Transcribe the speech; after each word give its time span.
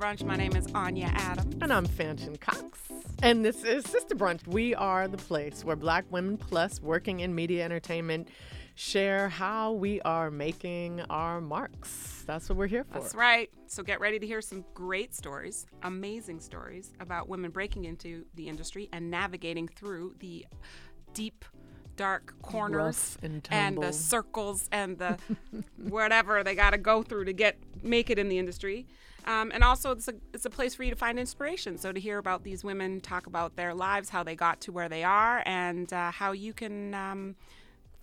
Brunch. 0.00 0.24
My 0.24 0.34
name 0.34 0.56
is 0.56 0.66
Anya 0.74 1.12
Adams. 1.14 1.56
And 1.60 1.70
I'm 1.70 1.86
Fanchon 1.86 2.40
Cox. 2.40 2.78
And 3.22 3.44
this 3.44 3.64
is 3.64 3.84
Sister 3.84 4.14
Brunch. 4.14 4.46
We 4.46 4.74
are 4.74 5.06
the 5.06 5.18
place 5.18 5.62
where 5.62 5.76
black 5.76 6.06
women 6.10 6.38
plus 6.38 6.80
working 6.80 7.20
in 7.20 7.34
media 7.34 7.66
entertainment 7.66 8.28
share 8.76 9.28
how 9.28 9.72
we 9.72 10.00
are 10.00 10.30
making 10.30 11.02
our 11.10 11.42
marks. 11.42 12.24
That's 12.26 12.48
what 12.48 12.56
we're 12.56 12.66
here 12.66 12.84
for. 12.84 13.00
That's 13.00 13.14
right. 13.14 13.50
So 13.66 13.82
get 13.82 14.00
ready 14.00 14.18
to 14.18 14.26
hear 14.26 14.40
some 14.40 14.64
great 14.72 15.14
stories, 15.14 15.66
amazing 15.82 16.40
stories 16.40 16.94
about 16.98 17.28
women 17.28 17.50
breaking 17.50 17.84
into 17.84 18.24
the 18.36 18.48
industry 18.48 18.88
and 18.94 19.10
navigating 19.10 19.68
through 19.68 20.14
the 20.20 20.46
deep 21.12 21.44
dark 21.96 22.32
corners 22.40 23.18
and 23.22 23.46
and 23.50 23.82
the 23.82 23.92
circles 23.92 24.66
and 24.72 24.96
the 24.96 25.18
whatever 25.76 26.42
they 26.42 26.54
got 26.54 26.70
to 26.70 26.78
go 26.78 27.02
through 27.02 27.26
to 27.26 27.34
get 27.34 27.58
make 27.82 28.08
it 28.08 28.18
in 28.18 28.30
the 28.30 28.38
industry. 28.38 28.86
Um, 29.26 29.50
and 29.52 29.62
also, 29.62 29.92
it's 29.92 30.08
a, 30.08 30.14
it's 30.32 30.46
a 30.46 30.50
place 30.50 30.74
for 30.74 30.82
you 30.82 30.90
to 30.90 30.96
find 30.96 31.18
inspiration. 31.18 31.78
So, 31.78 31.92
to 31.92 32.00
hear 32.00 32.18
about 32.18 32.44
these 32.44 32.64
women 32.64 33.00
talk 33.00 33.26
about 33.26 33.56
their 33.56 33.74
lives, 33.74 34.08
how 34.08 34.22
they 34.22 34.36
got 34.36 34.60
to 34.62 34.72
where 34.72 34.88
they 34.88 35.04
are, 35.04 35.42
and 35.46 35.92
uh, 35.92 36.10
how 36.10 36.32
you 36.32 36.52
can 36.52 36.94
um, 36.94 37.36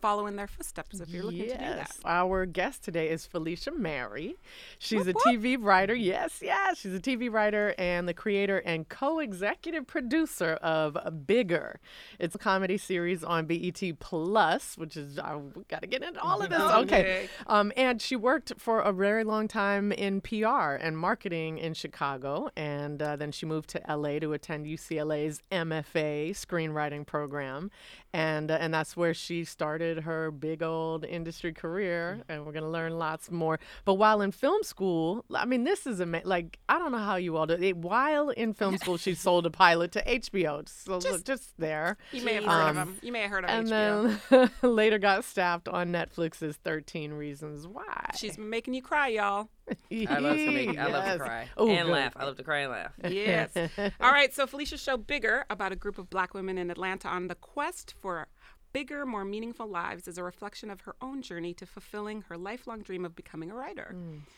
follow 0.01 0.27
in 0.27 0.35
their 0.35 0.47
footsteps 0.47 0.99
if 0.99 1.09
you're 1.09 1.23
looking 1.23 1.47
to 1.49 1.57
do 1.57 1.63
that. 1.63 1.91
Our 2.05 2.45
guest 2.45 2.83
today 2.83 3.09
is 3.09 3.25
Felicia 3.25 3.71
Mary. 3.71 4.37
She's 4.77 5.05
Whoop, 5.05 5.15
a 5.25 5.29
TV 5.29 5.57
writer. 5.59 5.95
Yes, 5.95 6.39
yes. 6.41 6.77
She's 6.77 6.93
a 6.93 6.99
TV 6.99 7.31
writer 7.31 7.73
and 7.77 8.07
the 8.07 8.13
creator 8.13 8.59
and 8.59 8.87
co 8.87 9.19
executive 9.19 9.87
producer 9.87 10.53
of 10.61 10.97
Bigger. 11.25 11.79
It's 12.19 12.35
a 12.35 12.37
comedy 12.37 12.77
series 12.77 13.23
on 13.23 13.45
BET 13.45 13.81
Plus, 13.99 14.77
which 14.77 14.95
is, 14.97 15.17
I 15.19 15.39
got 15.67 15.81
to 15.81 15.87
get 15.87 16.03
into 16.03 16.21
all 16.21 16.41
of 16.41 16.49
this. 16.49 16.57
Okay. 16.77 16.97
Okay. 16.99 17.29
Um, 17.47 17.71
and 17.75 18.01
she 18.01 18.15
worked 18.15 18.53
for 18.57 18.81
a 18.81 18.91
very 18.91 19.23
long 19.23 19.47
time 19.47 19.91
in 19.91 20.21
PR 20.21 20.75
and 20.79 20.97
marketing 20.97 21.57
in 21.57 21.73
Chicago. 21.73 22.49
And 22.55 23.01
uh, 23.01 23.15
then 23.15 23.31
she 23.31 23.45
moved 23.45 23.69
to 23.69 23.81
LA 23.87 24.19
to 24.19 24.33
attend 24.33 24.65
UCLA's 24.65 25.41
MFA 25.51 26.31
screenwriting 26.31 27.05
program. 27.05 27.71
And, 28.13 28.51
uh, 28.51 28.57
and 28.59 28.73
that's 28.73 28.95
where 28.95 29.13
she 29.13 29.43
started 29.43 29.86
her 30.03 30.31
big 30.31 30.61
old 30.61 31.05
industry 31.05 31.53
career. 31.53 32.21
And 32.29 32.45
we're 32.45 32.51
going 32.51 32.63
to 32.63 32.69
learn 32.69 32.97
lots 32.99 33.31
more. 33.31 33.59
But 33.85 33.95
while 33.95 34.21
in 34.21 34.31
film 34.31 34.63
school, 34.63 35.23
I 35.33 35.45
mean, 35.45 35.63
this 35.63 35.87
is 35.87 36.01
ama- 36.01 36.21
like, 36.23 36.59
I 36.69 36.77
don't 36.79 36.91
know 36.91 36.97
how 36.97 37.15
you 37.15 37.37
all 37.37 37.45
do 37.45 37.53
it. 37.53 37.77
While 37.77 38.29
in 38.29 38.53
film 38.53 38.77
school, 38.81 38.97
she 38.97 39.13
sold 39.13 39.45
a 39.45 39.49
pilot 39.51 39.91
to 39.93 40.03
HBO. 40.03 40.67
So 40.67 40.99
just, 40.99 41.25
Just- 41.25 41.57
there. 41.57 41.97
You 42.11 42.23
may 42.23 42.33
have 42.35 42.43
heard 42.45 42.61
of 42.61 42.67
Um, 42.69 42.75
them. 42.75 42.97
You 43.01 43.11
may 43.11 43.21
have 43.21 43.31
heard 43.31 43.43
of 43.45 43.49
And 43.49 43.67
HBO. 43.67 44.19
then 44.29 44.51
later 44.75 44.97
got 44.99 45.23
staffed 45.25 45.67
on 45.67 45.89
Netflix's 45.91 46.57
13 46.57 47.13
Reasons 47.13 47.65
Why. 47.67 48.11
She's 48.17 48.35
been 48.37 48.49
making 48.49 48.73
you 48.73 48.81
cry, 48.81 49.07
y'all. 49.09 49.49
I 49.91 50.19
love 50.19 50.37
to 50.37 50.51
make. 50.51 50.77
I 50.77 50.87
love 50.87 51.05
to 51.05 51.19
cry 51.19 51.49
Oh, 51.57 51.67
and 51.67 51.87
good. 51.87 51.91
laugh. 51.91 52.13
I 52.15 52.23
love 52.23 52.37
to 52.37 52.43
cry 52.43 52.59
and 52.59 52.71
laugh. 52.71 52.93
Yes. 53.09 53.51
All 53.99 54.11
right. 54.11 54.33
So 54.33 54.47
Felicia's 54.47 54.81
show 54.81 54.95
Bigger 54.95 55.45
about 55.49 55.73
a 55.73 55.75
group 55.75 55.97
of 55.97 56.09
black 56.09 56.33
women 56.33 56.57
in 56.57 56.71
Atlanta 56.71 57.09
on 57.09 57.27
the 57.27 57.35
quest 57.35 57.93
for 57.99 58.27
bigger, 58.73 59.05
more 59.05 59.25
meaningful 59.25 59.67
lives 59.67 60.07
is 60.07 60.17
a 60.17 60.23
reflection 60.23 60.69
of 60.69 60.81
her 60.81 60.95
own 61.01 61.21
journey 61.21 61.53
to 61.55 61.65
fulfilling 61.65 62.21
her 62.29 62.37
lifelong 62.37 62.81
dream 62.81 63.05
of 63.05 63.15
becoming 63.15 63.49
a 63.51 63.55
writer. 63.55 63.95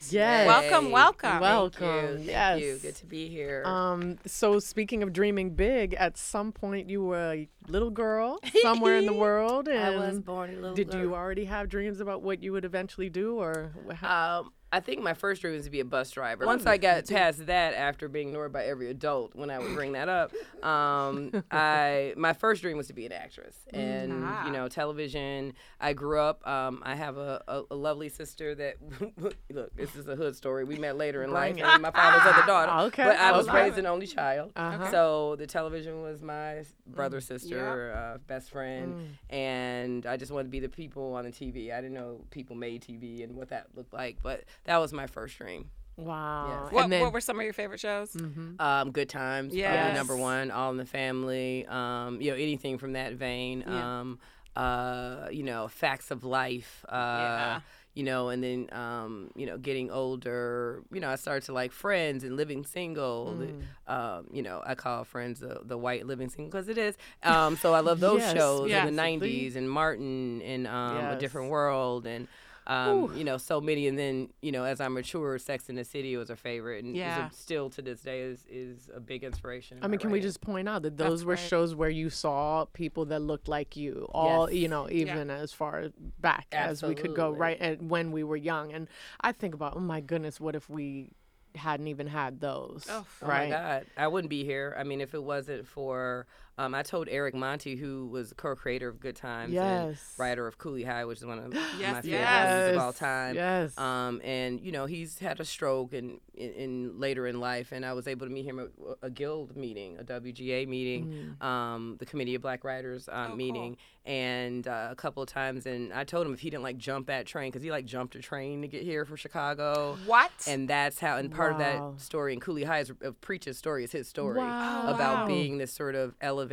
Yes. 0.10 0.48
Welcome, 0.48 0.86
Yay. 0.88 0.92
welcome. 0.92 1.30
Thank 1.30 1.42
you. 1.42 1.48
Welcome. 1.88 2.16
Thank 2.18 2.28
Yes. 2.28 2.62
you. 2.62 2.78
Good 2.78 2.96
to 2.96 3.06
be 3.06 3.28
here. 3.28 3.64
Um, 3.66 4.18
so 4.26 4.60
speaking 4.60 5.04
of 5.04 5.12
dreaming 5.14 5.52
big, 5.56 5.94
at 5.96 6.18
some 6.18 6.52
point 6.52 6.90
you 6.90 7.04
were 7.04 7.32
a 7.34 7.50
little 7.68 7.90
girl 7.90 8.40
somewhere 8.62 8.98
in 8.98 9.06
the 9.06 9.14
world, 9.14 9.68
and 9.68 9.80
I 9.80 9.90
was 9.98 10.20
born 10.20 10.52
a 10.52 10.54
little 10.54 10.76
did 10.76 10.94
you 10.94 11.16
already 11.16 11.45
have 11.45 11.68
dreams 11.70 12.00
about 12.00 12.22
what 12.22 12.42
you 12.42 12.52
would 12.54 12.66
eventually 12.66 13.10
do, 13.10 13.36
or 13.38 13.72
how- 13.95 14.39
Um, 14.42 14.54
I 14.72 14.80
think 14.80 15.02
my 15.02 15.14
first 15.14 15.42
dream 15.42 15.56
was 15.56 15.66
to 15.66 15.72
be 15.72 15.80
a 15.80 15.86
bus 15.86 16.12
driver. 16.12 16.46
Once 16.46 16.66
I 16.66 16.78
got 16.78 17.08
past 17.08 17.48
that, 17.48 17.74
after 17.74 18.08
being 18.08 18.28
ignored 18.30 18.54
by 18.54 18.66
every 18.66 18.90
adult 18.90 19.34
when 19.36 19.50
I 19.50 19.58
would 19.60 19.74
bring 19.74 19.94
that 19.94 20.10
up, 20.10 20.32
um, 20.64 21.44
I 21.52 22.14
my 22.16 22.34
first 22.34 22.62
dream 22.62 22.78
was 22.78 22.88
to 22.88 22.94
be 22.94 23.06
an 23.06 23.12
actress, 23.12 23.56
and 23.74 24.24
Ah. 24.26 24.46
you 24.46 24.52
know, 24.52 24.68
television. 24.68 25.54
I 25.82 25.94
grew 25.94 26.20
up. 26.20 26.46
Um, 26.48 26.84
I 26.86 26.94
have 26.96 27.18
a, 27.18 27.42
a, 27.48 27.64
a 27.72 27.76
lovely 27.76 28.10
sister 28.10 28.54
that 28.56 28.76
look. 29.50 29.76
This 29.76 29.96
is 29.96 30.08
a 30.08 30.16
hood 30.16 30.36
story. 30.36 30.64
We 30.66 30.76
met 30.78 30.98
later 30.98 31.24
in 31.24 31.32
life. 31.32 31.58
And 31.58 31.82
my 31.82 31.92
father's 31.92 32.34
other 32.34 32.46
daughter. 32.48 32.72
Okay, 32.88 33.04
but 33.06 33.18
I 33.18 33.32
was 33.36 33.50
raised 33.50 33.78
an 33.78 33.86
only 33.86 34.06
child, 34.08 34.52
Uh-huh. 34.56 34.92
so 34.92 35.36
the 35.38 35.48
television 35.48 36.02
was 36.02 36.22
my 36.22 36.64
brother, 36.86 37.22
sister, 37.22 37.94
uh, 37.96 38.18
best 38.28 38.52
friend, 38.52 39.16
and 39.30 40.06
I 40.06 40.18
just 40.18 40.32
wanted 40.32 40.46
to 40.46 40.50
be 40.52 40.60
the 40.60 40.70
people 40.70 41.14
on 41.14 41.24
the 41.26 41.32
TV. 41.32 41.72
I 41.74 41.82
didn't 41.82 41.94
know 41.94 42.22
people 42.30 42.56
made 42.56 42.82
TV 42.84 43.24
and 43.24 43.36
what 43.36 43.50
that 43.50 43.68
looked 43.76 43.94
like, 43.94 44.18
but 44.22 44.44
that 44.65 44.77
was 44.77 44.93
my 44.93 45.08
first 45.08 45.37
dream. 45.37 45.70
wow? 45.97 46.61
Yes. 46.65 46.71
What, 46.73 46.89
then, 46.89 47.02
what 47.02 47.11
were 47.14 47.21
some 47.21 47.37
of 47.37 47.43
your 47.43 47.53
favorite 47.53 47.80
shows? 47.80 48.15
Um, 48.59 48.92
Good 48.92 49.09
Times, 49.09 49.53
Yes. 49.53 49.75
probably 49.75 49.93
number 49.97 50.15
one. 50.15 50.52
All 50.52 50.71
in 50.71 50.77
the 50.77 50.86
Family, 50.86 51.65
um, 51.67 52.21
you 52.21 52.31
know, 52.31 52.37
anything 52.37 52.77
from 52.77 52.93
that 52.93 53.14
vein. 53.14 53.64
Yeah. 53.67 53.99
Um, 53.99 54.20
uh, 54.55 55.27
you 55.31 55.43
know, 55.43 55.67
Facts 55.67 56.11
of 56.11 56.23
Life. 56.23 56.86
Uh, 56.87 56.95
Yeah. 56.95 57.59
You 57.95 58.03
know, 58.03 58.30
and 58.30 58.42
then 58.42 58.70
um, 58.71 59.31
you 59.36 59.45
know, 59.45 59.58
getting 59.58 59.89
older. 59.92 60.83
You 60.93 61.02
know, 61.02 61.09
I 61.09 61.15
started 61.15 61.43
to 61.47 61.53
like 61.53 61.71
Friends 61.73 62.23
and 62.23 62.37
Living 62.37 62.64
Single. 62.64 63.33
the- 63.36 63.93
Um, 63.93 64.27
you 64.31 64.41
know, 64.41 64.61
I 64.65 64.76
call 64.76 65.03
Friends 65.03 65.39
the, 65.41 65.59
the 65.65 65.77
white 65.77 66.05
Living 66.05 66.30
Single 66.30 66.52
because 66.52 66.70
it 66.70 66.77
is. 66.77 66.95
Um, 67.23 67.58
so 67.58 67.73
I 67.73 67.80
love 67.81 67.99
those 67.99 68.20
Yes, 68.21 68.36
shows 68.37 68.70
yes. 68.70 68.87
in 68.87 68.95
the 68.95 69.02
'90s 69.02 69.55
and 69.58 69.70
Martin 69.70 70.41
and 70.43 70.65
um, 70.67 70.97
A 71.08 71.15
Different 71.20 71.49
World 71.49 72.05
and. 72.05 72.27
Um, 72.70 73.18
you 73.18 73.24
know, 73.24 73.38
so 73.38 73.60
many, 73.60 73.88
and 73.88 73.98
then 73.98 74.30
you 74.42 74.52
know, 74.52 74.64
as 74.64 74.80
I 74.80 74.88
mature, 74.88 75.38
Sex 75.40 75.70
in 75.70 75.76
the 75.76 75.84
City 75.84 76.16
was 76.18 76.30
a 76.30 76.36
favorite, 76.36 76.84
and 76.84 76.96
is 76.96 77.02
a- 77.02 77.30
still 77.34 77.70
to 77.72 77.82
this 77.82 78.02
day 78.02 78.22
is 78.22 78.46
is 78.50 78.90
a 78.94 79.00
big 79.00 79.24
inspiration. 79.24 79.80
I 79.82 79.88
mean, 79.88 80.00
can 80.00 80.12
we 80.12 80.20
just 80.22 80.40
point 80.40 80.70
out 80.70 80.84
that 80.84 80.96
those 80.96 81.26
were 81.26 81.34
right. 81.34 81.40
shows 81.40 81.74
where 81.74 81.90
you 81.90 82.10
saw 82.12 82.66
people 82.66 83.06
that 83.06 83.22
looked 83.22 83.48
like 83.48 83.76
you, 83.76 84.08
all 84.12 84.50
Yes. 84.52 84.60
you 84.62 84.68
know, 84.68 84.88
even 84.90 85.30
as 85.32 85.52
far 85.52 85.88
back 86.20 86.48
as 86.52 86.84
we 86.84 86.94
could 86.96 87.16
go, 87.16 87.32
right? 87.32 87.58
And 87.60 87.90
when 87.90 88.12
we 88.12 88.24
were 88.24 88.38
young, 88.38 88.72
and 88.72 88.88
I 89.20 89.32
think 89.32 89.56
about, 89.56 89.76
oh 89.76 89.80
my 89.80 90.00
goodness, 90.02 90.40
what 90.40 90.56
if 90.56 90.70
we 90.70 91.10
hadn't 91.56 91.88
even 91.88 92.06
had 92.06 92.40
those, 92.40 92.86
Oh, 92.88 93.04
Oh 93.24 93.28
right? 93.28 93.50
my 93.50 93.56
God, 93.56 93.86
I 93.98 94.08
wouldn't 94.08 94.30
be 94.30 94.44
here. 94.46 94.76
I 94.78 94.84
mean, 94.84 95.02
if 95.02 95.16
it 95.16 95.24
wasn't 95.24 95.66
for, 95.68 96.28
um, 96.59 96.75
I 96.75 96.83
told 96.83 97.08
Eric 97.09 97.33
Monte, 97.33 97.75
who 97.77 98.08
was 98.08 98.33
co-creator 98.37 98.87
of 98.89 98.99
Good 98.99 99.15
Times 99.15 99.53
and 99.55 99.97
writer 100.17 100.45
of 100.45 100.58
Cooley 100.58 100.83
High, 100.83 101.05
which 101.05 101.20
is 101.20 101.25
one 101.25 101.39
of 101.39 101.53
Yes, 101.80 101.93
my 101.93 102.02
favorite 102.02 102.20
yes. 102.20 102.53
movies 102.65 102.75
of 102.77 102.81
all 102.83 102.93
time. 102.93 103.36
Yes. 103.36 103.77
Um, 103.77 104.21
and 104.23 104.59
you 104.59 104.71
know, 104.71 104.86
he's 104.86 105.20
had 105.20 105.39
a 105.39 105.45
stroke 105.45 105.93
and 105.93 106.20
in, 106.33 106.52
in 106.53 106.99
later 106.99 107.27
in 107.27 107.39
life, 107.39 107.71
and 107.71 107.86
I 107.86 107.93
was 107.93 108.08
able 108.08 108.27
to 108.27 108.31
meet 108.33 108.45
him 108.45 108.59
at 108.59 108.67
a 109.02 109.09
guild 109.09 109.55
meeting, 109.58 109.97
a 109.99 110.03
WGA 110.03 110.67
meeting, 110.67 111.36
um, 111.42 111.95
the 111.99 112.05
Committee 112.05 112.36
of 112.36 112.42
Black 112.42 112.64
Writers 112.64 113.08
uh, 113.08 113.11
Mm. 113.11 113.23
Oh, 113.23 113.27
cool. 113.27 113.36
meeting, 113.37 113.77
and 114.05 114.67
uh, 114.67 114.87
a 114.91 114.95
couple 114.95 115.21
of 115.23 115.30
times. 115.30 115.65
And 115.65 115.93
I 115.93 116.03
told 116.03 116.26
him 116.27 116.33
if 116.33 116.39
he 116.39 116.49
didn't 116.49 116.64
like 116.64 116.77
jump 116.77 117.08
that 117.08 117.26
train, 117.26 117.52
because 117.52 117.61
he 117.64 117.71
like 117.71 117.86
jumped 117.86 118.15
a 118.15 118.20
train 118.20 118.61
to 118.64 118.67
get 118.67 118.83
here 118.83 119.05
from 119.05 119.15
Chicago. 119.17 119.97
What? 120.05 120.31
And 120.47 120.67
that's 120.70 120.99
how, 120.99 121.17
and 121.17 121.31
part 121.31 121.52
Wow. 121.52 121.59
of 121.59 121.59
that 121.97 122.02
story 122.03 122.33
in 122.33 122.39
Cooley 122.39 122.64
High 122.64 122.80
is 122.80 122.91
of 123.02 123.20
Preach's 123.21 123.58
story 123.58 123.83
is 123.83 123.91
his 123.91 124.08
story 124.09 124.39
Wow. 124.39 124.87
about 124.87 125.15
Wow. 125.20 125.27
being 125.27 125.58
this 125.58 125.71
sort 125.73 125.95
of 125.95 126.15
elevated 126.21 126.48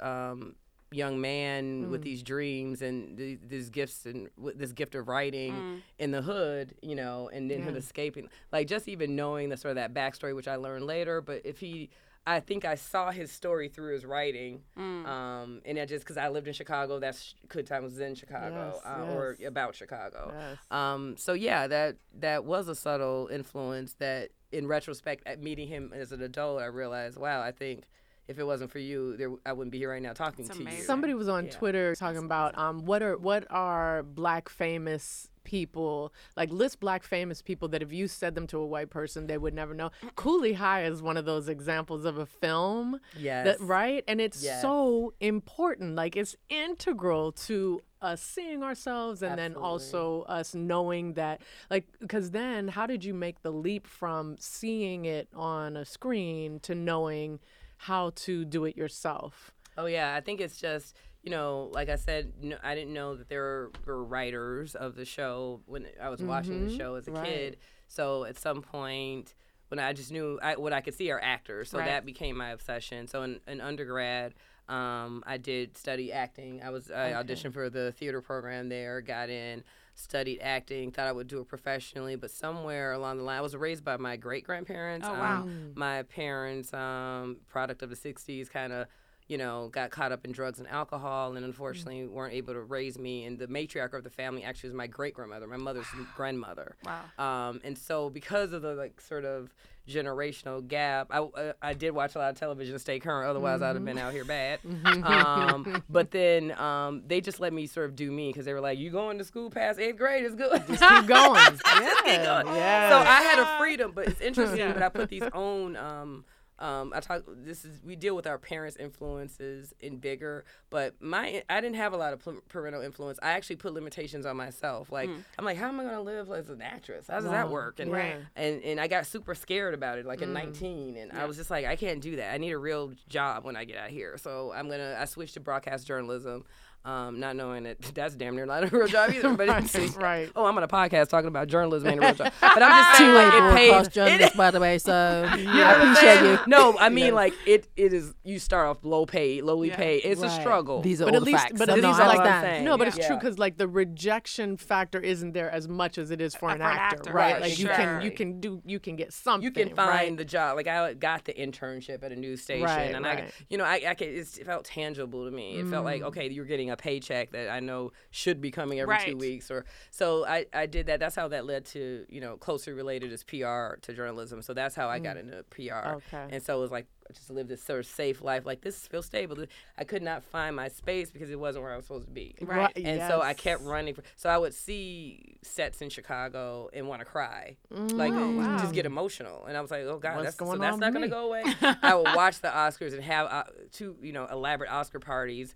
um, 0.00 0.56
young 0.92 1.20
man 1.20 1.84
Hmm. 1.84 1.90
with 1.90 2.02
these 2.02 2.22
dreams 2.22 2.80
and 2.80 3.16
th- 3.18 3.40
these 3.46 3.70
gifts 3.70 4.06
and 4.06 4.28
with 4.38 4.56
this 4.58 4.72
gift 4.72 4.94
of 4.94 5.08
writing 5.08 5.52
Mm. 5.52 5.82
in 5.98 6.10
the 6.12 6.22
hood, 6.22 6.74
you 6.80 6.94
know, 6.94 7.28
and 7.32 7.50
then 7.50 7.62
him 7.62 7.74
escaping. 7.76 8.28
Like 8.52 8.68
just 8.68 8.86
even 8.88 9.16
knowing 9.16 9.48
the 9.48 9.56
sort 9.56 9.70
of 9.70 9.76
that 9.76 9.92
backstory, 9.92 10.34
which 10.34 10.46
I 10.48 10.56
learned 10.56 10.86
later. 10.86 11.20
But 11.20 11.42
if 11.44 11.58
he, 11.58 11.90
I 12.24 12.38
think 12.40 12.64
I 12.64 12.76
saw 12.76 13.10
his 13.10 13.32
story 13.32 13.68
through 13.68 13.94
his 13.94 14.04
writing, 14.04 14.62
Mm. 14.78 15.06
um, 15.06 15.60
and 15.64 15.76
it 15.76 15.88
just 15.88 16.04
because 16.04 16.16
I 16.16 16.28
lived 16.28 16.46
in 16.46 16.54
Chicago, 16.54 17.00
that's 17.00 17.34
Good 17.48 17.66
Times 17.66 17.84
was 17.92 17.98
in 18.00 18.14
Chicago 18.14 18.72
Yes, 18.74 18.82
uh, 18.86 19.12
or 19.12 19.36
about 19.44 19.74
Chicago. 19.74 20.32
Yes. 20.34 20.58
Um, 20.70 21.16
so 21.16 21.32
yeah, 21.32 21.66
that 21.66 21.96
that 22.20 22.44
was 22.44 22.68
a 22.68 22.74
subtle 22.76 23.28
influence 23.30 23.94
that, 23.94 24.30
in 24.52 24.68
retrospect, 24.68 25.24
at 25.26 25.42
meeting 25.42 25.66
him 25.66 25.92
as 25.92 26.12
an 26.12 26.22
adult, 26.22 26.60
I 26.62 26.66
realized, 26.66 27.18
wow, 27.18 27.42
I 27.42 27.50
think 27.50 27.84
if 28.28 28.38
it 28.38 28.44
wasn't 28.44 28.70
for 28.70 28.78
you, 28.78 29.16
there 29.16 29.30
I 29.44 29.52
wouldn't 29.52 29.72
be 29.72 29.78
here 29.78 29.90
right 29.90 30.02
now 30.02 30.12
talking 30.12 30.44
That's 30.44 30.56
to 30.58 30.62
amazing. 30.62 30.80
you. 30.80 30.86
Somebody 30.86 31.14
was 31.14 31.28
on 31.28 31.46
Yeah. 31.46 31.50
Twitter 31.52 31.94
talking 31.94 32.24
about 32.24 32.56
um 32.58 32.84
what 32.84 33.02
are 33.02 33.16
what 33.16 33.46
are 33.50 34.02
black 34.02 34.48
famous 34.48 35.28
people 35.44 36.12
like 36.36 36.50
list 36.50 36.80
black 36.80 37.04
famous 37.04 37.40
people 37.40 37.68
that 37.68 37.80
if 37.80 37.92
you 37.92 38.08
said 38.08 38.34
them 38.34 38.48
to 38.48 38.58
a 38.58 38.66
white 38.66 38.90
person 38.90 39.28
they 39.28 39.38
would 39.38 39.54
never 39.54 39.74
know. 39.74 39.90
Cooley 40.16 40.54
High 40.54 40.84
is 40.84 41.00
one 41.02 41.16
of 41.16 41.24
those 41.24 41.48
examples 41.48 42.04
of 42.04 42.18
a 42.18 42.26
film 42.26 42.98
Yes. 43.16 43.44
that 43.46 43.60
right 43.60 44.02
and 44.08 44.20
it's 44.20 44.42
Yes. 44.42 44.60
so 44.60 45.12
important 45.20 45.94
like 45.94 46.16
it's 46.16 46.34
integral 46.48 47.30
to 47.32 47.80
us 48.02 48.20
seeing 48.20 48.64
ourselves 48.64 49.22
and 49.22 49.38
then 49.38 49.54
also 49.54 50.22
us 50.22 50.52
knowing 50.52 51.14
that 51.14 51.40
like 51.70 51.86
because 52.00 52.32
then 52.32 52.66
how 52.68 52.86
did 52.86 53.04
you 53.04 53.14
make 53.14 53.42
the 53.42 53.52
leap 53.52 53.86
from 53.86 54.36
seeing 54.40 55.04
it 55.04 55.28
on 55.34 55.76
a 55.76 55.84
screen 55.84 56.58
to 56.60 56.74
knowing 56.74 57.38
how 57.78 58.10
to 58.14 58.44
do 58.44 58.64
it 58.64 58.76
yourself 58.76 59.52
Oh 59.78 59.86
yeah, 59.86 60.14
I 60.14 60.20
think 60.20 60.40
it's 60.40 60.56
just 60.56 60.96
you 61.22 61.30
know, 61.30 61.70
like 61.72 61.88
I 61.88 61.96
said, 61.96 62.34
no, 62.40 62.56
I 62.62 62.76
didn't 62.76 62.94
know 62.94 63.16
that 63.16 63.28
there 63.28 63.70
were, 63.84 64.04
writers 64.04 64.76
of 64.76 64.94
the 64.94 65.04
show 65.04 65.60
when 65.66 65.86
I 66.00 66.08
was 66.08 66.22
watching 66.22 66.62
the 66.62 66.68
Mhm, 66.68 66.78
show 66.78 66.94
as 66.94 67.08
a 67.08 67.10
right. 67.10 67.24
kid. 67.24 67.56
So 67.88 68.24
at 68.24 68.38
some 68.38 68.62
point, 68.62 69.34
when 69.68 69.80
I 69.80 69.92
just 69.92 70.12
knew 70.12 70.38
I, 70.40 70.54
what 70.54 70.72
I 70.72 70.80
could 70.80 70.94
see 70.94 71.10
are 71.10 71.20
actors. 71.20 71.70
So 71.70 71.78
Right. 71.78 71.86
that 71.86 72.06
became 72.06 72.36
my 72.36 72.50
obsession. 72.50 73.08
So 73.08 73.22
in, 73.22 73.40
in 73.48 73.60
undergrad, 73.60 74.34
um, 74.68 75.24
I 75.26 75.36
did 75.36 75.76
study 75.76 76.12
acting. 76.12 76.62
I 76.62 76.70
was 76.70 76.90
I 76.92 77.12
auditioned 77.12 77.52
for 77.52 77.68
the 77.70 77.90
theater 77.90 78.20
program 78.20 78.68
there, 78.68 79.00
got 79.00 79.28
in, 79.28 79.64
studied 79.96 80.40
acting, 80.40 80.92
thought 80.92 81.06
I 81.06 81.12
would 81.12 81.26
do 81.26 81.40
it 81.40 81.48
professionally, 81.48 82.16
but 82.16 82.30
somewhere 82.30 82.92
along 82.92 83.18
the 83.18 83.24
line, 83.24 83.38
I 83.38 83.40
was 83.40 83.56
raised 83.56 83.84
by 83.84 83.96
my 83.96 84.16
great 84.16 84.44
grandparents. 84.44 85.06
Oh, 85.08 85.12
wow. 85.12 85.42
Um, 85.42 85.72
my 85.74 86.02
parents, 86.04 86.72
um, 86.72 87.38
product 87.48 87.82
of 87.82 87.90
the 87.90 87.96
'60s, 87.96 88.50
kind 88.50 88.72
of. 88.72 88.86
You 89.28 89.38
know, 89.38 89.70
got 89.72 89.90
caught 89.90 90.12
up 90.12 90.24
in 90.24 90.30
drugs 90.30 90.60
and 90.60 90.68
alcohol, 90.68 91.34
and 91.34 91.44
unfortunately 91.44 92.06
weren't 92.06 92.32
able 92.32 92.52
to 92.54 92.60
raise 92.60 92.96
me. 92.96 93.24
And 93.24 93.36
the 93.36 93.48
matriarch 93.48 93.92
of 93.92 94.04
the 94.04 94.10
family 94.10 94.44
actually 94.44 94.68
was 94.68 94.76
my 94.76 94.86
great 94.86 95.14
grandmother, 95.14 95.48
my 95.48 95.56
mother's 95.56 95.86
grandmother. 96.14 96.76
Wow. 96.84 97.48
Um, 97.48 97.60
and 97.64 97.76
so 97.76 98.08
because 98.08 98.52
of 98.52 98.62
the 98.62 98.76
like 98.76 99.00
sort 99.00 99.24
of 99.24 99.52
generational 99.88 100.66
gap, 100.66 101.08
I, 101.10 101.18
uh, 101.18 101.52
I 101.62 101.74
did 101.74 101.92
watch 101.92 102.14
a 102.14 102.18
lot 102.18 102.30
of 102.30 102.38
television 102.38 102.74
to 102.74 102.78
stay 102.78 102.98
current. 102.98 103.28
Otherwise, 103.28 103.62
I'd 103.62 103.76
have 103.76 103.84
been 103.84 103.98
out 103.98 104.12
here 104.12 104.24
bad. 104.24 104.60
um, 104.84 105.82
but 105.90 106.10
then 106.10 106.52
um, 106.58 107.02
they 107.06 107.20
just 107.20 107.40
let 107.40 107.52
me 107.52 107.66
sort 107.66 107.86
of 107.86 107.96
do 107.96 108.10
me 108.10 108.28
because 108.30 108.44
they 108.44 108.52
were 108.52 108.60
like, 108.60 108.78
"You 108.78 108.90
going 108.90 109.18
to 109.18 109.24
school 109.24 109.50
past 109.50 109.78
eighth 109.78 109.96
grade 109.98 110.24
is 110.24 110.34
good." 110.34 110.66
Keep 110.66 110.78
going. 111.06 111.44
Keep 111.44 111.60
yeah. 111.80 112.42
going. 112.42 112.56
yeah. 112.56 112.90
So 112.90 112.98
I 112.98 113.22
had 113.22 113.38
a 113.38 113.58
freedom, 113.58 113.92
but 113.94 114.08
it's 114.08 114.20
interesting. 114.20 114.58
Yeah. 114.58 114.72
But 114.72 114.82
I 114.82 114.88
put 114.88 115.08
these 115.08 115.22
own. 115.32 115.76
Um, 115.76 116.24
um, 116.58 116.92
I 116.94 117.00
talk. 117.00 117.22
This 117.28 117.64
is 117.64 117.82
we 117.84 117.96
deal 117.96 118.16
with 118.16 118.26
our 118.26 118.38
parents' 118.38 118.76
influences 118.76 119.74
in 119.80 119.98
bigger, 119.98 120.44
but 120.70 120.94
my 121.00 121.42
I 121.50 121.60
didn't 121.60 121.76
have 121.76 121.92
a 121.92 121.96
lot 121.96 122.12
of 122.12 122.26
parental 122.48 122.82
influence. 122.82 123.18
I 123.22 123.32
actually 123.32 123.56
put 123.56 123.74
limitations 123.74 124.24
on 124.26 124.36
myself. 124.36 124.90
Like 124.90 125.10
I'm 125.38 125.44
like, 125.44 125.58
how 125.58 125.68
am 125.68 125.78
I 125.80 125.84
gonna 125.84 126.00
live 126.02 126.30
as 126.30 126.48
an 126.48 126.62
actress? 126.62 127.08
How 127.08 127.20
does 127.20 127.30
that 127.30 127.50
work? 127.50 127.78
And 127.80 127.92
Right. 127.92 128.16
and 128.34 128.62
and 128.62 128.80
I 128.80 128.88
got 128.88 129.06
super 129.06 129.34
scared 129.34 129.74
about 129.74 129.98
it, 129.98 130.06
like 130.06 130.22
at 130.22 130.28
19, 130.28 130.96
and 130.96 131.12
I 131.12 131.24
was 131.26 131.36
just 131.36 131.50
like, 131.50 131.66
I 131.66 131.76
can't 131.76 132.00
do 132.00 132.16
that. 132.16 132.32
I 132.32 132.38
need 132.38 132.52
a 132.52 132.58
real 132.58 132.92
job 133.08 133.44
when 133.44 133.56
I 133.56 133.64
get 133.64 133.76
out 133.76 133.90
here. 133.90 134.16
So 134.18 134.52
I'm 134.54 134.68
gonna. 134.70 134.96
I 134.98 135.04
switched 135.04 135.34
to 135.34 135.40
broadcast 135.40 135.86
journalism. 135.86 136.44
Um, 136.86 137.18
not 137.18 137.34
knowing 137.34 137.64
that 137.64 137.80
that's 137.94 138.14
damn 138.14 138.36
near 138.36 138.46
not 138.46 138.62
a 138.62 138.68
real 138.76 138.86
job 138.86 139.10
either, 139.12 139.34
but 139.34 139.48
it's, 139.64 139.74
Right, 139.76 139.96
right. 139.96 140.30
Oh, 140.36 140.44
I'm 140.46 140.56
on 140.56 140.62
a 140.62 140.68
podcast 140.68 141.08
talking 141.08 141.26
about 141.26 141.48
journalism 141.48 141.88
ain't 141.88 141.98
a 142.00 142.06
real 142.06 142.14
job. 142.14 142.32
But 142.40 142.62
I'm 142.62 142.84
just 142.84 142.98
saying, 142.98 143.12
like, 143.14 143.34
it 143.34 143.56
pays. 143.56 143.70
cross 143.72 143.86
it- 143.88 143.92
journalists, 143.92 144.36
by 144.36 144.50
the 144.52 144.60
way. 144.60 144.78
So 144.78 145.28
you 145.36 145.44
know 145.44 145.52
I 145.64 145.72
appreciate 145.82 146.18
saying? 146.18 146.32
you. 146.32 146.38
No, 146.46 146.78
I 146.78 146.88
mean 146.88 147.12
like 147.12 147.34
it. 147.44 147.66
It 147.76 147.92
is. 147.92 148.14
You 148.24 148.38
start 148.38 148.68
off 148.68 148.78
low 148.84 149.04
paid, 149.04 149.42
lowly 149.42 149.68
Yeah. 149.68 149.76
paid. 149.76 150.02
It's 150.04 150.22
a 150.22 150.30
struggle. 150.30 150.80
These 150.80 151.02
are 151.02 151.06
But 151.06 151.14
all 151.14 151.16
at 151.16 151.24
the 151.24 151.30
least, 151.32 151.42
facts. 151.42 151.58
but 151.58 151.68
So 151.68 151.74
at 151.74 151.80
no, 151.82 151.88
least 151.88 152.00
I 152.00 152.02
all 152.04 152.08
like 152.14 152.24
that. 152.24 152.62
No, 152.62 152.78
but 152.78 152.86
it's 152.88 152.98
Yeah. 152.98 153.08
true 153.08 153.16
because 153.16 153.38
like 153.38 153.56
the 153.58 153.66
rejection 153.68 154.56
factor 154.56 155.00
isn't 155.00 155.32
there 155.32 155.50
as 155.50 155.68
much 155.68 155.98
as 155.98 156.10
it 156.12 156.20
is 156.20 156.34
for 156.36 156.50
Uh, 156.50 156.54
an 156.54 156.58
for 156.60 156.64
an 156.66 156.70
actor, 156.78 156.96
actor, 156.98 157.12
right? 157.12 157.32
right, 157.32 157.42
Like 157.42 157.58
you 157.58 157.66
can 157.66 158.00
you 158.02 158.10
can 158.12 158.40
do 158.40 158.62
you 158.64 158.78
can 158.78 158.94
get 158.94 159.12
something. 159.12 159.42
you 159.42 159.50
can 159.50 159.74
find 159.74 159.88
right? 159.90 160.16
the 160.16 160.24
job. 160.24 160.56
Like 160.56 160.68
I 160.68 160.94
got 160.94 161.24
the 161.24 161.32
internship 161.34 162.04
at 162.04 162.12
a 162.12 162.16
news 162.16 162.42
station, 162.42 162.68
and 162.68 163.04
I, 163.06 163.28
you 163.50 163.58
know, 163.58 163.64
I, 163.64 163.74
I 163.86 163.96
it 163.98 164.26
felt 164.46 164.64
tangible 164.66 165.24
to 165.24 165.30
me. 165.32 165.56
It 165.58 165.66
felt 165.66 165.84
like 165.84 166.02
Mm. 166.02 166.06
okay, 166.08 166.28
you're 166.30 166.44
getting 166.44 166.70
a 166.70 166.75
paycheck 166.76 167.32
that 167.32 167.48
I 167.48 167.60
know 167.60 167.92
should 168.10 168.40
be 168.40 168.50
coming 168.50 168.80
every 168.80 168.98
two 169.04 169.16
weeks, 169.16 169.50
or 169.50 169.64
so 169.90 170.26
I, 170.26 170.46
I 170.52 170.66
did 170.66 170.86
that. 170.86 171.00
That's 171.00 171.16
how 171.16 171.28
that 171.28 171.46
led 171.46 171.64
to 171.66 172.06
you 172.08 172.20
know 172.20 172.36
closely 172.36 172.72
related 172.72 173.12
as 173.12 173.22
PR 173.24 173.76
to 173.82 173.94
journalism. 173.94 174.42
So 174.42 174.54
that's 174.54 174.74
how 174.74 174.88
I 174.88 174.98
got 174.98 175.16
into 175.16 175.42
PR. 175.50 175.60
Mm. 175.60 175.94
Okay. 175.96 176.26
And 176.30 176.42
so 176.42 176.58
it 176.58 176.60
was 176.60 176.70
like 176.70 176.86
just 177.12 177.30
lived 177.30 177.48
this 177.48 177.62
sort 177.62 177.80
of 177.80 177.86
safe 177.86 178.22
life. 178.22 178.44
Like 178.46 178.60
this 178.62 178.86
feels 178.86 179.06
stable. 179.06 179.36
I 179.78 179.84
could 179.84 180.02
not 180.02 180.22
find 180.24 180.54
my 180.56 180.68
space 180.68 181.10
because 181.10 181.30
it 181.30 181.38
wasn't 181.38 181.64
where 181.64 181.72
I 181.72 181.76
was 181.76 181.86
supposed 181.86 182.06
to 182.06 182.12
be. 182.12 182.34
Right. 182.40 182.72
And 182.76 183.00
so 183.02 183.20
I 183.22 183.34
kept 183.34 183.62
running. 183.62 183.94
For, 183.94 184.02
so 184.16 184.28
I 184.30 184.38
would 184.38 184.54
see 184.54 185.36
sets 185.42 185.82
in 185.82 185.90
Chicago 185.90 186.68
and 186.72 186.88
want 186.88 187.00
to 187.00 187.04
cry, 187.06 187.56
like 187.94 188.12
Mm, 188.12 188.36
wow. 188.36 188.58
just 188.60 188.74
get 188.74 188.86
emotional. 188.86 189.44
And 189.46 189.56
I 189.56 189.60
was 189.60 189.70
like, 189.70 189.82
oh 189.82 189.98
god, 189.98 190.16
What's 190.16 190.36
that's, 190.36 190.50
so 190.52 190.58
that's 190.58 190.78
not 190.78 190.92
gonna 190.92 191.08
go 191.08 191.26
away. 191.26 191.44
I 191.82 191.94
would 191.94 192.14
watch 192.14 192.40
the 192.40 192.48
Oscars 192.48 192.92
and 192.94 193.02
have 193.02 193.26
uh, 193.30 193.44
two, 193.72 193.96
you 194.02 194.12
know, 194.12 194.26
elaborate 194.26 194.70
Oscar 194.70 194.98
parties. 195.00 195.54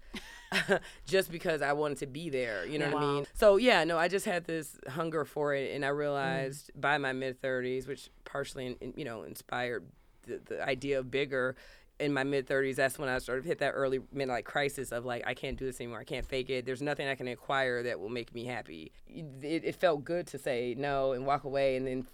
just 1.06 1.30
because 1.30 1.62
I 1.62 1.72
wanted 1.74 1.98
to 1.98 2.06
be 2.06 2.28
there, 2.28 2.66
you 2.66 2.78
know 2.78 2.86
what 2.90 2.96
I 2.96 3.00
mean? 3.00 3.26
So 3.34 3.56
yeah, 3.56 3.84
no, 3.84 3.98
I 3.98 4.08
just 4.08 4.26
had 4.26 4.44
this 4.46 4.76
hunger 4.88 5.24
for 5.24 5.54
it, 5.54 5.74
and 5.74 5.84
I 5.84 5.88
Mm. 5.90 5.96
realized 5.96 6.70
by 6.74 6.98
my 6.98 7.12
mid 7.12 7.40
thirties, 7.40 7.86
which 7.86 8.10
partially, 8.24 8.66
in, 8.66 8.76
in- 8.80 8.94
you 8.96 9.04
know, 9.04 9.22
inspired 9.22 9.84
the, 10.26 10.40
the 10.44 10.62
idea 10.66 10.98
of 10.98 11.10
bigger. 11.10 11.56
In 11.98 12.14
my 12.14 12.24
mid 12.24 12.46
thirties, 12.46 12.76
that's 12.76 12.98
when 12.98 13.10
I 13.10 13.18
sort 13.18 13.40
of 13.40 13.44
hit 13.44 13.58
that 13.58 13.72
early 13.72 13.98
midlife 14.16 14.44
crisis 14.44 14.90
of 14.90 15.04
like, 15.04 15.22
I 15.26 15.34
can't 15.34 15.58
do 15.58 15.66
this 15.66 15.78
anymore. 15.82 16.00
I 16.00 16.04
can't 16.04 16.24
fake 16.24 16.48
it. 16.48 16.64
There's 16.64 16.80
nothing 16.80 17.06
I 17.06 17.14
can 17.14 17.28
acquire 17.28 17.82
that 17.82 18.00
will 18.00 18.08
make 18.08 18.34
me 18.34 18.46
happy. 18.46 18.90
It, 19.06 19.64
it 19.64 19.76
felt 19.76 20.02
good 20.02 20.26
to 20.28 20.38
say 20.38 20.74
no 20.78 21.12
and 21.12 21.26
walk 21.26 21.44
away, 21.44 21.76
and 21.76 21.86
then, 21.86 22.06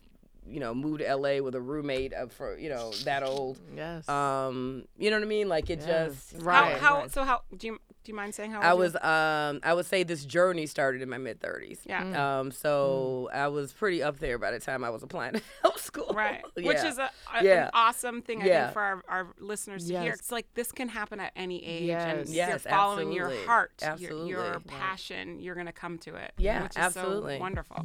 you 0.44 0.58
know, 0.58 0.75
move 0.75 0.99
to 0.99 1.14
LA 1.14 1.38
with 1.41 1.55
a 1.55 1.61
roommate 1.61 2.12
of 2.14 2.32
for 2.32 2.58
you 2.58 2.69
know 2.69 2.91
that 3.05 3.23
old. 3.23 3.61
Yes. 3.76 4.08
Um, 4.08 4.87
you 4.99 5.11
know 5.11 5.19
what 5.19 5.25
I 5.25 5.29
mean? 5.29 5.49
Like 5.49 5.70
it 5.70 5.79
Yeah. 5.87 6.06
just 6.06 6.35
Right. 6.41 6.73
How, 6.79 6.79
how 6.79 7.00
right. 7.03 7.12
so? 7.12 7.23
How 7.23 7.43
do 7.56 7.69
you 7.69 7.79
do 8.06 8.12
you 8.12 8.17
mind 8.17 8.35
saying 8.35 8.53
how? 8.53 8.61
I 8.61 8.70
old 8.70 8.79
you 8.79 8.82
was 8.85 8.94
um 8.97 9.61
I 9.62 9.75
would 9.75 9.85
say 9.87 10.03
this 10.05 10.25
journey 10.25 10.67
started 10.67 11.03
in 11.03 11.08
my 11.11 11.19
mid 11.19 11.41
thirties. 11.41 11.81
Yeah. 11.85 12.38
Um 12.41 12.53
so 12.53 13.29
I 13.35 13.49
was 13.49 13.73
pretty 13.73 14.03
up 14.03 14.19
there 14.20 14.38
by 14.38 14.53
the 14.53 14.61
time 14.61 14.85
I 14.85 14.91
was 14.91 15.03
applying 15.03 15.35
to 15.35 15.43
health 15.62 15.81
school. 15.85 16.12
Right. 16.14 16.43
Yeah. 16.56 16.69
Which 16.69 16.85
is 16.85 16.99
a, 16.99 17.11
a- 17.35 17.44
Yeah. 17.44 17.64
an 17.64 17.70
awesome 17.75 18.23
thing, 18.23 18.43
I 18.43 18.47
Yeah. 18.47 18.62
think, 18.67 18.73
for 18.75 18.82
our, 18.82 19.03
our 19.08 19.26
listeners 19.38 19.87
to 19.88 20.00
hear. 20.00 20.12
It's 20.12 20.32
like 20.32 20.47
this 20.55 20.73
can 20.73 20.88
happen 20.88 21.20
at 21.20 21.32
any 21.37 21.62
age. 21.64 21.85
Yes. 21.88 22.26
And 22.26 22.35
Yes, 22.35 22.49
you're 22.49 22.58
following 22.61 23.12
your 23.12 23.25
absolutely. 23.26 23.47
heart, 23.47 23.73
your- 23.82 23.91
Absolutely. 23.91 24.29
your, 24.31 24.43
Right. 24.53 24.67
passion, 24.69 25.41
you're 25.41 25.55
going 25.55 25.67
to 25.67 25.73
come 25.73 25.99
to 25.99 26.14
it. 26.17 26.32
Yeah, 26.38 26.62
which 26.62 26.73
is 26.73 26.76
absolutely. 26.79 27.37
So 27.37 27.41
wonderful. 27.41 27.85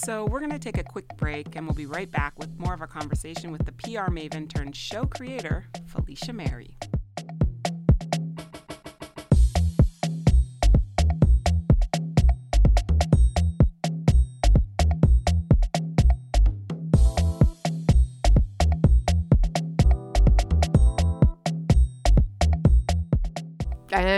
So, 0.00 0.26
we're 0.26 0.38
going 0.38 0.52
to 0.52 0.60
take 0.60 0.78
a 0.78 0.84
quick 0.84 1.08
break 1.16 1.56
and 1.56 1.66
we'll 1.66 1.74
be 1.74 1.84
right 1.84 2.08
back 2.08 2.38
with 2.38 2.56
more 2.56 2.72
of 2.72 2.80
our 2.80 2.86
conversation 2.86 3.50
with 3.50 3.66
the 3.66 3.72
PR 3.72 4.12
maven 4.12 4.48
turned 4.48 4.76
show 4.76 5.04
creator, 5.04 5.66
Felicia 5.86 6.32
Mary. 6.32 6.76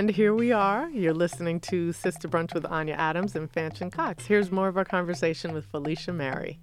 And 0.00 0.08
here 0.08 0.32
we 0.32 0.50
are. 0.50 0.88
You're 0.88 1.12
listening 1.12 1.60
to 1.68 1.92
Sister 1.92 2.26
Brunch 2.26 2.54
with 2.54 2.64
Anya 2.64 2.94
Adams 2.94 3.36
and 3.36 3.52
Fanchon 3.52 3.92
Cox. 3.92 4.24
Here's 4.24 4.50
more 4.50 4.66
of 4.66 4.78
our 4.78 4.84
conversation 4.86 5.52
with 5.52 5.66
Felicia 5.66 6.10
Mary. 6.10 6.58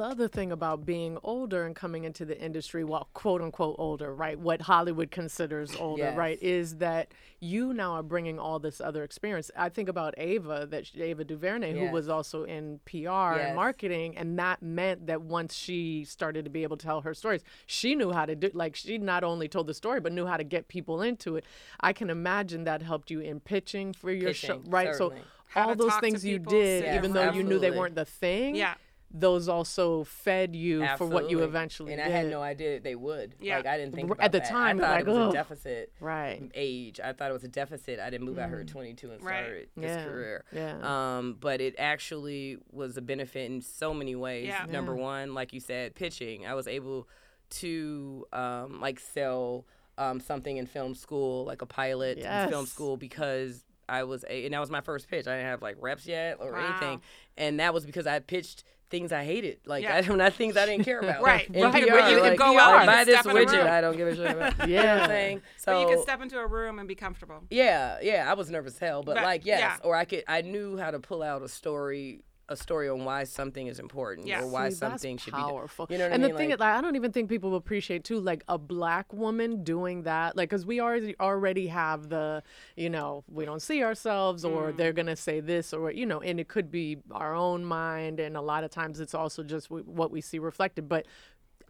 The 0.00 0.06
other 0.06 0.28
thing 0.28 0.50
about 0.50 0.86
being 0.86 1.18
older 1.22 1.66
and 1.66 1.76
coming 1.76 2.04
into 2.04 2.24
the 2.24 2.40
industry, 2.40 2.84
well, 2.84 3.10
quote 3.12 3.42
unquote 3.42 3.76
older, 3.78 4.14
right? 4.14 4.38
What 4.38 4.62
Hollywood 4.62 5.10
considers 5.10 5.76
older, 5.76 6.04
Yes. 6.04 6.16
right? 6.16 6.42
Is 6.42 6.76
that 6.76 7.12
you 7.38 7.74
now 7.74 7.92
are 7.92 8.02
bringing 8.02 8.38
all 8.38 8.58
this 8.58 8.80
other 8.80 9.04
experience. 9.04 9.50
I 9.54 9.68
think 9.68 9.90
about 9.90 10.14
Ava, 10.16 10.66
that 10.70 10.86
sh- 10.86 10.96
Ava 10.96 11.22
DuVernay, 11.24 11.74
who 11.78 11.92
was 11.92 12.08
also 12.08 12.44
in 12.44 12.80
PR 12.86 12.96
Yes. 13.36 13.40
and 13.48 13.56
marketing, 13.56 14.16
and 14.16 14.38
that 14.38 14.62
meant 14.62 15.06
that 15.06 15.20
once 15.20 15.54
she 15.54 16.06
started 16.06 16.46
to 16.46 16.50
be 16.50 16.62
able 16.62 16.78
to 16.78 16.86
tell 16.86 17.02
her 17.02 17.12
stories, 17.12 17.42
she 17.66 17.94
knew 17.94 18.10
how 18.10 18.24
to 18.24 18.34
do. 18.34 18.50
Like 18.54 18.76
she 18.76 18.96
not 18.96 19.22
only 19.22 19.48
told 19.48 19.66
the 19.66 19.74
story, 19.74 20.00
but 20.00 20.12
knew 20.12 20.24
how 20.24 20.38
to 20.38 20.44
get 20.44 20.68
people 20.68 21.02
into 21.02 21.36
it. 21.36 21.44
I 21.78 21.92
can 21.92 22.08
imagine 22.08 22.64
that 22.64 22.80
helped 22.80 23.10
you 23.10 23.20
in 23.20 23.38
pitching 23.40 23.92
for 23.92 24.10
your 24.10 24.32
show, 24.32 24.62
right? 24.64 24.94
certainly. 24.94 25.16
So 25.20 25.24
How 25.48 25.68
all 25.68 25.74
those 25.74 25.96
things 25.96 26.24
you 26.24 26.38
did, 26.38 26.84
sit 26.84 26.94
even 26.94 27.12
Yes, 27.12 27.32
though 27.32 27.32
you 27.36 27.42
knew 27.42 27.58
they 27.58 27.70
weren't 27.70 27.96
the 27.96 28.06
thing, 28.06 28.54
Yeah. 28.54 28.76
Those 29.12 29.48
also 29.48 30.04
fed 30.04 30.54
you 30.54 30.86
for 30.96 31.04
what 31.04 31.28
you 31.30 31.42
eventually 31.42 31.92
and 31.92 32.00
did. 32.00 32.06
I 32.12 32.16
had 32.16 32.28
no 32.30 32.40
idea 32.42 32.78
they 32.78 32.94
would. 32.94 33.34
Yeah. 33.40 33.56
Like 33.56 33.66
I 33.66 33.76
didn't 33.76 33.94
think 33.96 34.10
at 34.20 34.30
the 34.30 34.38
that. 34.38 34.48
time, 34.48 34.78
I 34.78 34.82
thought 34.82 34.90
like, 34.90 35.00
it 35.00 35.10
was 35.10 35.28
a 35.30 35.32
deficit 35.32 35.92
Right. 35.98 36.40
Mm. 36.42 36.50
age. 36.54 37.00
I 37.00 37.12
thought 37.12 37.30
it 37.30 37.32
was 37.32 37.42
a 37.42 37.48
deficit. 37.48 37.98
I 37.98 38.08
didn't 38.10 38.24
move 38.26 38.38
out 38.38 38.48
here 38.50 38.60
at 38.60 38.68
22 38.68 39.10
and 39.10 39.22
Right. 39.24 39.42
started 39.44 39.68
this 39.76 39.84
Yeah. 39.96 40.04
career. 40.04 40.44
Yeah. 40.52 41.16
Um, 41.18 41.36
but 41.40 41.60
it 41.60 41.74
actually 41.76 42.58
was 42.70 42.96
a 42.96 43.02
benefit 43.02 43.50
in 43.50 43.60
so 43.62 43.92
many 43.92 44.14
ways. 44.14 44.46
Yeah. 44.46 44.66
Number 44.68 44.94
one, 44.94 45.34
like 45.34 45.52
you 45.52 45.60
said, 45.60 45.96
pitching. 45.96 46.46
I 46.46 46.54
was 46.54 46.68
able 46.68 47.08
to 47.50 48.26
um, 48.32 48.80
like 48.80 49.00
sell 49.00 49.66
um, 49.98 50.20
something 50.20 50.56
in 50.56 50.66
film 50.66 50.94
school, 50.94 51.44
like 51.44 51.62
a 51.62 51.66
pilot 51.66 52.18
in 52.18 52.48
film 52.48 52.64
school, 52.66 52.96
because 52.96 53.64
I 53.88 54.04
was 54.04 54.24
a, 54.30 54.44
and 54.46 54.54
that 54.54 54.60
was 54.60 54.70
my 54.70 54.80
first 54.80 55.08
pitch. 55.08 55.26
I 55.26 55.32
didn't 55.32 55.46
have 55.46 55.62
like 55.62 55.76
reps 55.80 56.06
yet 56.06 56.36
or 56.40 56.52
Wow. 56.52 56.70
anything, 56.70 57.02
and 57.36 57.60
that 57.60 57.74
was 57.74 57.84
because 57.84 58.06
I 58.06 58.20
pitched 58.20 58.62
things 58.90 59.12
I 59.12 59.24
hated, 59.24 59.58
like 59.66 59.82
Yeah. 59.84 60.02
I, 60.04 60.14
not 60.14 60.34
things 60.34 60.56
I 60.56 60.66
didn't 60.66 60.84
care 60.84 60.98
about. 61.00 61.22
Right. 61.22 61.48
In 61.48 61.62
Right, 61.62 61.72
PR, 61.72 61.78
you 62.10 62.16
could 62.16 62.22
like, 62.22 62.38
go 62.38 62.58
out 62.58 62.78
and 62.78 62.86
buy 62.86 63.04
this 63.04 63.20
step 63.20 63.34
in 63.34 63.40
widget. 63.46 63.66
I 63.70 63.80
don't 63.80 63.96
give 63.96 64.08
a 64.08 64.16
shit 64.16 64.30
about. 64.30 64.52
You 64.68 64.76
know 64.76 64.82
what 64.82 64.84
Yeah. 64.84 65.02
I'm 65.02 65.08
saying? 65.08 65.42
So 65.58 65.72
But 65.72 65.80
you 65.80 65.86
can 65.94 66.02
step 66.02 66.20
into 66.22 66.38
a 66.38 66.46
room 66.46 66.78
and 66.78 66.86
be 66.88 66.94
comfortable. 66.96 67.42
yeah, 67.50 67.98
yeah, 68.02 68.30
I 68.30 68.34
was 68.34 68.50
nervous 68.50 68.74
as 68.74 68.78
hell, 68.80 69.02
but 69.02 69.14
But- 69.14 69.24
like 69.24 69.46
yes, 69.46 69.60
yeah. 69.60 69.76
or 69.88 69.94
I 69.96 70.04
could 70.04 70.24
I 70.28 70.42
knew 70.42 70.76
how 70.76 70.90
to 70.90 70.98
pull 70.98 71.22
out 71.22 71.42
a 71.42 71.48
story 71.48 72.20
a 72.50 72.56
story 72.56 72.88
on 72.88 73.04
why 73.04 73.22
something 73.24 73.68
is 73.68 73.78
important 73.78 74.26
Yes. 74.26 74.42
or 74.42 74.48
why 74.48 74.68
See, 74.68 74.70
that's 74.70 74.78
something 74.80 75.16
should 75.18 75.32
be 75.34 75.40
done. 75.40 75.48
powerful. 75.50 75.86
You 75.88 75.98
know 75.98 76.04
what 76.04 76.12
and 76.12 76.24
I 76.24 76.26
the 76.26 76.32
mean? 76.34 76.36
thing 76.38 76.48
Like- 76.50 76.56
is, 76.56 76.60
like, 76.60 76.74
I 76.74 76.80
don't 76.80 76.96
even 76.96 77.12
think 77.12 77.28
people 77.30 77.54
appreciate 77.54 78.02
too, 78.04 78.18
like 78.18 78.42
a 78.48 78.58
black 78.58 79.12
woman 79.12 79.62
doing 79.62 80.02
that, 80.02 80.36
like, 80.36 80.50
because 80.50 80.66
we 80.66 80.80
already 80.80 81.14
already 81.20 81.68
have 81.68 82.08
the, 82.08 82.42
you 82.76 82.90
know, 82.90 83.22
we 83.28 83.44
don't 83.44 83.62
see 83.62 83.84
ourselves, 83.84 84.44
Mm. 84.44 84.50
or 84.56 84.72
they're 84.72 84.92
gonna 84.92 85.14
say 85.16 85.38
this, 85.40 85.72
or 85.72 85.92
you 85.92 86.04
know, 86.04 86.20
and 86.20 86.40
it 86.40 86.48
could 86.48 86.70
be 86.72 86.98
our 87.12 87.34
own 87.34 87.64
mind, 87.64 88.18
and 88.18 88.36
a 88.36 88.42
lot 88.42 88.64
of 88.64 88.70
times 88.70 88.98
it's 88.98 89.14
also 89.14 89.44
just 89.44 89.68
w- 89.68 89.84
what 89.86 90.10
we 90.10 90.20
see 90.20 90.38
reflected, 90.40 90.88
but. 90.88 91.06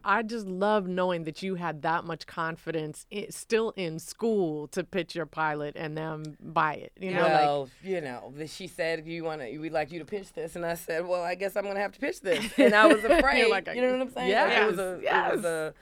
I 0.03 0.23
just 0.23 0.47
love 0.47 0.87
knowing 0.87 1.23
that 1.25 1.41
you 1.43 1.55
had 1.55 1.81
that 1.83 2.03
much 2.05 2.27
confidence 2.27 3.05
i 3.13 3.27
still 3.29 3.71
in 3.75 3.99
school 3.99 4.67
to 4.69 4.83
pitch 4.83 5.15
your 5.15 5.25
pilot 5.25 5.75
and 5.75 5.97
them 5.97 6.37
buy 6.41 6.75
it. 6.75 6.91
You 6.99 7.13
know, 7.13 7.21
like 7.21 7.31
well, 7.31 7.69
you 7.83 8.01
know, 8.01 8.33
she 8.47 8.67
said, 8.67 9.05
"You 9.05 9.23
want 9.23 9.41
to? 9.41 9.57
We'd 9.57 9.71
like 9.71 9.91
you 9.91 9.99
to 9.99 10.05
pitch 10.05 10.33
this," 10.33 10.55
and 10.55 10.65
I 10.65 10.75
said, 10.75 11.07
"Well, 11.07 11.21
I 11.21 11.35
guess 11.35 11.55
I'm 11.55 11.63
gonna 11.63 11.79
have 11.79 11.93
to 11.93 11.99
pitch 11.99 12.21
this." 12.21 12.51
And 12.57 12.73
I 12.73 12.87
was 12.87 13.03
afraid. 13.03 13.49
like, 13.49 13.67
you 13.67 13.81
know 13.81 13.91
what 13.91 14.01
I'm 14.01 14.11
saying? 14.11 14.33
Like, 14.33 14.57
it 14.57 14.67
was 14.67 14.79
a, 14.79 14.99
yes, 15.01 15.33
it 15.33 15.35
was 15.37 15.45
a, 15.45 15.73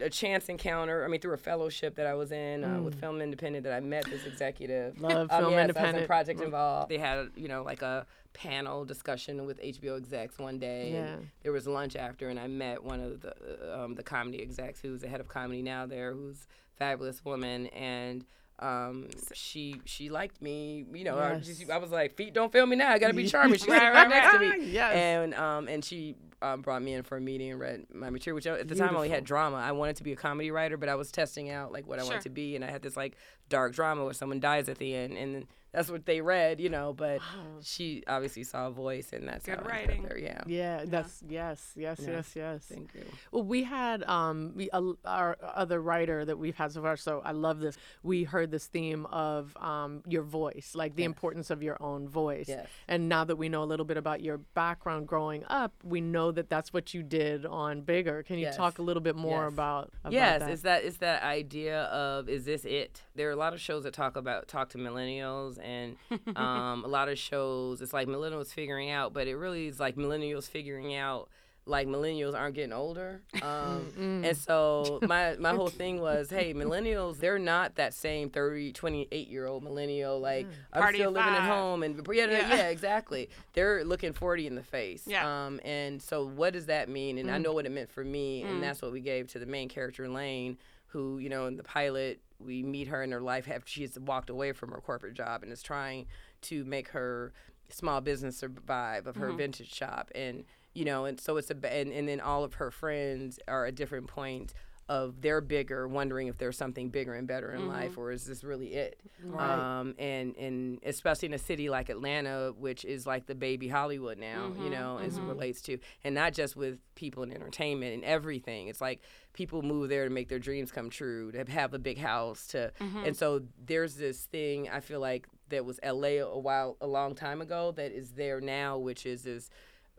a 0.00 0.10
chance 0.10 0.48
encounter. 0.48 1.04
I 1.04 1.08
mean, 1.08 1.20
through 1.20 1.34
a 1.34 1.38
fellowship 1.38 1.94
that 1.96 2.06
I 2.06 2.14
was 2.14 2.32
in 2.32 2.64
uh, 2.64 2.80
with 2.80 3.00
Film 3.00 3.20
Independent, 3.20 3.64
that 3.64 3.72
I 3.72 3.80
met 3.80 4.04
this 4.06 4.24
executive. 4.26 4.94
Mm. 4.96 5.02
Love 5.02 5.12
um, 5.12 5.28
Film 5.28 5.30
yes, 5.30 5.42
I 5.42 5.44
was 5.44 5.60
Independent. 5.62 5.98
in 5.98 6.06
project 6.06 6.40
involved. 6.40 6.90
They 6.90 6.98
had, 6.98 7.28
you 7.36 7.48
know, 7.48 7.62
like 7.62 7.82
a 7.82 8.06
panel 8.32 8.84
discussion 8.84 9.46
with 9.46 9.60
HBO 9.62 9.96
execs 9.96 10.38
one 10.38 10.58
day. 10.58 10.92
Yeah. 10.92 11.04
And 11.06 11.28
there 11.42 11.52
was 11.52 11.66
lunch 11.66 11.96
after, 11.96 12.28
and 12.28 12.38
I 12.38 12.46
met 12.48 12.82
one 12.82 13.00
of 13.00 13.20
the 13.22 13.34
uh, 13.72 13.84
um, 13.84 13.94
the 13.94 14.02
comedy 14.02 14.42
execs 14.42 14.80
who's 14.80 15.00
the 15.00 15.08
head 15.08 15.20
of 15.20 15.28
comedy 15.28 15.62
now 15.62 15.86
there, 15.86 16.12
who's 16.12 16.46
a 16.74 16.76
fabulous 16.78 17.24
woman, 17.24 17.66
and 17.68 18.24
um, 18.58 19.08
she 19.34 19.80
she 19.84 20.08
liked 20.08 20.40
me. 20.40 20.84
You 20.92 21.04
know, 21.04 21.18
I, 21.18 21.34
Yes. 21.34 21.46
just, 21.46 21.70
I 21.70 21.78
was 21.78 21.90
like, 21.90 22.14
feet 22.16 22.32
don't 22.32 22.50
fail 22.52 22.64
me 22.66 22.76
now. 22.76 22.90
I 22.90 22.98
gotta 22.98 23.12
be 23.14 23.26
charming. 23.26 23.58
She's 23.58 23.68
Right, 23.68 23.82
right, 23.82 23.92
right, 23.92 24.08
next 24.08 24.32
to 24.32 24.38
me. 24.38 24.70
Yes. 24.70 24.94
And 24.94 25.34
um, 25.34 25.68
and 25.68 25.84
she 25.84 26.16
um, 26.42 26.62
brought 26.62 26.82
me 26.82 26.94
in 26.94 27.02
for 27.02 27.16
a 27.16 27.20
meeting 27.20 27.50
and 27.50 27.60
read 27.60 27.86
my 27.92 28.10
material, 28.10 28.34
which 28.36 28.46
I- 28.46 28.58
at 28.60 28.68
the 28.68 28.74
time 28.74 28.90
I 28.94 28.96
only 28.96 29.08
had 29.08 29.24
drama. 29.24 29.56
I 29.56 29.72
wanted 29.72 29.96
to 29.96 30.02
be 30.04 30.12
a 30.12 30.16
comedy 30.16 30.50
writer, 30.50 30.76
but 30.76 30.88
I 30.88 30.94
was 30.94 31.10
testing 31.10 31.50
out 31.50 31.72
like 31.72 31.86
what 31.86 31.98
I 31.98 32.02
Sure. 32.02 32.10
wanted 32.12 32.22
to 32.24 32.30
be, 32.30 32.54
and 32.56 32.64
I 32.64 32.70
had 32.70 32.82
this 32.82 32.96
like 32.96 33.16
dark 33.48 33.72
drama 33.74 34.04
where 34.04 34.12
someone 34.14 34.40
dies 34.40 34.68
at 34.68 34.78
the 34.78 34.94
end, 34.94 35.14
and 35.16 35.46
that's 35.72 35.90
what 35.90 36.04
they 36.06 36.20
read, 36.20 36.60
you 36.60 36.68
know. 36.68 36.92
But 36.92 37.20
she 37.62 38.02
obviously 38.08 38.42
saw 38.44 38.66
a 38.68 38.70
voice, 38.70 39.12
and 39.12 39.28
that's 39.28 39.44
Good 39.46 39.58
how 39.58 39.66
I 39.66 39.78
ended 39.80 39.88
writing. 39.88 40.04
up 40.04 40.08
there. 40.10 40.18
Yeah. 40.18 40.42
yeah, 40.46 40.84
that's 40.86 41.22
yes, 41.28 41.72
yes, 41.76 41.98
Yeah. 42.02 42.10
yes, 42.10 42.32
yes. 42.36 42.64
Thank 42.64 42.94
you. 42.94 43.04
Well, 43.30 43.44
we 43.44 43.62
had 43.64 44.02
um 44.04 44.52
we, 44.54 44.68
uh, 44.70 44.92
our 45.04 45.36
other 45.42 45.80
writer 45.80 46.24
that 46.24 46.38
we've 46.38 46.56
had 46.56 46.72
so 46.72 46.82
far. 46.82 46.96
So 46.96 47.20
I 47.24 47.32
love 47.32 47.60
this. 47.60 47.76
We 48.02 48.24
heard 48.24 48.50
this 48.50 48.66
theme 48.66 49.06
of 49.06 49.56
um 49.58 50.02
your 50.06 50.22
voice, 50.22 50.72
like 50.74 50.94
the 50.96 51.04
importance 51.04 51.50
of 51.50 51.62
your 51.62 51.80
own 51.82 52.08
voice. 52.08 52.48
Yes. 52.48 52.66
And 52.88 53.08
now 53.08 53.24
that 53.24 53.36
we 53.36 53.48
know 53.48 53.62
a 53.62 53.64
little 53.66 53.86
bit 53.86 53.96
about 53.96 54.22
your 54.22 54.38
background 54.38 55.06
growing 55.08 55.44
up, 55.48 55.72
we 55.84 56.00
know 56.00 56.25
that 56.32 56.48
that's 56.48 56.72
what 56.72 56.94
you 56.94 57.02
did 57.02 57.44
on 57.46 57.82
Bigger. 57.82 58.22
Can 58.22 58.36
you 58.36 58.42
Yes. 58.46 58.56
talk 58.56 58.78
a 58.78 58.82
little 58.82 59.02
bit 59.02 59.16
more 59.16 59.44
Yes. 59.44 59.52
about, 59.52 59.92
about 60.02 60.12
yes, 60.12 60.40
that? 60.40 60.50
it's 60.50 60.62
that 60.62 60.84
it's 60.84 60.96
that 60.98 61.22
idea 61.22 61.82
of 61.84 62.28
is 62.28 62.44
this 62.44 62.64
it? 62.64 63.02
There 63.14 63.28
are 63.28 63.32
a 63.32 63.36
lot 63.36 63.52
of 63.52 63.60
shows 63.60 63.84
that 63.84 63.92
talk 63.94 64.16
about 64.16 64.48
talk 64.48 64.68
to 64.70 64.78
millennials, 64.78 65.58
and 65.62 65.96
um, 66.36 66.84
a 66.84 66.88
lot 66.88 67.08
of 67.08 67.18
shows 67.18 67.80
it's 67.80 67.92
like 67.92 68.08
millennials 68.08 68.52
figuring 68.52 68.90
out, 68.90 69.12
but 69.12 69.26
it 69.26 69.36
really 69.36 69.66
is 69.68 69.78
like 69.80 69.96
millennials 69.96 70.48
figuring 70.48 70.94
out 70.94 71.28
like 71.68 71.88
millennials 71.88 72.34
aren't 72.34 72.54
getting 72.54 72.72
older. 72.72 73.20
Um, 73.42 74.22
and 74.24 74.36
so 74.36 74.98
my 75.06 75.36
my 75.38 75.50
whole 75.54 75.68
thing 75.68 76.00
was, 76.00 76.30
hey, 76.30 76.54
millennials, 76.62 77.18
they're 77.18 77.38
not 77.38 77.74
that 77.76 77.92
same 77.94 78.30
30, 78.30 78.72
28 78.72 79.28
year 79.28 79.46
old 79.46 79.62
millennial 79.62 80.18
like 80.20 80.46
I'm 80.72 80.82
Party 80.82 80.98
still 80.98 81.10
living 81.12 81.34
at 81.34 81.48
home 81.48 81.82
and 81.82 82.06
yeah, 82.12 82.26
Yeah. 82.26 82.54
yeah, 82.56 82.68
exactly. 82.68 83.28
They're 83.52 83.84
looking 83.84 84.12
40 84.12 84.46
in 84.46 84.54
the 84.54 84.62
face. 84.62 85.04
Yeah. 85.06 85.46
Um, 85.46 85.60
and 85.64 86.00
so 86.00 86.26
what 86.26 86.52
does 86.54 86.66
that 86.66 86.88
mean? 86.88 87.18
And 87.18 87.30
I 87.30 87.38
know 87.38 87.52
what 87.52 87.66
it 87.66 87.72
meant 87.72 87.90
for 87.90 88.04
me, 88.04 88.42
Mm. 88.42 88.50
and 88.50 88.62
that's 88.62 88.80
what 88.82 88.92
we 88.92 89.00
gave 89.00 89.28
to 89.28 89.38
the 89.38 89.46
main 89.46 89.68
character 89.68 90.08
Lane, 90.08 90.58
who 90.88 91.18
you 91.18 91.28
know 91.28 91.46
in 91.46 91.56
the 91.56 91.62
pilot 91.64 92.20
we 92.38 92.62
meet 92.62 92.88
her 92.88 93.02
in 93.02 93.12
her 93.12 93.20
life 93.20 93.48
after 93.48 93.68
she's 93.68 93.98
walked 93.98 94.28
away 94.30 94.52
from 94.52 94.70
her 94.70 94.80
corporate 94.80 95.14
job 95.14 95.42
and 95.42 95.50
is 95.52 95.62
trying 95.62 96.06
to 96.42 96.64
make 96.64 96.88
her 96.88 97.32
small 97.70 98.00
business 98.00 98.36
survive 98.36 99.06
of 99.06 99.16
her 99.16 99.28
Mm-hmm. 99.28 99.36
vintage 99.38 99.72
shop 99.74 100.10
and 100.14 100.44
you 100.76 100.84
know 100.84 101.06
and 101.06 101.20
so 101.20 101.36
it's 101.36 101.50
a 101.50 101.72
and, 101.72 101.92
and 101.92 102.08
then 102.08 102.20
all 102.20 102.44
of 102.44 102.54
her 102.54 102.70
friends 102.70 103.38
are 103.48 103.66
at 103.66 103.74
different 103.74 104.06
points 104.06 104.54
of 104.88 105.20
they're 105.20 105.40
bigger 105.40 105.88
wondering 105.88 106.28
if 106.28 106.38
there's 106.38 106.56
something 106.56 106.90
bigger 106.90 107.14
and 107.14 107.26
better 107.26 107.50
in 107.50 107.62
mm-hmm. 107.62 107.70
life 107.70 107.98
or 107.98 108.12
is 108.12 108.24
this 108.24 108.44
really 108.44 108.74
it? 108.74 109.00
Um 109.36 109.96
and 109.98 110.36
and 110.36 110.78
especially 110.84 111.26
in 111.26 111.34
a 111.34 111.38
city 111.38 111.68
like 111.68 111.88
atlanta 111.88 112.52
which 112.56 112.84
is 112.84 113.04
like 113.04 113.26
the 113.26 113.34
baby 113.34 113.66
hollywood 113.66 114.18
now 114.18 114.46
you 114.46 114.64
mm-hmm, 114.64 114.70
know 114.70 114.98
as 114.98 115.16
it 115.16 115.20
mm-hmm. 115.20 115.30
relates 115.30 115.60
to 115.62 115.78
and 116.04 116.14
not 116.14 116.34
just 116.34 116.54
with 116.54 116.78
people 116.94 117.24
in 117.24 117.32
entertainment 117.32 117.94
and 117.94 118.04
everything 118.04 118.68
it's 118.68 118.80
like 118.80 119.00
people 119.32 119.62
move 119.62 119.88
there 119.88 120.04
to 120.04 120.10
make 120.10 120.28
their 120.28 120.38
dreams 120.38 120.70
come 120.70 120.88
true 120.88 121.32
to 121.32 121.44
have 121.50 121.74
a 121.74 121.78
big 121.80 121.98
house 121.98 122.46
to 122.46 122.70
and 123.04 123.16
so 123.16 123.42
there's 123.64 123.96
this 123.96 124.24
thing 124.26 124.68
i 124.68 124.78
feel 124.78 125.00
like 125.00 125.26
that 125.48 125.64
was 125.64 125.80
la 125.84 126.08
a 126.08 126.38
while 126.38 126.76
a 126.80 126.86
long 126.86 127.14
time 127.14 127.40
ago 127.40 127.72
that 127.72 127.90
is 127.90 128.12
there 128.12 128.40
now 128.40 128.78
which 128.78 129.04
is 129.04 129.22
this 129.22 129.50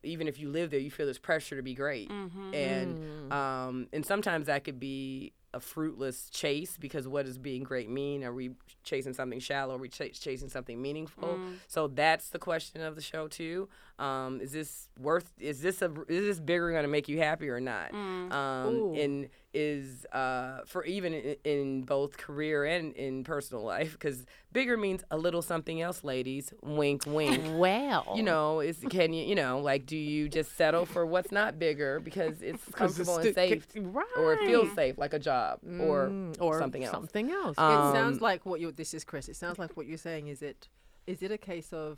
even 0.03 0.27
if 0.27 0.39
you 0.39 0.49
live 0.49 0.71
there, 0.71 0.79
you 0.79 0.91
feel 0.91 1.05
this 1.05 1.19
pressure 1.19 1.55
to 1.55 1.61
be 1.61 1.73
great, 1.73 2.09
mm-hmm. 2.09 2.53
and 2.53 2.97
mm. 2.97 3.31
um, 3.31 3.87
and 3.93 4.05
sometimes 4.05 4.47
that 4.47 4.63
could 4.63 4.79
be 4.79 5.33
a 5.53 5.59
fruitless 5.59 6.29
chase 6.29 6.77
because 6.77 7.07
what 7.07 7.25
does 7.25 7.37
being 7.37 7.63
great 7.63 7.89
mean? 7.89 8.23
Are 8.23 8.33
we 8.33 8.51
chasing 8.83 9.13
something 9.13 9.39
shallow? 9.39 9.75
Are 9.75 9.79
we 9.79 9.89
ch- 9.89 10.19
chasing 10.19 10.49
something 10.49 10.81
meaningful? 10.81 11.29
Mm. 11.29 11.55
So 11.67 11.87
that's 11.87 12.29
the 12.29 12.39
question 12.39 12.81
of 12.81 12.95
the 12.95 13.01
show 13.01 13.27
too. 13.27 13.69
Um, 13.99 14.41
is 14.41 14.51
this 14.51 14.89
worth? 14.99 15.31
Is 15.39 15.61
this 15.61 15.81
a? 15.81 15.91
Is 16.07 16.25
this 16.25 16.39
bigger 16.39 16.69
going 16.71 16.83
to 16.83 16.87
make 16.87 17.07
you 17.09 17.17
happy 17.17 17.49
or 17.49 17.59
not? 17.59 17.91
Um, 17.93 18.93
and 18.95 19.29
is 19.53 20.05
uh, 20.13 20.59
for 20.67 20.83
even 20.85 21.13
in, 21.13 21.35
in 21.43 21.81
both 21.81 22.15
career 22.17 22.63
and 22.65 22.93
in 22.93 23.23
personal 23.23 23.63
life 23.63 23.93
because 23.93 24.23
bigger 24.53 24.77
means 24.77 25.03
a 25.09 25.17
little 25.17 25.41
something 25.41 25.81
else, 25.81 26.03
ladies. 26.03 26.53
Wink, 26.61 27.03
wink 27.07 27.43
well, 27.55 28.13
you 28.15 28.21
know, 28.21 28.59
is 28.59 28.77
can 28.89 29.13
you, 29.13 29.25
you 29.25 29.33
know, 29.33 29.57
like, 29.59 29.87
do 29.87 29.97
you 29.97 30.29
just 30.29 30.55
settle 30.55 30.85
for 30.85 31.03
what's 31.03 31.31
not 31.31 31.57
bigger 31.57 31.99
because 31.99 32.41
it's 32.43 32.63
'Cause 32.71 32.99
it's 32.99 33.07
comfortable 33.07 33.15
and 33.17 33.31
sti- 33.31 33.33
safe, 33.49 33.67
right. 33.77 34.05
or 34.17 34.33
it 34.33 34.45
feels 34.45 34.71
safe, 34.75 34.97
like 34.99 35.13
a 35.13 35.19
job, 35.19 35.59
or 35.79 36.09
Mm, 36.09 36.39
or 36.39 36.59
something 36.59 36.83
else? 36.83 36.91
Something 36.93 37.31
else. 37.31 37.57
Um, 37.57 37.71
it 37.71 37.91
sounds 37.93 38.21
like 38.21 38.45
what 38.45 38.59
you 38.59 38.71
this 38.71 38.93
is 38.93 39.03
Chris. 39.03 39.27
It 39.27 39.35
sounds 39.37 39.57
like 39.57 39.75
what 39.75 39.87
you're 39.87 39.97
saying 39.97 40.27
is 40.27 40.43
it 40.43 40.67
is 41.07 41.23
it 41.23 41.31
a 41.31 41.37
case 41.39 41.73
of 41.73 41.97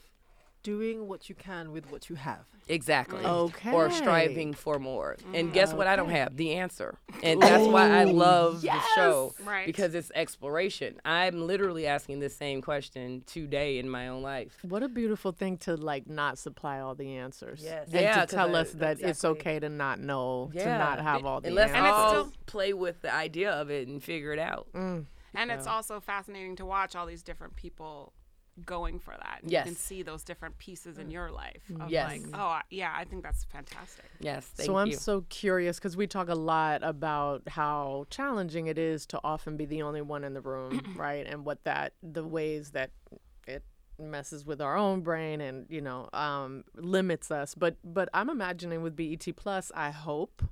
doing 0.64 1.08
what 1.08 1.30
you 1.30 1.36
can 1.36 1.72
with 1.72 1.92
what 1.92 2.10
you 2.10 2.16
have? 2.16 2.46
Exactly. 2.68 3.26
Okay. 3.26 3.72
Or 3.72 3.90
striving 3.90 4.54
for 4.54 4.78
more. 4.80 5.18
And 5.34 5.52
guess 5.54 5.74
what? 5.74 5.88
I 5.88 5.96
don't 5.96 6.10
have 6.10 6.36
the 6.38 6.54
answer. 6.56 6.98
And 7.24 7.42
that's 7.42 7.66
why 7.66 7.90
I 7.90 8.04
love 8.04 8.62
the 8.62 8.80
show 8.96 9.34
Right. 9.44 9.66
because 9.66 9.96
it's 9.96 10.12
exploration. 10.14 11.00
I'm 11.06 11.48
literally 11.48 11.88
asking 11.88 12.20
the 12.20 12.30
same 12.30 12.62
question 12.62 13.24
today 13.26 13.80
in 13.80 13.90
my 13.90 14.08
own 14.10 14.22
life. 14.22 14.58
What 14.62 14.84
a 14.84 14.88
beautiful 14.90 15.32
thing 15.32 15.58
to 15.60 15.76
like 15.76 16.08
not 16.08 16.38
supply 16.38 16.80
all 16.80 16.94
the 16.96 17.16
answers. 17.18 17.62
Yes. 17.64 17.86
And 17.92 18.02
Yeah, 18.02 18.14
to 18.14 18.20
'cause 18.22 18.30
tell 18.30 18.56
us 18.56 18.72
that 18.74 19.02
it's 19.02 19.26
okay 19.26 19.60
to 19.60 19.70
not 19.70 20.00
know, 20.00 20.52
to 20.54 20.78
not 20.78 21.00
have 21.02 21.26
all 21.26 21.42
the 21.42 21.48
and 21.48 21.56
let's 21.56 21.72
answers. 21.72 21.88
it's 21.90 21.94
all 21.96 22.10
still- 22.26 22.34
play 22.46 22.74
with 22.74 23.02
the 23.02 23.14
idea 23.14 23.52
of 23.52 23.72
it 23.72 23.88
and 23.88 24.04
figure 24.04 24.32
it 24.34 24.40
out. 24.40 24.68
Mm. 24.74 25.06
And 25.36 25.52
it's 25.52 25.68
also 25.68 26.00
fascinating 26.00 26.56
to 26.58 26.66
watch 26.66 26.96
all 26.96 27.06
these 27.06 27.22
different 27.24 27.56
people 27.56 28.14
going 28.66 29.00
for 29.00 29.12
that. 29.12 29.40
And 29.42 29.52
Yes. 29.52 29.66
You 29.66 29.72
can 29.72 29.76
see 29.80 30.04
those 30.04 30.24
different 30.24 30.58
pieces 30.58 30.98
in 30.98 31.10
your 31.12 31.32
life 31.32 31.62
of 31.80 31.90
Yes. 31.90 32.12
like, 32.12 32.22
oh, 32.34 32.60
yeah, 32.70 32.94
I 32.96 33.04
think 33.06 33.24
that's 33.24 33.44
fantastic. 33.46 34.06
Yes, 34.20 34.46
thank 34.46 34.68
so 34.68 34.78
I'm 34.78 34.90
you. 34.90 34.96
so 34.98 35.22
curious 35.30 35.78
because 35.78 35.96
we 35.98 36.08
talk 36.08 36.30
a 36.30 36.36
lot 36.36 36.82
about 36.84 37.44
how 37.48 38.06
challenging 38.10 38.68
it 38.68 38.78
is 38.78 39.06
to 39.08 39.20
often 39.24 39.58
be 39.58 39.66
the 39.66 39.82
only 39.82 40.02
one 40.02 40.24
in 40.24 40.34
the 40.34 40.42
room, 40.42 40.82
right? 40.96 41.26
And 41.26 41.46
what 41.46 41.64
that 41.64 41.94
the 42.04 42.24
ways 42.26 42.72
that 42.72 42.92
it 43.48 43.64
messes 43.98 44.46
with 44.46 44.62
our 44.62 44.78
own 44.78 45.02
brain 45.02 45.42
and 45.42 45.66
you 45.70 45.82
know 45.82 46.10
um, 46.14 46.64
limits 46.76 47.32
us. 47.32 47.56
But 47.56 47.76
but 47.84 48.10
I'm 48.14 48.30
imagining 48.30 48.82
with 48.82 48.96
BET 48.96 49.26
Plus, 49.36 49.72
I 49.76 49.92
hope. 49.92 50.44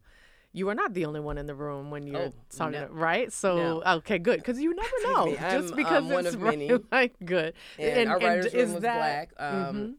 You 0.53 0.69
are 0.69 0.75
not 0.75 0.93
the 0.93 1.05
only 1.05 1.19
one 1.19 1.37
in 1.37 1.45
the 1.45 1.53
room 1.53 1.91
when 1.91 2.07
you're 2.07 2.17
Oh, 2.17 2.33
talking, 2.49 2.79
no. 2.81 2.87
right? 2.89 3.31
So 3.31 3.57
No. 3.83 3.83
okay, 3.97 4.17
good, 4.17 4.37
because 4.39 4.59
you 4.59 4.73
never 4.73 4.89
know. 5.03 5.25
me, 5.27 5.33
Just 5.33 5.69
I'm, 5.71 5.75
because 5.75 6.03
one 6.05 6.25
it's 6.25 6.35
of 6.35 6.41
right, 6.47 6.57
many. 6.57 6.79
like 6.91 7.13
good. 7.23 7.53
and, 7.77 8.09
our 8.09 8.17
writers 8.19 8.53
room 8.53 8.63
is 8.63 8.71
was 8.73 8.81
that- 8.81 8.97
black. 8.97 9.33
Um, 9.37 9.95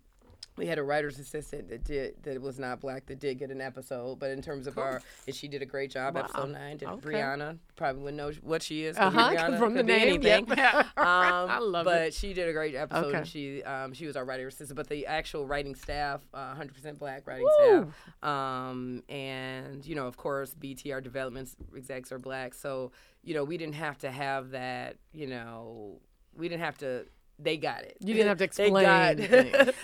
We 0.59 0.67
had 0.67 0.79
a 0.79 0.83
writer's 0.83 1.19
assistant 1.19 1.69
that 1.69 1.85
did 1.85 2.15
that 2.25 2.41
was 2.43 2.59
not 2.59 2.81
black 2.81 3.07
that 3.07 3.19
did 3.21 3.39
get 3.39 3.51
an 3.51 3.61
episode, 3.61 4.19
but 4.19 4.31
in 4.31 4.43
terms 4.43 4.67
of 4.67 4.77
our, 4.79 5.01
and 5.27 5.35
she 5.35 5.49
did 5.49 5.63
a 5.63 5.67
great 5.67 5.91
job. 5.91 6.15
Wow. 6.15 6.23
Episode 6.23 6.51
nine, 6.51 6.77
did 6.77 6.89
Okay. 6.89 7.09
Brianna 7.09 7.59
probably 7.77 8.03
wouldn't 8.03 8.17
know 8.17 8.33
what 8.43 8.63
she 8.63 8.85
is. 8.85 8.97
Uh-huh, 8.99 9.31
Brianna 9.35 9.59
from 9.59 9.75
the 9.75 9.83
name, 9.83 10.21
yep. 10.23 10.49
Um, 10.49 10.85
I 10.97 11.59
love 11.61 11.85
but 11.85 12.09
it. 12.09 12.15
she 12.15 12.35
did 12.35 12.49
a 12.49 12.53
great 12.53 12.75
episode, 12.75 13.07
Okay. 13.07 13.19
and 13.19 13.27
she 13.29 13.63
um, 13.63 13.93
she 13.93 14.07
was 14.07 14.17
our 14.17 14.25
writer's 14.25 14.55
assistant. 14.55 14.77
But 14.77 14.89
the 14.89 15.07
actual 15.07 15.47
writing 15.47 15.75
staff, 15.75 16.21
uh, 16.35 16.55
100% 16.55 16.99
black 16.99 17.27
writing 17.27 17.47
Woo. 17.61 17.93
staff, 18.21 18.29
um, 18.29 19.03
and 19.09 19.87
you 19.87 19.95
know, 19.95 20.07
of 20.07 20.17
course, 20.17 20.55
BTR 20.59 21.03
development 21.03 21.51
execs 21.77 22.11
are 22.13 22.19
black, 22.19 22.55
so 22.55 22.91
you 23.23 23.35
know, 23.35 23.45
we 23.45 23.57
didn't 23.57 23.75
have 23.75 23.99
to 23.99 24.11
have 24.11 24.51
that. 24.51 24.97
You 25.13 25.27
know, 25.29 26.01
we 26.37 26.49
didn't 26.49 26.63
have 26.63 26.79
to 26.79 27.07
they 27.39 27.57
got 27.57 27.83
it. 27.85 27.97
You 28.01 28.15
didn't 28.15 28.29
have 28.29 28.39
to 28.39 28.41
They 28.57 28.67
explain 28.67 28.85
got. 28.85 29.19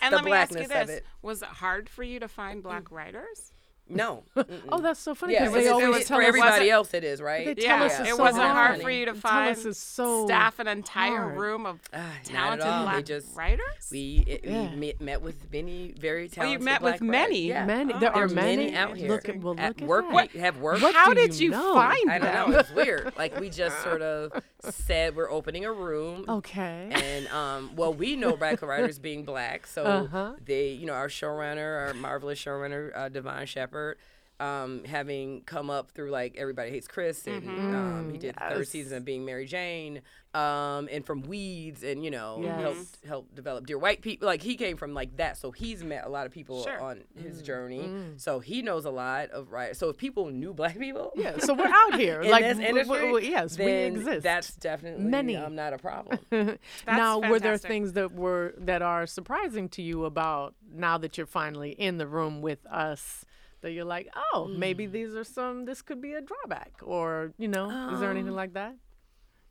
And 0.03 0.13
the 0.13 0.17
let 0.17 0.25
me 0.25 0.33
ask 0.33 0.59
you 0.59 0.67
this: 0.67 0.91
it. 0.91 1.07
Was 1.23 1.43
it 1.43 1.49
hard 1.49 1.89
for 1.89 2.03
you 2.03 2.21
to 2.21 2.29
find 2.29 2.63
black 2.63 2.91
writers? 2.91 3.54
No. 3.89 4.25
Oh, 4.69 4.81
that's 4.81 4.99
so 5.01 5.15
funny 5.15 5.35
Yeah, 5.35 5.41
because 5.45 5.57
it's- 5.57 5.67
they 5.79 5.85
always 5.85 6.01
it's 6.01 6.09
tell 6.09 6.19
for 6.19 6.23
us 6.23 6.29
everybody 6.29 6.71
else. 6.71 6.95
It 6.95 7.05
is 7.05 7.21
right. 7.21 7.45
They 7.47 7.55
tell 7.55 7.79
Yeah, 7.79 7.85
us 7.85 8.01
it's 8.01 8.09
it 8.11 8.17
so 8.17 8.23
wasn't 8.23 8.45
hard 8.45 8.55
hard. 8.71 8.83
for 8.83 8.91
you 8.91 9.05
to 9.07 9.13
They 9.13 9.21
tell 9.21 9.31
us 9.31 9.57
find 9.59 9.67
it's 9.69 9.79
so 9.79 10.25
staff 10.27 10.59
an 10.59 10.69
entire 10.69 11.21
hard. 11.21 11.37
room 11.37 11.67
of 11.67 11.81
not 11.93 12.01
at 12.03 12.25
talented 12.25 12.65
black 12.67 13.05
just 13.05 13.37
writers. 13.37 13.89
we, 13.93 14.25
it, 14.27 14.41
Yeah. 14.45 14.71
we 14.71 14.77
met, 14.77 15.01
met 15.01 15.23
with 15.23 15.53
many 15.53 15.93
very 15.99 16.29
talented. 16.29 16.33
Oh, 16.33 16.43
talented. 16.43 16.61
you 16.61 16.65
met 16.65 16.81
black 16.81 16.95
with 16.95 17.03
many. 17.03 17.49
Yeah. 17.49 17.67
many. 17.67 17.93
Oh, 17.95 17.99
there 18.01 18.13
are 18.17 18.29
many, 18.29 18.57
many 18.67 18.75
out 18.77 18.97
here. 18.97 19.09
Look 19.09 19.29
at 19.29 19.39
well, 19.41 19.55
At 19.59 19.81
look 19.81 19.83
at 19.83 19.87
work, 19.89 20.05
that. 20.11 20.35
we 20.35 20.41
have 20.41 20.57
work. 20.59 20.81
What 20.83 20.95
How 20.95 21.09
do 21.13 21.15
did 21.21 21.35
you 21.39 21.47
you 21.47 21.51
know? 21.51 21.75
find 21.75 22.11
I 22.11 22.19
don't 22.19 22.51
know. 22.51 22.59
It's 22.59 22.71
weird. 22.73 23.13
Like 23.19 23.39
we 23.39 23.51
just 23.51 23.81
sort 23.85 24.03
of 24.03 24.33
said 24.63 25.15
we're 25.15 25.31
opening 25.31 25.65
a 25.67 25.73
room. 25.73 26.25
Okay. 26.29 26.89
And 26.91 27.29
um, 27.29 27.77
well, 27.77 27.93
we 27.93 28.17
know 28.17 28.37
black 28.37 28.63
writers 28.63 28.99
being 28.99 29.25
black, 29.25 29.67
so 29.67 29.85
Uh-huh. 29.85 30.33
they, 30.45 30.69
you 30.71 30.87
know, 30.87 30.95
our 30.95 31.09
showrunner, 31.09 31.89
our 31.89 31.95
marvelous 31.95 32.39
showrunner, 32.43 32.91
uh, 32.97 33.09
Devon 33.11 33.45
Shepard, 33.75 33.99
um, 34.41 34.83
having 34.85 35.43
come 35.43 35.71
up 35.71 35.91
through 35.93 36.11
like 36.11 36.37
Everybody 36.37 36.71
Hates 36.71 36.89
Chris, 36.89 37.27
and 37.29 37.49
um, 37.75 38.11
he 38.11 38.19
did 38.19 38.35
the 38.35 38.55
third 38.55 38.67
season 38.69 38.99
of 38.99 39.05
Being 39.05 39.25
Mary 39.25 39.47
Jane, 39.47 40.01
um, 40.35 40.89
and 40.91 41.07
from 41.07 41.23
Weeds, 41.23 41.85
and 41.85 42.05
you 42.05 42.11
know, 42.11 42.41
Yes. 42.43 42.61
helped 42.61 43.05
help 43.07 43.35
develop 43.37 43.65
Dear 43.67 43.79
White 43.79 44.03
People. 44.03 44.27
Like 44.27 44.43
he 44.43 44.57
came 44.57 44.77
from 44.77 44.93
like 44.93 45.17
that, 45.19 45.37
so 45.39 45.53
he's 45.53 45.85
met 45.85 46.05
a 46.05 46.09
lot 46.09 46.27
of 46.27 46.33
people 46.33 46.65
Sure. 46.65 46.81
on 46.81 47.03
his 47.17 47.43
journey. 47.43 47.89
So 48.17 48.41
he 48.41 48.61
knows 48.61 48.85
a 48.85 48.91
lot 48.91 49.31
of 49.31 49.53
right. 49.53 49.77
So 49.77 49.89
if 49.89 49.97
people 49.97 50.27
knew 50.31 50.53
black 50.53 50.79
people, 50.81 51.13
yeah, 51.15 51.39
so 51.39 51.55
we're 51.59 51.69
out 51.73 51.95
here. 51.99 52.21
in 52.23 52.31
like 52.31 52.43
this 52.43 52.59
w- 52.59 52.75
w- 52.75 52.81
industry, 52.81 53.07
w- 53.13 53.31
yes, 53.31 53.57
we 53.59 53.73
exist. 53.73 54.23
That's 54.25 54.55
definitely 54.57 55.05
Many. 55.05 55.37
um, 55.37 55.55
not 55.55 55.73
a 55.73 55.79
problem. 55.79 56.19
now, 56.89 57.21
were 57.21 57.39
there 57.39 57.57
things 57.57 57.93
that 57.93 58.13
were 58.13 58.55
that 58.59 58.83
are 58.83 59.07
surprising 59.07 59.69
to 59.71 59.83
you 59.83 60.05
about 60.07 60.55
now 60.73 60.99
that 60.99 61.17
you're 61.17 61.27
finally 61.27 61.71
in 61.71 61.99
the 61.99 62.09
room 62.09 62.43
with 62.43 62.67
us? 62.67 63.25
That 63.65 63.73
you're 63.73 63.87
like, 63.87 64.11
oh, 64.35 64.45
maybe 64.45 64.87
mm. 64.87 64.93
these 64.93 65.15
are 65.15 65.25
some. 65.25 65.65
This 65.65 65.81
could 65.81 66.03
be 66.03 66.13
a 66.13 66.21
drawback, 66.21 66.73
or 66.83 67.33
you 67.39 67.49
know, 67.49 67.71
is 67.95 67.99
there 67.99 68.11
anything 68.11 68.37
um, 68.37 68.37
like 68.37 68.53
that? 68.53 68.75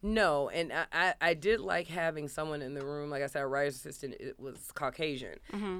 No, 0.04 0.50
and 0.50 0.72
I, 0.74 0.86
I, 0.92 1.14
I 1.22 1.34
did 1.34 1.62
like 1.62 1.88
having 1.88 2.28
someone 2.28 2.62
in 2.62 2.74
the 2.74 2.86
room. 2.86 3.10
Like 3.10 3.24
I 3.24 3.28
said, 3.28 3.40
our 3.40 3.48
writer's 3.48 3.76
assistant 3.78 4.16
it 4.20 4.38
was 4.40 4.70
Caucasian, 4.76 5.38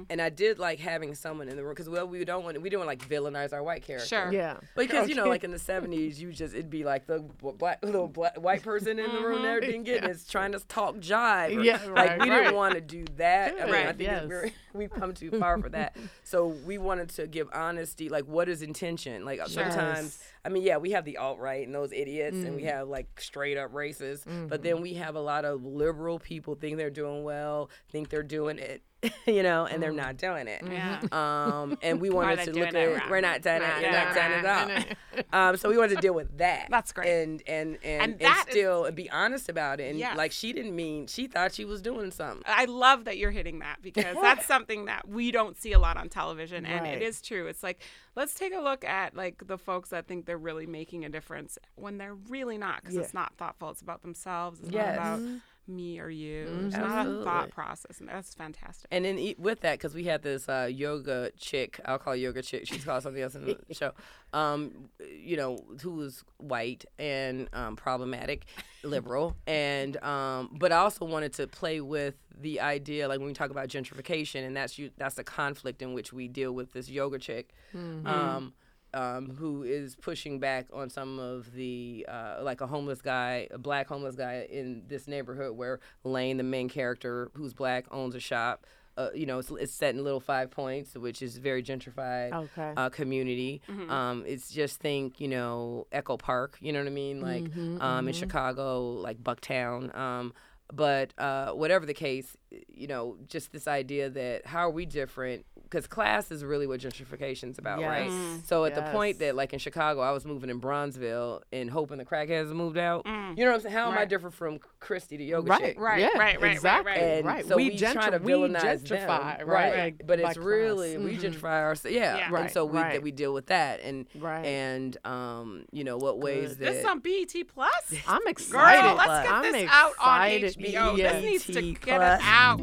and 0.08 0.20
I 0.20 0.30
did 0.30 0.58
like 0.58 0.78
having 0.80 1.14
someone 1.14 1.48
in 1.48 1.56
the 1.56 1.62
room 1.62 1.72
because 1.74 1.88
well, 1.90 2.08
we 2.08 2.24
don't 2.24 2.42
want 2.42 2.60
we 2.62 2.70
don't 2.70 2.84
want 2.86 2.98
to 2.98 3.06
like 3.06 3.22
villainize 3.22 3.52
our 3.52 3.62
white 3.62 3.82
character. 3.82 4.06
Sure. 4.08 4.32
Yeah, 4.32 4.56
Because 4.74 5.08
you 5.10 5.14
know, 5.14 5.26
like 5.28 5.44
in 5.44 5.50
the 5.50 5.58
seventies, 5.58 6.20
you 6.22 6.32
just 6.32 6.54
it'd 6.54 6.70
be 6.70 6.84
like 6.84 7.06
the 7.06 7.20
black 7.58 7.84
little 7.84 8.08
black, 8.18 8.40
white 8.40 8.62
person 8.62 8.98
in 8.98 9.12
the 9.12 9.20
room 9.20 9.42
there 9.42 9.60
didn't 9.60 9.82
get 9.84 10.04
is 10.08 10.26
trying 10.26 10.52
to 10.52 10.58
talk 10.60 10.96
jive. 10.96 11.56
or- 11.56 11.62
Yeah, 11.62 11.80
like 11.94 12.18
we 12.20 12.30
right. 12.30 12.44
didn't 12.44 12.54
want 12.54 12.74
to 12.74 12.80
do 12.80 13.04
that. 13.16 13.52
I 13.60 13.66
mean, 13.66 13.74
I 13.74 13.84
Right, 13.86 13.96
think 13.96 14.08
yes. 14.10 14.26
we're, 14.26 14.50
we've 14.72 14.90
come 14.90 15.12
too 15.12 15.30
far 15.38 15.58
for 15.60 15.68
that. 15.68 15.94
So 16.26 16.46
we 16.66 16.78
wanted 16.78 17.10
to 17.10 17.26
give 17.26 17.48
honesty. 17.52 18.08
Like, 18.08 18.24
what 18.24 18.48
is 18.48 18.62
intention? 18.62 19.24
Like 19.26 19.46
sometimes, 19.46 20.18
I 20.44 20.48
mean, 20.48 20.62
yeah, 20.62 20.78
we 20.78 20.92
have 20.92 21.04
the 21.04 21.18
alt 21.18 21.38
right 21.38 21.64
and 21.64 21.74
those 21.74 21.92
idiots, 21.92 22.36
and 22.38 22.56
we 22.56 22.62
Mm. 22.62 22.72
have 22.72 22.88
like 22.88 23.20
straight 23.20 23.56
up 23.58 23.72
racists, 23.72 24.13
but 24.24 24.32
Mm-hmm. 24.32 24.62
then 24.62 24.80
we 24.80 24.94
have 24.94 25.16
a 25.16 25.20
lot 25.20 25.44
of 25.44 25.64
liberal 25.64 26.18
people 26.18 26.54
think 26.54 26.76
they're 26.76 26.90
doing 26.90 27.24
well, 27.24 27.70
think 27.90 28.08
they're 28.08 28.22
doing 28.22 28.58
it. 28.58 28.82
You 29.26 29.42
know, 29.42 29.66
and 29.66 29.82
they're 29.82 29.92
Mm. 29.92 29.96
not 29.96 30.16
doing 30.16 30.46
it. 30.48 30.62
Yeah. 30.68 31.00
Um, 31.12 31.78
and 31.82 32.00
we 32.00 32.10
wanted 32.10 32.40
to 32.44 32.52
doing 32.52 32.66
look 32.66 32.74
it 32.74 32.76
at 32.76 33.00
wrong. 33.00 33.10
we're 33.10 33.20
not 33.20 33.42
done 33.42 33.62
it, 33.62 33.64
Right, 33.64 33.82
you're 33.82 33.90
not 33.92 34.14
done 34.14 34.30
it 34.32 34.46
all. 34.46 34.96
Um, 35.32 35.56
so 35.56 35.68
we 35.68 35.76
wanted 35.78 35.94
to 35.96 36.00
deal 36.00 36.14
with 36.14 36.38
that. 36.38 36.66
That's 36.70 36.92
great. 36.92 37.08
And 37.08 37.42
and 37.46 37.78
and, 37.84 38.02
And 38.02 38.12
and, 38.12 38.20
that 38.20 38.44
is- 38.48 38.52
still 38.52 38.90
be 38.92 39.08
honest 39.10 39.48
about 39.48 39.80
it. 39.80 39.90
And 39.90 39.98
Yes. 39.98 40.16
like 40.16 40.32
she 40.32 40.52
didn't 40.52 40.74
mean 40.74 41.06
she 41.06 41.26
thought 41.28 41.52
she 41.54 41.64
was 41.64 41.80
doing 41.82 42.10
something. 42.10 42.42
I 42.46 42.64
love 42.66 43.04
that 43.04 43.16
you're 43.18 43.30
hitting 43.30 43.60
that 43.60 43.80
because 43.82 44.16
that's 44.20 44.46
something 44.46 44.86
that 44.86 45.08
we 45.08 45.30
don't 45.30 45.56
see 45.56 45.72
a 45.72 45.78
lot 45.78 45.96
on 45.96 46.08
television, 46.08 46.66
and 46.66 46.82
Right. 46.84 46.96
it 46.96 47.02
is 47.02 47.20
true. 47.22 47.46
It's 47.46 47.62
like 47.62 47.80
let's 48.16 48.34
take 48.34 48.52
a 48.54 48.60
look 48.60 48.84
at 48.84 49.14
like 49.16 49.46
the 49.46 49.58
folks 49.58 49.90
that 49.90 50.06
think 50.08 50.26
they're 50.26 50.38
really 50.38 50.66
making 50.66 51.04
a 51.04 51.08
difference 51.08 51.58
when 51.76 51.98
they're 51.98 52.14
really 52.14 52.58
not, 52.58 52.80
because 52.80 52.94
Yeah. 52.96 53.02
it's 53.02 53.14
not 53.14 53.36
thoughtful. 53.36 53.70
It's 53.70 53.82
about 53.82 54.02
themselves. 54.02 54.60
It's 54.60 54.70
Yes. 54.70 54.96
not 54.96 55.14
about 55.18 55.40
me 55.66 55.98
or 56.00 56.10
you. 56.10 56.46
It's 56.66 56.76
not 56.76 56.82
a 56.82 56.98
Absolutely. 57.00 57.24
thought 57.24 57.50
process, 57.50 58.00
and 58.00 58.08
that's 58.08 58.34
fantastic. 58.34 58.86
And 58.90 59.04
then 59.04 59.18
e- 59.18 59.36
with 59.38 59.60
that, 59.60 59.78
because 59.78 59.94
we 59.94 60.04
had 60.04 60.22
this 60.22 60.48
uh, 60.48 60.68
yoga 60.70 61.30
chick, 61.38 61.80
I'll 61.84 61.98
call 61.98 62.12
her 62.12 62.18
yoga 62.18 62.42
chick. 62.42 62.66
She's 62.66 62.84
called 62.84 63.02
something 63.02 63.22
else 63.22 63.34
in 63.34 63.44
the 63.46 63.58
show. 63.74 63.92
Um, 64.32 64.90
you 65.18 65.36
know, 65.36 65.58
who 65.82 65.92
was 65.92 66.22
white 66.38 66.84
and 66.98 67.48
um, 67.52 67.76
problematic, 67.76 68.46
liberal, 68.82 69.36
and 69.46 69.96
um, 70.02 70.50
but 70.58 70.72
I 70.72 70.76
also 70.76 71.04
wanted 71.04 71.32
to 71.34 71.46
play 71.46 71.80
with 71.80 72.14
the 72.40 72.60
idea, 72.60 73.06
like 73.08 73.18
when 73.20 73.28
we 73.28 73.32
talk 73.34 73.50
about 73.50 73.68
gentrification, 73.68 74.44
and 74.46 74.56
that's 74.56 74.78
you, 74.78 74.90
that's 74.98 75.14
the 75.14 75.24
conflict 75.24 75.82
in 75.82 75.94
which 75.94 76.12
we 76.12 76.28
deal 76.28 76.52
with 76.52 76.72
this 76.72 76.88
yoga 76.90 77.18
chick. 77.18 77.50
Um, 77.74 78.52
um, 78.94 79.36
who 79.36 79.62
is 79.62 79.96
pushing 79.96 80.38
back 80.38 80.66
on 80.72 80.88
some 80.88 81.18
of 81.18 81.52
the 81.52 82.06
uh, 82.08 82.38
like 82.42 82.60
a 82.60 82.66
homeless 82.66 83.02
guy, 83.02 83.48
a 83.50 83.58
black 83.58 83.88
homeless 83.88 84.14
guy 84.16 84.46
in 84.50 84.84
this 84.88 85.06
neighborhood 85.08 85.56
where 85.56 85.80
Lane, 86.04 86.36
the 86.38 86.42
main 86.44 86.68
character, 86.68 87.30
who's 87.34 87.52
black, 87.52 87.84
owns 87.90 88.14
a 88.14 88.20
shop. 88.20 88.64
Uh, 88.96 89.08
you 89.12 89.26
know, 89.26 89.40
it's, 89.40 89.50
it's 89.50 89.72
set 89.72 89.92
in 89.96 90.04
Little 90.04 90.20
Five 90.20 90.52
Points, 90.52 90.94
which 90.94 91.20
is 91.20 91.36
very 91.38 91.64
gentrified 91.64 92.32
Okay. 92.32 92.72
uh, 92.76 92.88
community. 92.90 93.60
Um, 93.90 94.22
it's 94.24 94.50
just 94.52 94.78
think, 94.78 95.20
you 95.20 95.26
know, 95.26 95.88
Echo 95.90 96.16
Park. 96.16 96.56
You 96.60 96.72
know 96.72 96.78
what 96.78 96.86
I 96.86 96.92
mean? 96.92 97.20
Like 97.20 97.44
um, 97.82 98.06
in 98.06 98.14
Chicago, 98.14 98.90
like 98.92 99.18
Bucktown. 99.20 99.92
Um, 99.96 100.32
but 100.72 101.12
uh, 101.18 101.50
whatever 101.50 101.86
the 101.86 101.92
case, 101.94 102.36
you 102.68 102.86
know, 102.86 103.16
just 103.26 103.52
this 103.52 103.66
idea 103.68 104.10
that 104.10 104.46
how 104.46 104.60
are 104.60 104.70
we 104.70 104.86
different? 104.86 105.44
Because 105.62 105.86
class 105.86 106.30
is 106.30 106.44
really 106.44 106.66
what 106.66 106.80
gentrification's 106.80 107.58
about, 107.58 107.80
right? 107.82 108.10
Yes. 108.10 108.40
So 108.46 108.64
at 108.64 108.74
the 108.74 108.82
point 108.82 109.18
that, 109.20 109.34
like 109.34 109.52
in 109.52 109.58
Chicago, 109.58 110.00
I 110.00 110.12
was 110.12 110.24
moving 110.24 110.50
in 110.50 110.60
Bronzeville 110.60 111.40
and 111.52 111.70
hoping 111.70 111.98
the 111.98 112.04
crackheads 112.04 112.48
moved 112.50 112.78
out. 112.78 113.04
Mm. 113.04 113.36
You 113.36 113.44
know 113.44 113.50
what 113.50 113.56
I'm 113.56 113.62
saying? 113.62 113.74
How 113.74 113.90
am 113.90 113.98
I 113.98 114.04
different 114.04 114.34
from 114.34 114.58
Christy, 114.78 115.16
the 115.16 115.24
yoga 115.24 115.50
Right, 115.50 115.60
chick? 115.60 115.80
Right, 115.80 116.00
yeah, 116.00 116.06
right, 116.08 116.18
right, 116.18 116.40
right, 116.42 116.52
exactly. 116.52 116.92
right. 116.92 117.00
And 117.00 117.26
right. 117.26 117.46
so 117.46 117.56
we, 117.56 117.70
we, 117.70 117.78
try 117.78 117.92
to 117.92 118.18
gentr- 118.18 118.22
we 118.22 118.32
villainize 118.32 118.84
gentrify, 118.84 119.38
them. 119.38 119.48
right? 119.48 119.76
Like, 119.76 120.02
but 120.06 120.22
by 120.22 120.30
it's 120.30 120.38
really 120.38 120.94
class. 120.94 121.04
we 121.04 121.16
gentrify 121.16 121.62
our 121.62 121.74
yeah. 121.88 122.16
Yeah. 122.18 122.36
And 122.36 122.50
so 122.50 122.64
we 122.64 122.78
right. 122.78 122.92
that 122.92 123.02
we 123.02 123.10
deal 123.10 123.32
with 123.34 123.46
that 123.46 123.80
and 123.80 124.06
Right. 124.14 124.44
and 124.44 124.96
um 125.04 125.64
you 125.72 125.84
know 125.84 125.96
what 125.96 126.20
ways 126.20 126.50
Good. 126.50 126.58
that 126.58 126.72
This 126.72 126.78
is 126.80 126.84
on 126.84 127.00
BET 127.00 127.34
Plus. 127.48 127.94
I'm 128.06 128.26
excited. 128.26 128.82
Girl, 128.82 128.94
let's 128.96 129.26
get 129.26 129.32
I'm 129.32 129.52
this 129.52 129.70
out 129.70 129.92
on. 130.00 130.28
HBO. 130.28 130.96
Yes. 130.96 131.12
This 131.14 131.24
needs 131.24 131.46
to 131.46 131.52
BET 131.54 131.80
get 131.80 131.96
Plus. 131.96 132.20
Out. 132.44 132.60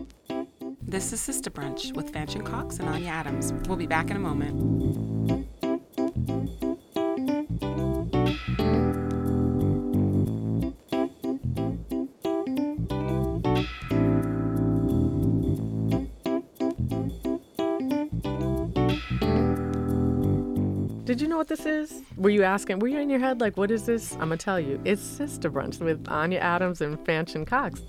This 0.84 1.12
is 1.12 1.20
Sister 1.20 1.50
Brunch 1.50 1.96
with 1.96 2.14
Fanchon 2.14 2.46
Cox 2.46 2.78
and 2.78 2.88
Anya 2.88 3.10
Adams. 3.10 3.52
We'll 3.68 3.78
be 3.78 3.88
back 3.88 4.12
in 4.12 4.16
a 4.16 4.20
moment. 4.20 4.56
Did 21.06 21.20
you 21.20 21.28
know 21.28 21.38
what 21.38 21.48
this 21.48 21.66
is? 21.66 22.04
Were 22.18 22.30
you 22.30 22.44
asking? 22.44 22.78
Were 22.78 22.88
you 22.88 23.00
in 23.00 23.10
your 23.10 23.20
head 23.20 23.42
like, 23.42 23.58
what 23.58 23.72
is 23.72 23.88
this? 23.88 24.14
I'm 24.14 24.20
gonna 24.20 24.38
tell 24.38 24.60
you. 24.60 24.80
It's 24.86 25.02
Sister 25.02 25.50
Brunch 25.50 25.80
with 25.80 26.08
Anya 26.08 26.38
Adams 26.38 26.82
and 26.82 27.00
Fanchon 27.00 27.48
Cox. 27.48 27.82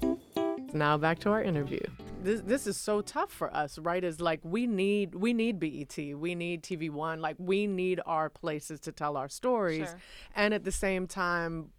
Now 0.73 0.97
back 0.97 1.19
to 1.21 1.31
our 1.31 1.43
interview. 1.43 1.81
This 2.23 2.41
this 2.43 2.67
is 2.67 2.77
so 2.77 3.01
tough 3.03 3.31
for 3.31 3.55
us, 3.55 3.79
right? 3.79 4.03
Is 4.03 4.21
like 4.21 4.41
we 4.43 4.67
need 4.67 5.15
we 5.15 5.33
need 5.35 5.59
BET, 5.59 5.97
we 6.17 6.35
need 6.35 6.63
TV 6.63 6.89
One, 6.89 7.21
like 7.21 7.37
we 7.39 7.67
need 7.67 8.01
our 8.07 8.31
places 8.31 8.81
to 8.81 8.93
tell 8.93 9.17
our 9.17 9.29
stories, 9.29 9.89
Sure. 9.89 10.01
and 10.37 10.55
at 10.55 10.65
the 10.65 10.73
same 10.73 11.07
time, 11.07 11.71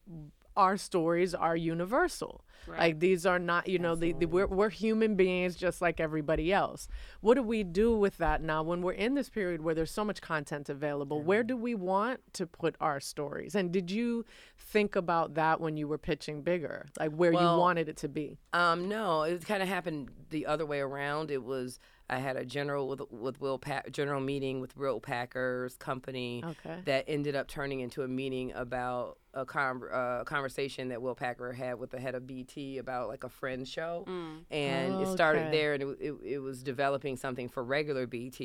our 0.56 0.78
stories 0.78 1.34
are 1.34 1.56
universal. 1.56 2.44
Like 2.68 3.00
these 3.00 3.26
are 3.26 3.40
not, 3.40 3.68
you 3.68 3.80
know, 3.80 3.96
the, 3.96 4.14
the, 4.14 4.26
we're, 4.26 4.48
we're 4.48 4.70
human 4.70 5.16
beings 5.16 5.56
just 5.56 5.82
like 5.82 6.00
everybody 6.00 6.54
else. 6.54 6.88
What 7.22 7.36
do 7.36 7.44
we 7.44 7.64
do 7.64 7.96
with 7.96 8.18
that 8.20 8.42
now 8.42 8.64
when 8.64 8.82
we're 8.82 8.94
in 8.94 9.16
this 9.16 9.30
period 9.30 9.62
where 9.62 9.76
there's 9.76 9.92
so 9.92 10.06
much 10.06 10.22
content 10.22 10.70
available? 10.70 11.22
Where 11.22 11.44
do 11.44 11.58
we 11.58 11.76
want 11.76 12.22
to 12.34 12.48
put 12.48 12.76
our 12.80 13.00
stories? 13.00 13.56
And 13.56 13.72
did 13.72 13.92
you 13.92 14.26
think 14.58 14.96
about 14.96 15.34
that 15.36 15.60
when 15.60 15.78
you 15.78 15.88
were 15.88 15.98
pitching 15.98 16.42
bigger, 16.42 16.86
like 16.98 17.12
where 17.12 17.34
you 17.34 17.40
wanted 17.40 17.90
it 17.90 17.98
to 17.98 18.08
be? 18.08 18.38
Um, 18.54 18.88
no, 18.88 19.24
it 19.24 19.46
kind 19.46 19.62
of 19.62 19.68
happened 19.68 20.10
the 20.30 20.46
other 20.46 20.66
way 20.66 20.80
around. 20.80 21.32
It 21.32 21.44
was 21.44 21.80
I 22.10 22.18
had 22.20 22.36
a 22.36 22.46
general 22.46 22.88
with 22.88 23.02
with 23.12 23.40
Will 23.42 23.58
Pack 23.58 23.92
general 23.92 24.20
meeting 24.22 24.60
with 24.62 24.76
Will 24.78 25.00
Packers 25.00 25.76
company 25.78 26.44
Okay. 26.46 26.80
that 26.86 27.06
ended 27.08 27.36
up 27.36 27.48
turning 27.48 27.80
into 27.80 28.04
a 28.04 28.08
meeting 28.08 28.52
about 28.54 29.18
a 29.34 29.46
con- 29.46 29.82
uh, 29.92 30.24
conversation 30.26 30.90
that 30.90 31.02
Will 31.02 31.16
Packer 31.16 31.54
had 31.54 31.80
with 31.80 31.90
the 31.92 32.00
head 32.00 32.14
of 32.14 32.28
BET 32.28 32.56
about 32.80 33.08
like 33.08 33.24
a 33.24 33.30
friend 33.30 33.68
show, 33.68 34.04
and 34.52 35.02
it 35.02 35.08
started 35.08 35.52
there, 35.52 35.74
and 35.74 35.82
it, 35.84 35.98
it, 36.00 36.14
it 36.24 36.40
was 36.40 36.62
developing 36.62 37.18
something 37.18 37.50
for 37.50 37.64
regular 37.64 38.06
BET. 38.06 38.40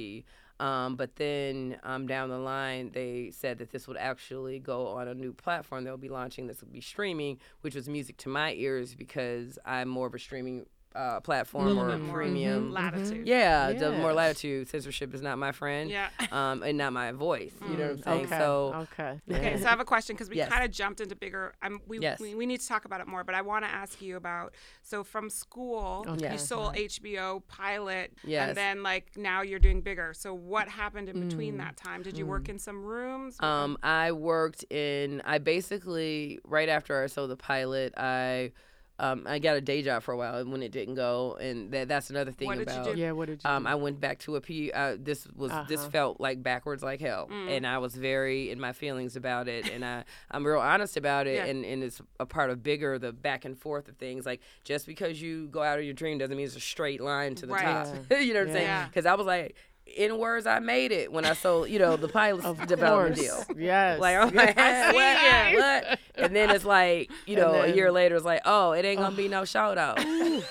Um, 0.61 0.97
but 0.97 1.15
then 1.17 1.79
um, 1.85 2.07
down 2.09 2.31
the 2.31 2.39
line, 2.39 2.91
they 2.93 3.31
said 3.31 3.59
that 3.59 3.71
this 3.71 3.87
would 3.87 3.97
actually 3.97 4.59
go 4.59 4.89
on 4.89 5.07
a 5.07 5.15
new 5.15 5.33
platform 5.33 5.85
they'll 5.85 5.97
be 5.97 6.09
launching. 6.09 6.47
This 6.49 6.61
would 6.63 6.73
be 6.73 6.81
streaming, 6.81 7.39
which 7.61 7.75
was 7.77 7.89
music 7.89 8.17
to 8.19 8.29
my 8.29 8.55
ears 8.55 8.95
because 8.97 9.57
I'm 9.65 9.89
more 9.89 10.09
of 10.09 10.15
a 10.15 10.19
streaming 10.19 10.67
uh, 10.99 11.21
platform 11.21 11.79
or 11.79 11.91
bit 11.93 12.01
more 12.01 12.15
premium. 12.17 12.73
latitude. 12.73 13.27
Yeah, 13.27 13.73
the 13.73 13.93
more 13.93 14.13
latitude. 14.13 14.69
Censorship 14.69 15.15
is 15.15 15.23
not 15.23 15.39
my 15.39 15.53
friend. 15.53 15.91
Yeah. 15.91 16.09
Um, 16.33 16.63
and 16.63 16.77
not 16.77 16.93
my 16.93 17.13
voice. 17.13 17.53
You 17.71 17.77
know 17.77 17.85
what 17.89 17.91
I'm 17.93 18.03
saying? 18.03 18.27
Okay. 18.27 18.39
So 18.39 18.87
okay. 18.93 19.21
Okay, 19.33 19.57
so 19.59 19.67
I 19.67 19.71
have 19.71 19.81
a 19.81 19.85
question 19.85 20.15
because 20.15 20.29
we 20.29 20.37
Yes. 20.37 20.51
kind 20.51 20.63
of 20.65 20.71
jumped 20.71 21.01
into 21.01 21.17
bigger. 21.17 21.55
Um, 21.63 21.81
we, 21.87 22.01
Yes. 22.01 22.21
we 22.21 22.35
we 22.35 22.45
need 22.47 22.61
to 22.61 22.69
talk 22.69 22.85
about 22.85 23.01
it 23.01 23.07
more, 23.07 23.25
but 23.25 23.35
I 23.35 23.41
want 23.43 23.65
to 23.65 23.71
ask 23.71 24.03
you 24.03 24.17
about. 24.17 24.55
So 24.83 25.03
from 25.05 25.31
school, 25.31 26.05
Okay. 26.07 26.33
you 26.33 26.39
sold 26.39 26.75
HBO 26.77 27.41
pilot, 27.49 28.13
Yes. 28.25 28.49
and 28.49 28.57
then 28.57 28.83
like 28.83 29.17
now 29.17 29.43
you're 29.43 29.59
doing 29.59 29.81
bigger. 29.81 30.13
So 30.15 30.35
what 30.35 30.69
happened 30.69 31.09
in 31.09 31.27
between 31.29 31.55
Mm. 31.55 31.59
that 31.59 31.77
time? 31.77 32.03
Did 32.03 32.19
you 32.19 32.27
work 32.27 32.49
in 32.49 32.59
some 32.59 32.83
rooms? 32.85 33.37
Um, 33.41 33.79
I 33.83 34.13
worked 34.13 34.65
in. 34.71 35.23
I 35.25 35.39
basically 35.39 36.41
right 36.45 36.69
after 36.69 37.03
I 37.03 37.07
sold 37.07 37.31
the 37.31 37.37
pilot, 37.37 37.95
I 37.97 38.53
um, 39.01 39.25
I 39.27 39.39
got 39.39 39.57
a 39.57 39.61
day 39.61 39.83
job 39.83 40.03
for 40.03 40.13
a 40.13 40.17
while 40.17 40.37
and 40.39 40.51
when 40.51 40.63
it 40.63 40.73
didn't 40.73 40.95
go, 40.97 41.37
and 41.41 41.71
that, 41.73 41.89
that's 41.89 42.11
another 42.11 42.33
thing 42.33 42.47
What 42.49 42.59
did 42.59 42.69
you 42.69 42.75
about. 42.75 42.95
do? 42.95 43.01
yeah. 43.01 43.13
What 43.13 43.27
did 43.29 43.43
you? 43.45 43.51
Um, 43.51 43.63
do? 43.65 43.69
I 43.69 43.75
went 43.77 44.01
back 44.01 44.19
to 44.21 44.37
a 44.37 44.41
P. 44.41 44.73
Uh, 44.73 44.97
this 44.99 45.27
was 45.37 45.53
this 45.69 45.81
Uh-huh. 45.81 45.91
felt 45.91 46.21
like 46.21 46.43
backwards 46.43 46.83
like 46.83 47.01
hell, 47.01 47.29
Mm. 47.31 47.57
and 47.57 47.67
I 47.67 47.79
was 47.79 47.95
very 47.95 48.51
in 48.51 48.59
my 48.61 48.73
feelings 48.73 49.15
about 49.17 49.47
it, 49.49 49.69
and 49.71 49.85
I 49.85 50.05
I'm 50.31 50.47
real 50.47 50.59
honest 50.59 50.97
about 50.97 51.27
it, 51.27 51.37
Yeah. 51.37 51.45
and 51.47 51.65
and 51.65 51.83
it's 51.85 52.01
a 52.19 52.27
part 52.27 52.51
of 52.51 52.63
bigger 52.63 52.99
the 52.99 53.13
back 53.13 53.45
and 53.45 53.57
forth 53.59 53.89
of 53.89 53.97
things. 53.97 54.27
Like 54.27 54.41
just 54.65 54.87
because 54.87 55.21
you 55.23 55.47
go 55.49 55.63
out 55.63 55.79
of 55.79 55.85
your 55.85 55.95
dream 55.95 56.19
doesn't 56.19 56.37
mean 56.37 56.47
it's 56.47 56.57
a 56.57 56.61
straight 56.61 57.01
line 57.01 57.35
to 57.37 57.47
the 57.47 57.53
Right. 57.53 57.65
top. 57.65 57.95
you 58.21 58.35
know 58.35 58.41
what 58.41 58.49
I'm 58.49 58.55
saying? 58.55 58.67
Yeah. 58.67 58.87
Because 58.87 59.07
I 59.07 59.15
was 59.15 59.27
like, 59.27 59.55
in 59.97 60.19
words, 60.19 60.47
I 60.47 60.59
made 60.59 60.93
it 60.93 61.13
when 61.13 61.25
I 61.25 61.33
sold 61.33 61.69
you 61.69 61.79
know 61.79 61.97
the 61.97 62.09
pilot 62.09 62.43
development 62.69 63.17
deal. 63.17 63.45
Yes. 63.57 64.01
Like 64.01 64.17
I'm 64.17 64.35
like, 64.35 64.59
I 64.59 64.91
see 65.55 65.57
what? 65.57 65.87
what? 65.89 65.99
And 66.25 66.35
then 66.37 66.51
it's 66.51 66.65
like, 66.65 67.11
you 67.27 67.37
know, 67.37 67.53
a 67.55 67.75
year 67.75 67.91
later, 67.93 68.17
it's 68.17 68.25
like, 68.25 68.43
oh, 68.45 68.73
it 68.73 68.85
ain't 68.85 69.01
gonna 69.01 69.17
be 69.17 69.29
no 69.29 69.45
shout 69.45 69.79
out. 69.79 69.99
and 70.01 70.43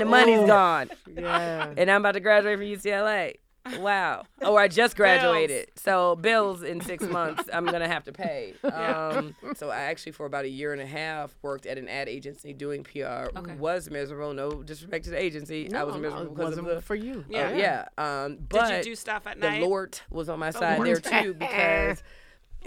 the 0.00 0.04
money's 0.04 0.46
gone. 0.46 0.90
yeah. 1.14 1.72
And 1.76 1.90
I'm 1.90 2.02
about 2.02 2.12
to 2.12 2.20
graduate 2.20 2.58
from 2.58 2.66
UCLA. 2.66 3.34
Wow. 3.78 4.24
Or 4.40 4.58
I 4.58 4.68
just 4.68 4.96
graduated. 4.96 5.70
So 5.76 6.16
bills 6.16 6.62
in 6.62 6.80
six 6.80 7.04
months 7.04 7.44
I'm 7.52 7.66
gonna 7.66 7.88
have 7.88 8.04
to 8.04 8.12
pay. 8.12 8.54
Um, 8.80 9.34
so 9.56 9.68
I 9.70 9.80
actually 9.82 10.12
for 10.12 10.24
about 10.26 10.44
a 10.44 10.48
year 10.48 10.72
and 10.72 10.80
a 10.80 10.86
half 10.86 11.34
worked 11.42 11.66
at 11.66 11.76
an 11.76 11.88
ad 11.88 12.08
agency 12.08 12.52
doing 12.52 12.82
PR. 12.84 13.28
Okay. 13.36 13.54
Was 13.56 13.90
miserable. 13.90 14.32
No 14.32 14.62
disrespect 14.62 15.04
to 15.04 15.10
the 15.10 15.20
agency. 15.20 15.72
I 15.74 15.84
was 15.84 15.94
No, 15.96 16.00
no, 16.00 16.08
miserable 16.10 16.34
because 16.34 16.58
of 16.58 16.64
the 16.64 16.80
for 16.80 16.94
you. 16.94 17.24
Yeah. 17.28 17.48
uh, 17.48 17.52
yeah. 17.52 17.88
Um, 17.98 18.38
but 18.48 18.68
Did 18.68 18.78
you 18.78 18.92
do 18.92 18.96
stuff 18.96 19.26
at 19.26 19.38
night? 19.38 19.60
the? 19.60 19.66
Lord 19.66 19.98
was 20.10 20.28
on 20.28 20.38
my 20.38 20.50
side 20.50 20.82
there 20.82 20.96
too 21.00 21.34
because 21.38 22.02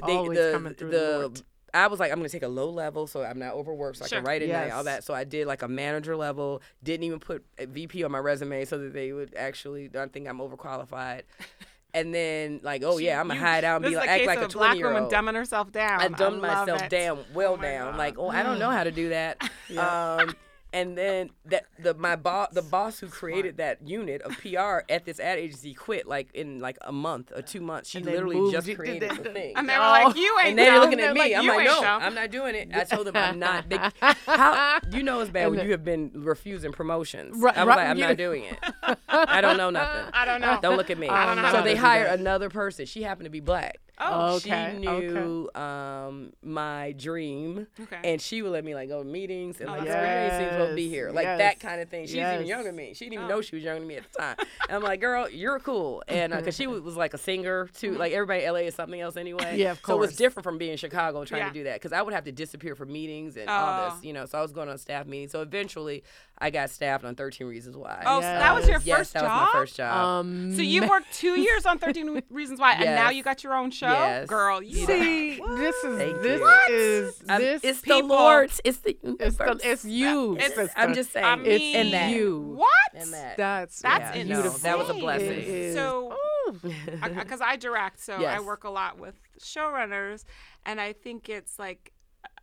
they, 0.05 0.13
Always 0.13 0.37
the 0.37 0.51
coming 0.53 0.73
through 0.73 0.91
the 0.91 1.31
the. 1.33 1.43
I 1.73 1.87
was 1.87 1.99
like 1.99 2.11
I'm 2.11 2.19
gonna 2.19 2.29
take 2.29 2.43
a 2.43 2.47
low 2.47 2.69
level 2.69 3.07
so 3.07 3.23
I'm 3.23 3.39
not 3.39 3.53
overworked 3.53 3.97
so 3.97 4.05
I 4.05 4.07
can 4.07 4.23
write 4.23 4.41
at 4.43 4.49
night 4.49 4.71
all 4.71 4.83
that 4.83 5.03
so 5.03 5.13
I 5.13 5.23
did 5.23 5.47
like 5.47 5.61
a 5.63 5.67
manager 5.67 6.15
level 6.15 6.61
didn't 6.83 7.03
even 7.05 7.19
put 7.19 7.43
a 7.57 7.65
VP 7.65 8.03
on 8.03 8.11
my 8.11 8.19
resume 8.19 8.65
so 8.65 8.77
that 8.77 8.93
they 8.93 9.11
would 9.11 9.33
actually 9.35 9.87
don't 9.87 10.13
think 10.13 10.27
I'm 10.27 10.37
overqualified 10.39 11.21
and 11.95 12.13
then 12.13 12.59
like 12.63 12.83
oh 12.83 12.97
yeah 12.97 13.19
I'm 13.19 13.27
gonna 13.27 13.39
hide 13.39 13.63
out 13.63 13.77
and 13.77 13.85
this 13.85 13.91
be 13.91 13.95
is 13.95 13.99
like 13.99 14.09
a 14.09 14.11
act 14.11 14.19
case 14.19 14.27
like 14.27 14.37
of 14.37 14.43
a 14.43 14.45
a 14.45 14.49
black 14.49 14.67
20 14.71 14.77
year 14.77 14.87
woman 14.87 15.03
old. 15.03 15.11
dumbing 15.11 15.35
herself 15.35 15.71
down. 15.71 16.01
I 16.01 16.07
dumbed 16.09 16.41
love 16.41 16.67
myself 16.67 16.83
it. 16.83 16.89
down, 16.89 17.19
well 17.33 17.53
Oh 17.53 17.57
my 17.57 17.63
down. 17.63 17.91
God. 17.91 17.97
Like, 17.97 18.19
oh, 18.19 18.29
I 18.29 18.43
don't 18.43 18.59
know 18.59 18.69
how 18.71 18.83
to 18.83 18.91
do 18.91 19.09
that. 19.09 19.41
um, 19.77 20.35
and 20.73 20.97
then 20.97 21.29
that 21.45 21.65
the 21.79 21.93
my 21.93 22.15
boss, 22.15 22.49
the 22.51 22.61
boss 22.61 22.99
who 22.99 23.07
created 23.07 23.57
that 23.57 23.87
unit 23.87 24.21
of 24.23 24.37
PR 24.41 24.79
at 24.89 25.05
this 25.05 25.19
ad 25.19 25.37
agency 25.39 25.73
quit 25.73 26.07
like 26.07 26.29
in 26.33 26.59
like 26.59 26.77
a 26.81 26.91
month 26.91 27.31
or 27.35 27.41
two 27.41 27.61
months. 27.61 27.89
She 27.89 27.99
literally 27.99 28.51
just 28.51 28.67
you 28.67 28.75
created 28.75 29.11
the- 29.11 29.23
the 29.23 29.29
thing. 29.29 29.53
And 29.55 29.69
they 29.69 29.73
were 29.77 29.79
like, 29.79 30.15
"You 30.17 30.35
ain't." 30.39 30.49
And 30.49 30.59
they 30.59 30.65
were 30.65 30.71
dumb." 30.71 30.81
looking 30.81 30.99
at 30.99 31.13
me. 31.13 31.35
I'm 31.35 31.45
like, 31.47 31.65
no, 31.65 31.81
dumb." 31.81 32.01
I'm 32.01 32.15
not 32.15 32.31
doing 32.31 32.55
it. 32.55 32.69
I 32.73 32.83
told 32.83 33.07
them 33.07 33.15
I'm 33.15 33.39
not. 33.39 33.69
They, 33.69 33.77
how 34.25 34.79
you 34.91 35.03
know 35.03 35.19
it's 35.21 35.29
bad 35.31 35.49
when 35.51 35.63
you 35.63 35.71
have 35.71 35.85
been 35.85 36.11
refusing 36.15 36.71
promotions. 36.71 37.37
Right- 37.37 37.55
I 37.57 37.63
was 37.63 37.69
right, 37.69 37.77
like, 37.77 37.87
I'm 37.87 37.97
you- 37.97 38.07
not 38.07 38.17
doing 38.17 38.43
it. 38.45 38.57
I 39.07 39.41
don't 39.41 39.57
know 39.57 39.69
nothing. 39.69 40.11
I 40.13 40.25
don't 40.25 40.41
know. 40.41 40.59
Don't 40.61 40.77
look 40.77 40.89
at 40.89 40.97
me. 40.97 41.07
I 41.07 41.27
don't 41.27 41.43
know 41.43 41.51
so 41.51 41.61
they 41.61 41.75
to 41.75 41.79
hired 41.79 42.19
another 42.19 42.49
person. 42.49 42.85
She 42.85 43.03
happened 43.03 43.25
to 43.25 43.29
be 43.31 43.39
black. 43.39 43.79
Oh, 43.99 44.35
Okay, 44.37 44.71
She 44.73 44.79
knew 44.79 45.49
um, 45.53 46.33
my 46.41 46.93
dream, 46.97 47.67
Okay. 47.79 47.99
and 48.03 48.19
she 48.19 48.41
would 48.41 48.51
let 48.51 48.65
me 48.65 48.73
like 48.73 48.89
go 48.89 49.03
to 49.03 49.07
meetings 49.07 49.59
and 49.61 49.69
Oh, 49.69 49.73
like, 49.73 49.83
that's 49.85 49.93
"Girl, 49.95 50.03
you 50.03 50.09
ain't 50.09 50.33
great. 50.37 50.51
supposed 50.53 50.71
to 50.71 50.75
be 50.75 50.89
here, 50.89 51.11
like 51.11 51.23
Yes, 51.25 51.37
that 51.37 51.59
kind 51.59 51.79
of 51.79 51.89
thing. 51.89 52.05
She's 52.07 52.15
even 52.15 52.47
younger 52.47 52.65
than 52.65 52.75
me. 52.75 52.93
She 52.95 53.05
didn't 53.05 53.13
even 53.13 53.25
Oh. 53.25 53.29
know 53.29 53.41
she 53.41 53.55
was 53.55 53.63
younger 53.63 53.79
than 53.81 53.87
me 53.87 53.97
at 53.97 54.11
the 54.11 54.19
time. 54.19 54.35
and 54.67 54.75
I'm 54.77 54.81
like, 54.81 54.99
girl, 54.99 55.29
you're 55.29 55.59
cool, 55.59 56.03
and 56.07 56.33
because 56.33 56.55
she 56.55 56.65
was, 56.67 56.81
was 56.89 56.97
like 56.97 57.13
a 57.13 57.17
singer 57.19 57.67
too. 57.73 57.93
Like 57.95 58.13
everybody, 58.13 58.43
in 58.45 58.51
LA 58.53 58.59
is 58.61 58.75
something 58.75 58.99
else 58.99 59.15
anyway. 59.15 59.57
Yeah, 59.57 59.71
of 59.71 59.79
So 59.85 59.95
it 59.95 59.99
was 59.99 60.15
different 60.15 60.43
from 60.43 60.57
being 60.57 60.71
in 60.71 60.77
Chicago 60.77 61.23
trying 61.23 61.41
Yeah. 61.41 61.47
to 61.49 61.53
do 61.53 61.63
that 61.65 61.75
because 61.75 61.93
I 61.93 62.01
would 62.01 62.13
have 62.15 62.23
to 62.25 62.31
disappear 62.31 62.75
for 62.75 62.85
meetings 62.87 63.37
and 63.37 63.47
all 63.49 63.73
Oh. 63.79 63.95
this, 63.95 64.03
you 64.03 64.13
know. 64.13 64.25
So 64.25 64.39
I 64.39 64.41
was 64.41 64.51
going 64.51 64.69
on 64.69 64.77
staff 64.79 65.05
meetings. 65.05 65.31
So 65.31 65.41
eventually, 65.41 66.03
I 66.43 66.49
got 66.49 66.69
staffed 66.69 67.05
on 67.05 67.15
13 67.15 67.47
Reasons 67.47 67.77
Why. 67.77 68.03
Oh, 68.05 68.19
so 68.19 68.27
that 68.27 68.53
was 68.53 68.67
your 68.67 68.79
yes, 68.83 68.97
first 68.97 69.13
that 69.13 69.21
job? 69.21 69.31
was 69.31 69.49
my 69.53 69.59
first 69.61 69.77
job. 69.77 69.95
Um, 70.05 70.53
So 70.55 70.61
you 70.61 70.85
worked 70.89 71.13
two 71.13 71.39
years 71.39 71.65
on 71.65 71.79
13 71.79 72.21
Reasons 72.29 72.59
Why, 72.59 72.73
and 72.73 72.83
now 72.83 73.09
you 73.11 73.23
got 73.23 73.45
your 73.45 73.53
own 73.53 73.71
show, 73.71 73.87
Yes. 73.87 74.27
girl. 74.27 74.61
You 74.61 74.85
see, 74.85 75.39
this 75.39 75.75
is 75.83 75.97
Thank 75.97 76.21
this 76.21 76.41
you. 76.41 76.73
is 76.75 77.23
I'm- 77.29 77.41
this. 77.41 77.63
it's 77.63 77.79
people- 77.81 78.01
the 78.09 78.13
Lord's. 78.13 78.59
It's 78.65 78.79
the 78.79 78.97
it's, 79.19 79.37
the, 79.37 79.43
universe. 79.45 79.61
it's 79.63 79.85
you. 79.85 80.35
It's- 80.35 80.53
sister. 80.55 80.71
I'm 80.75 80.93
just 80.93 81.11
saying. 81.13 81.25
I 81.25 81.33
It's 81.43 81.47
mean, 81.47 81.75
in 81.77 81.91
that. 81.91 82.11
you. 82.11 82.41
What? 82.57 82.69
and 82.93 83.13
that. 83.13 83.37
That's 83.37 83.81
That's 83.81 84.15
Yeah, 84.15 84.21
insane. 84.23 84.43
no, 84.43 84.49
that 84.49 84.77
was 84.77 84.89
a 84.89 84.93
blessing. 84.95 85.73
So, 85.73 86.15
because 86.61 87.39
I 87.41 87.55
direct, 87.55 88.01
so 88.01 88.15
I 88.15 88.41
work 88.41 88.65
a 88.65 88.69
lot 88.69 88.99
with 88.99 89.15
showrunners, 89.39 90.25
and 90.65 90.81
I 90.81 90.91
think 90.93 91.29
it's 91.29 91.57
like 91.57 91.93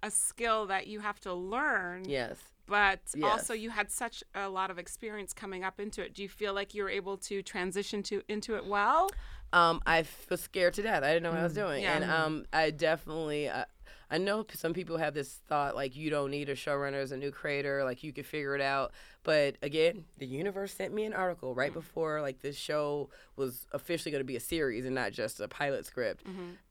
a 0.02 0.10
skill 0.10 0.66
that 0.68 0.86
you 0.86 1.00
have 1.00 1.20
to 1.20 1.34
learn. 1.34 2.04
yes. 2.08 2.38
But 2.70 3.00
Yes. 3.16 3.30
also, 3.33 3.52
you 3.52 3.68
had 3.70 3.90
such 3.90 4.22
a 4.35 4.48
lot 4.48 4.70
of 4.70 4.78
experience 4.78 5.33
coming 5.35 5.64
up 5.64 5.80
into 5.80 6.02
it. 6.02 6.14
Do 6.14 6.22
you 6.22 6.28
feel 6.28 6.54
like 6.54 6.72
you 6.72 6.85
were 6.85 6.88
able 6.88 7.16
to 7.18 7.42
transition 7.42 8.02
to 8.04 8.22
into 8.28 8.54
it 8.54 8.64
well? 8.64 9.11
Um, 9.52 9.83
I 9.85 10.04
was 10.30 10.40
scared 10.40 10.74
to 10.74 10.83
death. 10.83 11.02
I 11.02 11.09
didn't 11.09 11.24
know 11.24 11.30
what 11.30 11.40
I 11.40 11.42
was 11.42 11.54
doing, 11.54 11.83
Yeah. 11.83 11.96
and 11.96 12.04
um, 12.11 12.44
I 12.52 12.70
definitely. 12.70 13.48
Uh, 13.48 13.64
I 14.10 14.18
know 14.18 14.44
some 14.52 14.74
people 14.74 14.96
have 14.96 15.14
this 15.14 15.40
thought 15.48 15.76
like 15.76 15.94
you 15.94 16.10
don't 16.10 16.30
need 16.30 16.48
a 16.48 16.54
showrunner 16.54 17.00
as 17.00 17.12
a 17.12 17.16
new 17.16 17.30
creator, 17.30 17.84
like 17.84 18.02
you 18.02 18.12
can 18.12 18.24
figure 18.24 18.54
it 18.54 18.60
out. 18.60 18.92
But 19.22 19.56
again, 19.62 20.04
the 20.18 20.26
universe 20.26 20.72
sent 20.72 20.94
me 20.94 21.04
an 21.04 21.12
article 21.12 21.54
right 21.54 21.72
before 21.72 22.20
like 22.22 22.40
this 22.40 22.56
show 22.56 23.10
was 23.36 23.66
officially 23.72 24.10
going 24.10 24.20
to 24.20 24.26
be 24.26 24.36
a 24.36 24.40
series 24.40 24.84
and 24.84 24.94
not 24.94 25.12
just 25.12 25.40
a 25.40 25.48
pilot 25.48 25.86
script. 25.86 26.24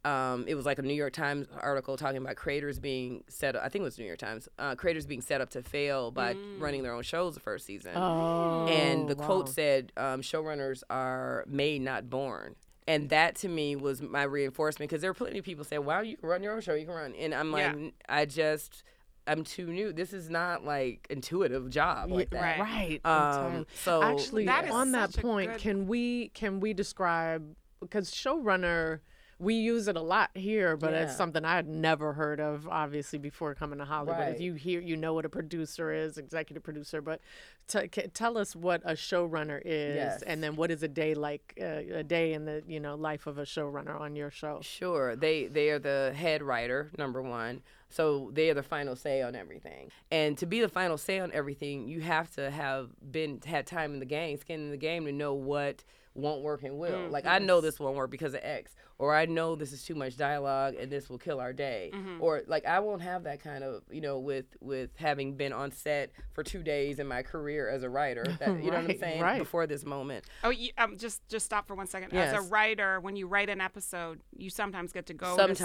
Um, 0.04 0.46
it 0.48 0.56
was 0.56 0.66
like 0.66 0.80
a 0.80 0.82
New 0.82 0.94
York 0.94 1.14
Times 1.14 1.48
article 1.60 1.96
talking 1.96 2.18
about 2.18 2.36
creators 2.36 2.80
being 2.80 3.24
set. 3.30 3.56
up 3.56 3.64
I 3.64 3.70
think 3.70 3.84
it 3.84 3.86
was 3.86 4.00
New 4.00 4.06
York 4.06 4.20
Times. 4.20 4.50
Uh, 4.58 4.76
creators 4.76 5.06
being 5.06 5.22
set 5.22 5.42
up 5.42 5.52
to 5.52 5.62
fail 5.62 6.12
by 6.12 6.36
running 6.58 6.84
their 6.84 6.94
own 6.94 7.04
shows 7.04 7.36
the 7.36 7.40
first 7.40 7.66
season. 7.66 7.94
Oh, 7.96 8.68
and 8.68 9.08
the 9.08 9.16
wow. 9.16 9.26
quote 9.26 9.50
said 9.50 9.92
um, 9.96 10.22
showrunners 10.22 10.84
are 10.90 11.46
made 11.48 11.82
not 11.82 12.10
born 12.10 12.56
and 12.88 13.10
that 13.10 13.36
to 13.36 13.48
me 13.50 13.76
was 13.76 14.02
my 14.02 14.24
reinforcement 14.24 14.90
because 14.90 15.02
there 15.02 15.10
were 15.12 15.16
plenty 15.16 15.40
of 15.40 15.46
people 15.46 15.64
saying 15.64 15.84
wow 15.86 16.02
you 16.02 16.18
can 16.18 16.28
run 16.30 16.42
your 16.44 16.54
own 16.54 16.62
show 16.62 16.74
you 16.74 16.86
can 16.86 16.96
run 16.96 17.14
and 17.16 17.34
i'm 17.34 17.52
like 17.52 17.74
Yeah. 17.76 17.90
I 18.08 18.26
just 18.26 18.84
i'm 19.28 19.44
too 19.44 19.68
new 19.68 19.94
this 19.94 20.12
is 20.14 20.30
not 20.30 20.66
like 20.66 21.06
intuitive 21.10 21.70
job 21.70 22.12
like 22.12 22.30
that 22.32 22.60
Right. 22.60 23.00
right. 23.04 23.06
um 23.06 23.66
so 23.84 24.02
Actually, 24.02 24.46
That 24.46 24.66
is 24.66 24.72
on 24.72 24.92
that 24.94 25.12
such 25.14 25.20
a 25.20 25.28
point, 25.28 25.52
good- 25.52 25.62
can 25.62 25.88
we 25.88 26.30
can 26.30 26.60
we 26.60 26.74
describe 26.74 27.56
because 27.80 28.12
showrunner 28.12 29.00
we 29.40 29.54
use 29.56 29.88
it 29.88 29.96
a 29.96 30.02
lot 30.02 30.30
here, 30.36 30.76
but 30.76 30.94
it's 30.94 31.16
something 31.16 31.46
I 31.46 31.56
had 31.56 31.68
never 31.68 32.12
heard 32.12 32.42
of, 32.42 32.68
obviously, 32.68 33.20
before 33.20 33.56
coming 33.56 33.80
to 33.80 33.86
Hollywood. 33.86 34.36
If 34.36 34.42
you 34.42 34.54
hear, 34.56 34.82
you 34.82 34.98
know 34.98 35.14
what 35.14 35.24
a 35.24 35.30
producer 35.30 35.94
is, 35.94 36.18
executive 36.18 36.62
producer. 36.62 37.02
But 37.02 37.22
t- 37.68 37.88
ca- 37.88 38.08
tell 38.14 38.38
us 38.38 38.54
what 38.54 38.82
a 38.84 38.94
showrunner 38.94 39.62
is, 39.64 39.96
Yes. 39.96 40.22
and 40.24 40.44
then 40.44 40.58
what 40.58 40.72
is 40.72 40.84
a 40.84 40.90
day 40.90 41.14
like, 41.14 41.58
uh, 41.62 41.66
a 42.00 42.04
day 42.04 42.34
in 42.34 42.44
the 42.44 42.64
you 42.68 42.82
know 42.82 42.96
life 42.96 43.28
of 43.28 43.38
a 43.38 43.44
showrunner 43.44 43.98
on 44.00 44.16
your 44.16 44.30
show. 44.30 44.60
Sure. 44.62 45.16
They 45.16 45.48
they 45.48 45.70
are 45.70 45.80
the 45.80 46.14
head 46.16 46.44
writer, 46.44 46.92
number 46.98 47.22
one. 47.22 47.62
So 47.92 48.30
they 48.34 48.50
are 48.50 48.54
the 48.54 48.62
final 48.62 48.96
say 48.96 49.22
on 49.22 49.36
everything. 49.36 49.90
And 50.12 50.38
to 50.38 50.46
be 50.46 50.60
the 50.60 50.68
final 50.70 50.98
say 50.98 51.18
on 51.20 51.32
everything, 51.32 51.88
you 51.88 52.02
have 52.02 52.30
to 52.36 52.52
have 52.52 52.90
been 53.12 53.40
had 53.46 53.66
time 53.66 53.94
in 53.94 54.00
the 54.00 54.06
game, 54.06 54.38
skin 54.38 54.60
in 54.60 54.70
the 54.70 54.78
game 54.78 55.06
to 55.06 55.12
know 55.14 55.34
what 55.34 55.84
won't 56.14 56.42
work 56.42 56.64
and 56.64 56.78
will. 56.78 57.08
Like 57.10 57.26
I 57.26 57.40
know 57.40 57.62
this 57.62 57.80
won't 57.80 57.96
work 57.96 58.12
because 58.12 58.34
of 58.34 58.42
X, 58.44 58.76
or 59.00 59.16
I 59.16 59.26
know 59.26 59.56
this 59.56 59.72
is 59.74 59.84
too 59.84 59.96
much 59.96 60.18
dialogue 60.18 60.76
and 60.80 60.92
this 60.92 61.10
will 61.10 61.18
kill 61.18 61.40
our 61.40 61.54
day. 61.54 61.92
Or 62.20 62.44
like 62.48 62.66
I 62.66 62.80
won't 62.82 63.02
have 63.02 63.24
that 63.24 63.42
kind 63.42 63.64
of, 63.64 63.82
you 63.90 64.02
know, 64.02 64.20
with 64.20 64.46
with 64.62 64.92
having 64.98 65.36
been 65.36 65.52
on 65.54 65.72
set 65.72 66.12
for 66.34 66.44
2 66.44 66.62
days 66.62 67.00
in 67.00 67.08
my 67.08 67.24
career 67.24 67.70
as 67.70 67.84
a 67.84 67.90
writer. 67.90 68.26
That, 68.40 68.50
you 68.64 68.70
know 68.72 68.82
what 68.82 68.92
I'm 68.92 69.00
saying? 69.00 69.22
right. 69.22 69.40
Before 69.40 69.66
this 69.68 69.84
moment. 69.86 70.26
Oh, 70.44 70.50
you, 70.50 70.70
um, 70.78 70.98
just 70.98 71.28
just 71.30 71.46
stop 71.46 71.68
for 71.68 71.76
one 71.76 71.88
second. 71.88 72.14
As 72.14 72.34
a 72.34 72.42
writer, 72.50 73.00
when 73.00 73.16
you 73.16 73.28
write 73.28 73.50
an 73.50 73.60
episode, 73.62 74.20
you 74.38 74.50
sometimes 74.50 74.92
get 74.94 75.06
to 75.08 75.14
go 75.14 75.36
to 75.36 75.56
Sometimes, 75.56 75.60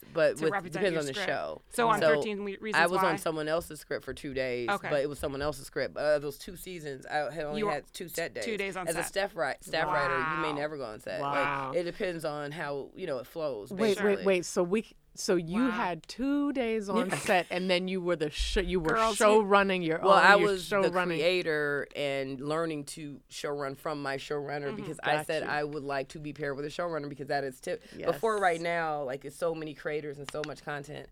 set 0.00 0.12
but 0.12 0.36
to 0.36 0.50
with, 0.50 0.72
depends 0.72 0.98
on 0.98 1.06
the 1.06 1.12
script. 1.14 1.28
show. 1.28 1.62
So 1.70 1.88
on 1.88 2.00
So 2.00 2.16
13 2.16 2.44
we- 2.44 2.56
Reasons 2.60 2.82
I 2.82 2.86
was 2.86 3.00
Why. 3.02 3.10
on 3.10 3.18
someone 3.18 3.48
else's 3.48 3.78
script 3.80 4.04
for 4.04 4.12
two 4.12 4.34
days, 4.34 4.68
Okay. 4.68 4.88
but 4.90 5.00
it 5.00 5.08
was 5.08 5.18
someone 5.18 5.40
else's 5.42 5.66
script. 5.66 5.96
Uh, 5.96 6.18
those 6.18 6.36
two 6.38 6.56
seasons, 6.56 7.06
I 7.06 7.30
had 7.32 7.44
only 7.44 7.60
You 7.60 7.68
had 7.68 7.84
two 7.92 8.08
set 8.08 8.34
days. 8.34 8.44
two 8.44 8.56
days 8.56 8.76
on 8.76 8.86
as 8.88 8.94
set. 8.96 9.04
a 9.04 9.06
staff, 9.06 9.36
ri- 9.36 9.54
staff 9.60 9.86
writer, 9.86 10.18
you 10.36 10.42
may 10.42 10.52
never 10.58 10.76
go 10.76 10.84
on 10.84 11.00
set. 11.00 11.20
Wow. 11.20 11.68
Like 11.70 11.78
it 11.78 11.84
depends 11.84 12.24
on 12.24 12.50
how 12.52 12.79
you 12.96 13.06
know 13.06 13.18
it 13.18 13.26
flows. 13.26 13.70
Wait, 13.70 13.78
basically. 13.78 14.16
wait, 14.16 14.24
wait. 14.24 14.44
So 14.46 14.62
we, 14.62 14.86
so 15.14 15.34
you 15.36 15.64
Wow. 15.64 15.70
had 15.70 16.02
two 16.08 16.52
days 16.52 16.88
on 16.88 17.10
set, 17.10 17.46
and 17.50 17.68
then 17.68 17.88
you 17.88 18.00
were 18.00 18.16
the 18.16 18.30
sh- 18.30 18.58
you 18.64 18.80
were 18.80 18.94
Girls, 18.94 19.16
show 19.16 19.40
running 19.42 19.82
your 19.82 19.98
Well, 20.00 20.12
own. 20.12 20.18
I 20.18 20.36
was 20.36 20.64
show 20.64 20.82
the 20.82 20.90
running. 20.90 21.18
creator 21.18 21.88
and 21.96 22.40
learning 22.40 22.84
to 22.84 23.20
show 23.28 23.50
run 23.50 23.74
from 23.74 24.02
my 24.02 24.16
showrunner 24.16 24.68
mm-hmm. 24.68 24.76
because 24.76 24.98
I 25.02 25.24
said 25.24 25.42
you. 25.42 25.48
I 25.48 25.64
would 25.64 25.82
like 25.84 26.08
to 26.10 26.18
be 26.18 26.32
paired 26.32 26.56
with 26.56 26.64
a 26.64 26.68
showrunner 26.68 27.08
because 27.08 27.28
that 27.28 27.44
is 27.44 27.60
tip. 27.60 27.82
Yes. 27.96 28.06
Before 28.06 28.38
right 28.38 28.60
now, 28.60 29.02
like 29.02 29.24
it's 29.24 29.36
so 29.36 29.54
many 29.54 29.74
creators 29.74 30.18
and 30.18 30.30
so 30.30 30.42
much 30.46 30.64
content. 30.64 31.08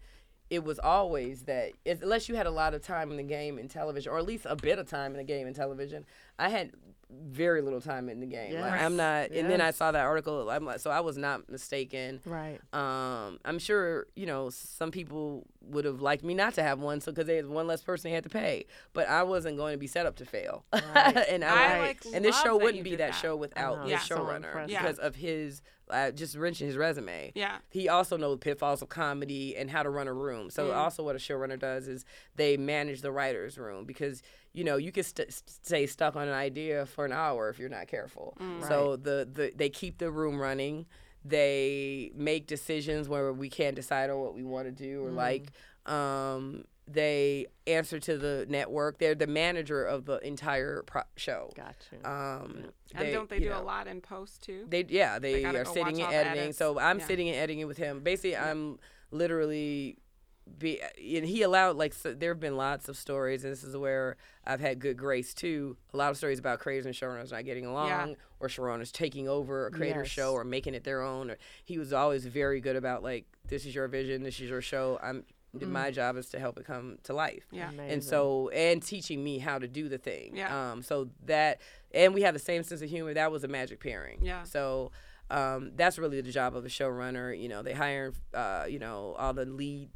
It 0.51 0.65
was 0.65 0.79
always 0.79 1.43
that 1.43 1.73
unless 1.85 2.27
you 2.29 2.35
had 2.35 2.47
a 2.47 2.51
lot 2.51 2.73
of 2.73 2.81
time 2.81 3.11
in 3.11 3.19
the 3.19 3.23
game 3.23 3.59
in 3.59 3.69
television, 3.69 4.11
or 4.11 4.19
at 4.19 4.25
least 4.25 4.47
a 4.49 4.57
bit 4.57 4.79
of 4.79 4.89
time 4.89 5.11
in 5.11 5.19
the 5.19 5.25
game 5.25 5.47
in 5.47 5.53
television, 5.53 6.07
I 6.39 6.49
had 6.49 6.71
very 7.11 7.63
little 7.63 7.81
time 7.81 8.09
in 8.09 8.21
the 8.21 8.27
game. 8.27 8.55
Like, 8.61 8.81
I'm 8.81 8.97
not. 8.97 9.31
And 9.31 9.51
then 9.51 9.61
I 9.61 9.71
saw 9.71 9.93
that 9.93 10.05
article. 10.05 10.51
I'm 10.51 10.65
like, 10.65 10.81
so 10.81 10.91
I 10.91 11.01
was 11.01 11.17
not 11.17 11.49
mistaken. 11.51 12.21
Right. 12.25 12.61
Um, 12.73 13.39
I'm 13.45 13.59
sure 13.59 14.07
you 14.15 14.27
know 14.27 14.51
some 14.51 14.91
people 14.91 15.47
would 15.63 15.85
have 15.85 16.01
liked 16.01 16.25
me 16.25 16.35
not 16.35 16.55
to 16.55 16.63
have 16.63 16.81
one, 16.81 17.01
so 17.01 17.11
because 17.13 17.27
they 17.27 17.37
had 17.37 17.47
one 17.47 17.67
less 17.67 17.83
person 17.83 18.11
they 18.11 18.15
had 18.15 18.25
to 18.25 18.31
pay. 18.31 18.67
But 18.93 19.09
I 19.09 19.23
wasn't 19.23 19.57
going 19.57 19.73
to 19.75 19.79
be 19.79 19.87
set 19.87 20.07
up 20.07 20.17
to 20.17 20.25
fail, 20.27 20.65
and 20.73 21.45
I, 21.45 21.77
I, 21.77 21.79
like, 21.81 22.03
and 22.13 22.25
this 22.25 22.39
show 22.41 22.57
wouldn't 22.57 22.77
you 22.77 22.83
be 22.85 22.91
that, 22.97 23.13
that. 23.13 23.15
show 23.15 23.37
without 23.37 23.85
the 23.85 23.91
Yeah. 23.91 23.99
showrunner 23.99 24.37
impressive. 24.47 24.71
Yeah. 24.71 24.83
because 24.83 24.99
of 24.99 25.17
his 25.17 25.63
uh, 25.91 26.11
just 26.11 26.37
wrenching 26.37 26.67
his 26.67 26.77
resume. 26.77 27.33
Yeah. 27.35 27.59
He 27.71 27.89
also 27.89 28.17
knows 28.17 28.35
the 28.35 28.39
pitfalls 28.39 28.83
of 28.83 28.89
comedy 28.89 29.57
and 29.57 29.71
how 29.71 29.83
to 29.83 29.91
run 29.91 30.09
a 30.09 30.13
room. 30.13 30.51
So 30.51 30.69
Mm. 30.69 30.77
also 30.77 31.03
what 31.03 31.17
a 31.17 31.19
showrunner 31.19 31.59
does 31.59 31.89
is 31.89 32.05
they 32.37 32.57
manage 32.57 33.01
the 33.03 33.11
writers' 33.13 33.57
room 33.59 33.85
because 33.85 34.23
you 34.53 34.65
know 34.65 34.77
you 34.77 34.91
can 34.93 35.05
st- 35.05 35.33
stay 35.33 35.87
stuck 35.87 36.17
on 36.17 36.27
an 36.29 36.35
idea 36.35 36.87
for 36.87 37.05
an 37.05 37.13
hour 37.13 37.49
if 37.49 37.59
you're 37.59 37.69
not 37.69 37.87
careful. 37.89 38.37
Mm. 38.41 38.67
So 38.69 38.97
the, 38.97 39.29
the 39.33 39.53
they 39.55 39.69
keep 39.71 39.99
the 39.99 40.11
room 40.11 40.41
running. 40.41 40.87
They 41.25 42.11
make 42.15 42.47
decisions 42.47 43.09
where 43.09 43.33
we 43.33 43.49
can't 43.51 43.77
decide 43.77 44.09
on 44.11 44.19
what 44.21 44.35
we 44.35 44.45
want 44.45 44.67
to 44.67 44.73
do 44.73 45.01
Mm. 45.03 45.07
or 45.07 45.11
like. 45.11 45.51
Um, 45.89 46.65
they 46.91 47.47
answer 47.67 47.99
to 48.01 48.17
the 48.17 48.47
network. 48.49 48.99
They're 48.99 49.15
the 49.15 49.27
manager 49.27 49.85
of 49.85 50.07
the 50.07 50.17
entire 50.27 50.83
pro- 50.87 51.03
show. 51.17 51.53
Gotcha. 51.55 51.97
Um, 52.11 52.65
And 52.95 53.13
don't 53.13 53.29
they 53.29 53.41
do 53.41 53.51
know, 53.51 53.61
a 53.61 53.63
lot 53.63 53.87
in 53.87 54.01
post 54.01 54.43
too? 54.43 54.65
they 54.69 54.87
yeah 54.89 55.19
they, 55.19 55.43
gotta 55.43 55.61
are 55.61 55.65
sitting 55.67 56.01
and 56.01 56.13
editing. 56.15 56.53
So 56.55 56.79
I'm 56.79 56.99
Yeah. 56.99 57.07
sitting 57.07 57.29
and 57.29 57.37
editing 57.37 57.67
with 57.67 57.77
him. 57.77 58.01
Basically, 58.01 58.37
I'm 58.39 58.79
literally 59.11 59.99
be 60.59 60.81
and 60.81 61.27
he 61.27 61.43
allowed 61.43 61.77
like 61.77 61.93
so 61.93 62.15
there 62.15 62.31
have 62.31 62.41
been 62.41 62.57
lots 62.57 62.89
of 62.89 62.97
stories 62.97 63.45
and 63.45 63.53
this 63.53 63.63
is 63.63 63.77
where 63.77 64.17
I've 64.47 64.61
had 64.61 64.79
good 64.79 64.97
grace 64.97 65.35
too. 65.35 65.77
A 65.93 65.97
lot 65.99 66.11
of 66.11 66.17
stories 66.17 66.39
about 66.39 66.59
creators 66.59 66.87
and 66.87 66.95
showrunners 66.95 67.33
not 67.33 67.45
getting 67.45 67.67
along 67.67 68.17
or 68.41 68.49
showrunners 68.49 68.91
taking 68.91 69.29
over 69.29 69.67
a 69.67 69.71
creator 69.71 70.01
Yes. 70.05 70.09
show 70.09 70.33
or 70.33 70.45
making 70.45 70.73
it 70.73 70.85
their 70.85 71.03
own. 71.03 71.31
Or 71.31 71.37
he 71.67 71.77
was 71.77 71.93
always 71.93 72.25
very 72.25 72.63
good 72.63 72.77
about 72.77 73.03
like 73.03 73.27
this 73.47 73.67
is 73.67 73.75
your 73.75 73.89
vision, 73.89 74.23
this 74.23 74.41
is 74.41 74.49
your 74.49 74.63
show. 74.63 74.99
I'm 75.03 75.25
my 75.55 75.91
job 75.91 76.17
is 76.17 76.29
to 76.31 76.39
help 76.39 76.59
it 76.59 76.65
come 76.67 76.99
to 77.05 77.13
life 77.13 77.47
Yeah. 77.51 77.71
Amazing. 77.71 77.91
and 77.93 78.05
so 78.05 78.49
and 78.51 78.83
teaching 78.83 79.23
me 79.25 79.39
how 79.39 79.59
to 79.59 79.67
do 79.67 79.89
the 79.89 79.99
thing 79.99 80.37
Yeah. 80.37 80.73
um 80.73 80.83
so 80.83 81.09
that 81.27 81.61
and 81.93 82.15
we 82.15 82.23
have 82.23 82.35
the 82.35 82.41
same 82.41 82.63
sense 82.63 82.83
of 82.83 82.89
humor 82.91 83.15
that 83.15 83.33
was 83.33 83.45
a 83.45 83.49
magic 83.49 83.81
pairing 83.81 84.19
Yeah. 84.23 84.43
so 84.45 84.93
um 85.31 85.73
that's 85.77 85.99
really 85.99 86.21
the 86.21 86.31
job 86.31 86.55
of 86.55 86.65
a 86.65 86.69
showrunner 86.69 87.39
you 87.39 87.49
know 87.49 87.63
they 87.63 87.73
hire 87.73 88.13
uh 88.35 88.67
you 88.69 88.79
know 88.79 89.15
all 89.19 89.33
the 89.33 89.45
lead 89.47 89.89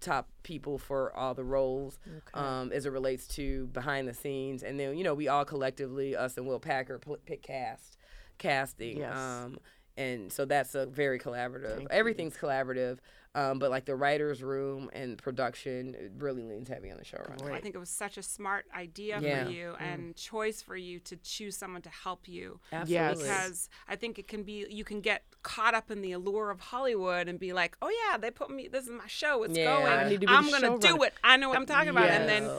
top 0.00 0.28
people 0.42 0.78
for 0.78 1.14
all 1.16 1.34
the 1.34 1.44
roles 1.44 1.98
okay. 2.06 2.18
um 2.34 2.72
as 2.72 2.86
it 2.86 2.90
relates 2.90 3.26
to 3.28 3.66
behind 3.68 4.08
the 4.08 4.14
scenes 4.14 4.62
and 4.64 4.78
then 4.80 4.96
you 4.96 5.04
know 5.04 5.14
we 5.14 5.28
all 5.28 5.44
collectively 5.44 6.16
us 6.16 6.36
and 6.36 6.46
will 6.46 6.58
packer 6.58 6.98
pl- 6.98 7.18
pick 7.26 7.42
cast 7.42 7.96
casting 8.38 8.98
Yes. 8.98 9.16
um 9.16 9.58
and 9.96 10.32
so 10.32 10.44
that's 10.44 10.74
a 10.74 10.86
very 10.86 11.18
collaborative 11.18 11.68
Thank 11.76 11.82
you. 11.82 11.88
everything's 11.90 12.36
collaborative 12.36 12.98
um, 13.34 13.58
but 13.58 13.70
like 13.70 13.86
the 13.86 13.94
writers 13.96 14.42
room 14.42 14.90
and 14.92 15.16
production 15.16 15.94
it 15.94 16.12
really 16.18 16.42
leans 16.42 16.68
heavy 16.68 16.90
on 16.90 16.98
the 16.98 17.04
showrunner 17.04 17.40
Great. 17.42 17.54
I 17.56 17.60
think 17.60 17.74
it 17.74 17.78
was 17.78 17.88
such 17.88 18.18
a 18.18 18.22
smart 18.22 18.66
idea 18.76 19.18
Yeah. 19.20 19.44
for 19.44 19.50
you 19.50 19.74
and 19.80 20.14
choice 20.16 20.60
for 20.60 20.76
you 20.76 20.98
to 21.00 21.16
choose 21.16 21.56
someone 21.56 21.80
to 21.82 21.88
help 21.88 22.28
you. 22.28 22.60
Absolutely. 22.72 23.22
Because 23.24 23.70
I 23.88 23.96
think 23.96 24.18
it 24.18 24.28
can 24.28 24.42
be, 24.42 24.66
you 24.68 24.84
can 24.84 25.00
get 25.00 25.22
caught 25.42 25.74
up 25.74 25.90
in 25.90 26.02
the 26.02 26.12
allure 26.12 26.50
of 26.50 26.60
Hollywood 26.60 27.26
and 27.26 27.38
be 27.38 27.54
like, 27.54 27.76
oh 27.80 27.88
yeah, 27.88 28.18
they 28.18 28.30
put 28.30 28.50
me, 28.50 28.68
this 28.68 28.84
is 28.84 28.90
my 28.90 29.06
show, 29.06 29.44
it's 29.44 29.56
Yeah. 29.56 29.76
going. 29.78 29.86
I 29.92 30.08
need 30.10 30.20
to 30.20 30.26
be 30.26 30.32
I'm 30.32 30.50
going 30.50 30.78
to 30.78 30.86
do 30.86 31.02
it. 31.02 31.14
I 31.24 31.38
know 31.38 31.48
what 31.48 31.56
I'm 31.58 31.64
talking 31.66 31.88
about. 31.88 32.08
And 32.10 32.28
then, 32.28 32.50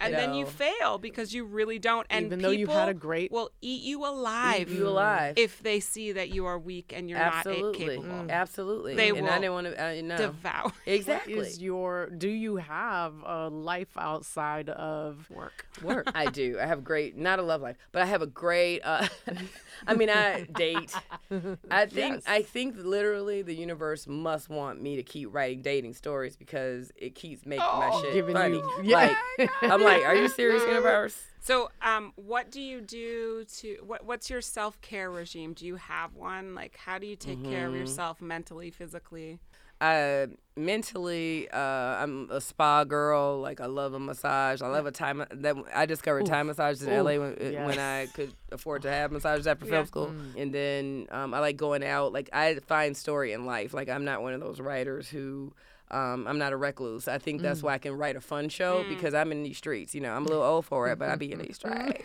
Yes. 0.00 0.08
and 0.08 0.14
then 0.14 0.34
you 0.34 0.46
fail 0.46 0.98
because 0.98 1.34
you 1.34 1.44
really 1.44 1.78
don't. 1.78 2.06
And 2.10 2.26
Even 2.26 2.40
though 2.40 2.50
you 2.50 2.66
had 2.68 2.88
a 2.88 2.92
people 2.94 3.00
great- 3.08 3.30
will 3.32 3.50
eat 3.60 3.82
you 3.82 4.04
alive. 4.06 4.70
Eat 4.70 4.78
you 4.78 4.88
alive. 4.88 5.34
If 5.36 5.62
they 5.62 5.80
see 5.80 6.12
that 6.12 6.30
you 6.30 6.46
are 6.46 6.58
weak 6.58 6.92
and 6.96 7.08
you're 7.10 7.18
Absolutely. 7.18 7.96
not 7.96 8.04
capable. 8.06 8.30
Absolutely. 8.30 8.94
They 8.96 9.10
and 9.10 9.18
I 9.18 9.22
will 9.22 9.40
didn't 9.40 9.52
want 9.52 9.66
to, 9.66 9.84
uh, 9.84 10.02
no. 10.02 10.16
Devour 10.16 10.72
exactly. 10.86 11.34
Is 11.34 11.60
your 11.60 12.08
do 12.10 12.28
you 12.28 12.56
have 12.56 13.14
a 13.24 13.48
life 13.48 13.96
outside 13.98 14.68
of 14.70 15.28
work. 15.30 15.66
work? 15.82 16.10
I 16.14 16.26
do. 16.26 16.58
I 16.60 16.66
have 16.66 16.82
great, 16.82 17.16
not 17.16 17.38
a 17.38 17.42
love 17.42 17.60
life, 17.60 17.76
but 17.92 18.02
I 18.02 18.06
have 18.06 18.22
a 18.22 18.26
great. 18.26 18.80
Uh, 18.82 19.06
I 19.86 19.94
mean, 19.94 20.10
I 20.10 20.42
date. 20.56 20.92
I 21.70 21.86
think. 21.86 22.14
Yes. 22.16 22.22
I 22.26 22.42
think 22.42 22.76
literally 22.76 23.42
the 23.42 23.54
universe 23.54 24.06
must 24.06 24.48
want 24.48 24.80
me 24.80 24.96
to 24.96 25.02
keep 25.02 25.32
writing 25.34 25.62
dating 25.62 25.94
stories 25.94 26.36
because 26.36 26.90
it 26.96 27.14
keeps 27.14 27.44
making 27.46 27.64
my 27.66 27.90
Oh, 27.92 28.02
shit 28.02 28.12
Giving 28.14 28.34
funny. 28.34 28.56
you- 28.56 28.80
yeah. 28.84 29.14
Like, 29.38 29.50
I'm 29.62 29.82
like, 29.82 29.89
are 30.04 30.14
you 30.14 30.28
serious, 30.28 30.62
universe? 30.64 31.20
So, 31.42 31.70
um, 31.82 32.12
what 32.16 32.50
do 32.50 32.60
you 32.60 32.80
do 32.80 33.44
to 33.58 33.78
what? 33.86 34.04
What's 34.04 34.28
your 34.28 34.40
self 34.42 34.80
care 34.80 35.10
regime? 35.10 35.52
Do 35.54 35.64
you 35.66 35.76
have 35.76 36.14
one? 36.14 36.54
Like, 36.54 36.76
how 36.76 36.98
do 36.98 37.06
you 37.06 37.16
take 37.16 37.42
care 37.44 37.66
Mm-hmm. 37.66 37.74
of 37.74 37.80
yourself 37.80 38.20
mentally, 38.20 38.70
physically? 38.70 39.38
uh, 39.80 40.26
mentally, 40.56 41.48
uh, 41.50 41.58
I'm 41.58 42.28
a 42.30 42.40
spa 42.40 42.84
girl. 42.84 43.40
Like 43.40 43.60
I 43.62 43.66
love 43.66 43.94
a 43.94 43.98
massage. 43.98 44.60
I 44.60 44.66
love 44.68 44.84
a 44.86 44.90
time 44.92 45.24
That 45.30 45.56
I 45.74 45.86
discovered 45.86 46.26
time 46.26 46.48
massages 46.48 46.82
in 46.82 46.92
Ooh, 46.92 47.02
LA 47.02 47.16
when, 47.18 47.36
yes. 47.40 47.66
when 47.66 47.78
I 47.78 48.06
could 48.12 48.32
afford 48.52 48.82
to 48.82 48.90
have 48.90 49.10
massages 49.10 49.46
after 49.46 49.64
Yeah. 49.64 49.70
film 49.70 49.86
school. 49.86 50.14
And 50.36 50.52
then 50.54 51.06
um, 51.10 51.32
I 51.32 51.38
like 51.40 51.56
going 51.56 51.82
out. 51.82 52.12
Like 52.12 52.28
I 52.32 52.56
find 52.66 52.94
story 52.96 53.32
in 53.32 53.46
life. 53.46 53.72
Like 53.72 53.88
I'm 53.88 54.04
not 54.04 54.20
one 54.22 54.34
of 54.34 54.40
those 54.40 54.60
writers 54.60 55.08
who. 55.08 55.52
Um, 55.90 56.26
I'm 56.28 56.38
not 56.38 56.52
a 56.52 56.56
recluse. 56.56 57.08
I 57.08 57.18
think 57.18 57.42
that's 57.42 57.62
why 57.62 57.74
I 57.74 57.78
can 57.78 57.96
write 57.98 58.14
a 58.16 58.20
fun 58.20 58.48
show 58.48 58.84
because 58.88 59.12
I'm 59.14 59.32
in 59.32 59.42
these 59.42 59.58
streets. 59.58 59.94
You 59.94 60.00
know, 60.00 60.12
I'm 60.12 60.24
a 60.24 60.28
little 60.28 60.44
old 60.44 60.66
for 60.66 60.88
it, 60.88 60.98
but 60.98 61.08
I 61.08 61.16
be 61.16 61.32
in 61.32 61.38
these 61.40 61.56
streets 61.56 62.04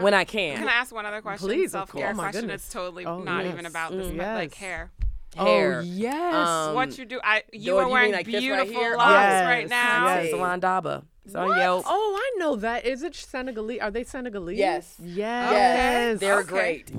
when 0.00 0.14
I 0.14 0.24
can. 0.24 0.56
Can 0.58 0.68
I 0.68 0.72
ask 0.72 0.94
one 0.94 1.04
other 1.06 1.20
question? 1.20 1.46
Please, 1.46 1.74
of 1.74 1.80
self 1.88 1.92
care 1.92 2.06
course. 2.06 2.14
Oh, 2.14 2.16
my 2.16 2.22
question. 2.24 2.40
goodness. 2.42 2.64
It's 2.64 2.72
totally 2.72 3.04
Oh, 3.06 3.22
not 3.22 3.44
even 3.46 3.66
about 3.66 3.92
this, 3.92 4.06
Mm. 4.06 4.16
but 4.18 4.26
like 4.34 4.54
hair. 4.54 4.90
Hair. 5.36 5.78
Oh 5.80 5.82
yes. 5.82 6.34
Um, 6.48 6.74
what 6.74 6.98
you 6.98 7.04
do? 7.04 7.20
I 7.22 7.44
you 7.52 7.66
do 7.66 7.76
are 7.76 7.80
you 7.82 7.84
mean 7.86 7.92
wearing 7.92 8.12
like 8.12 8.26
this 8.26 8.34
right 8.34 8.40
beautiful 8.40 8.74
here? 8.80 8.96
locks 8.96 9.12
Yes. 9.12 9.46
right 9.46 9.68
now. 9.68 10.06
Yes. 10.06 10.30
Salon 10.30 10.60
Daba. 10.60 11.04
What? 11.32 11.84
Oh, 11.86 12.18
I 12.18 12.38
know 12.40 12.56
that. 12.56 12.84
Is 12.84 13.04
it 13.04 13.14
Senegalese? 13.14 13.80
Are 13.80 13.92
they 13.92 14.02
Senegalese? 14.02 14.58
Yes. 14.58 14.96
Yes. 14.98 15.16
Yes, 15.52 16.18
they're 16.20 16.38
Okay. 16.40 16.48
great. 16.48 16.90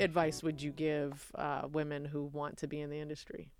Advice 0.00 0.42
would 0.42 0.60
you 0.62 0.70
give 0.72 1.30
uh, 1.34 1.62
women 1.70 2.04
who 2.04 2.24
want 2.24 2.56
to 2.58 2.66
be 2.66 2.80
in 2.80 2.90
the 2.90 2.98
industry? 2.98 3.50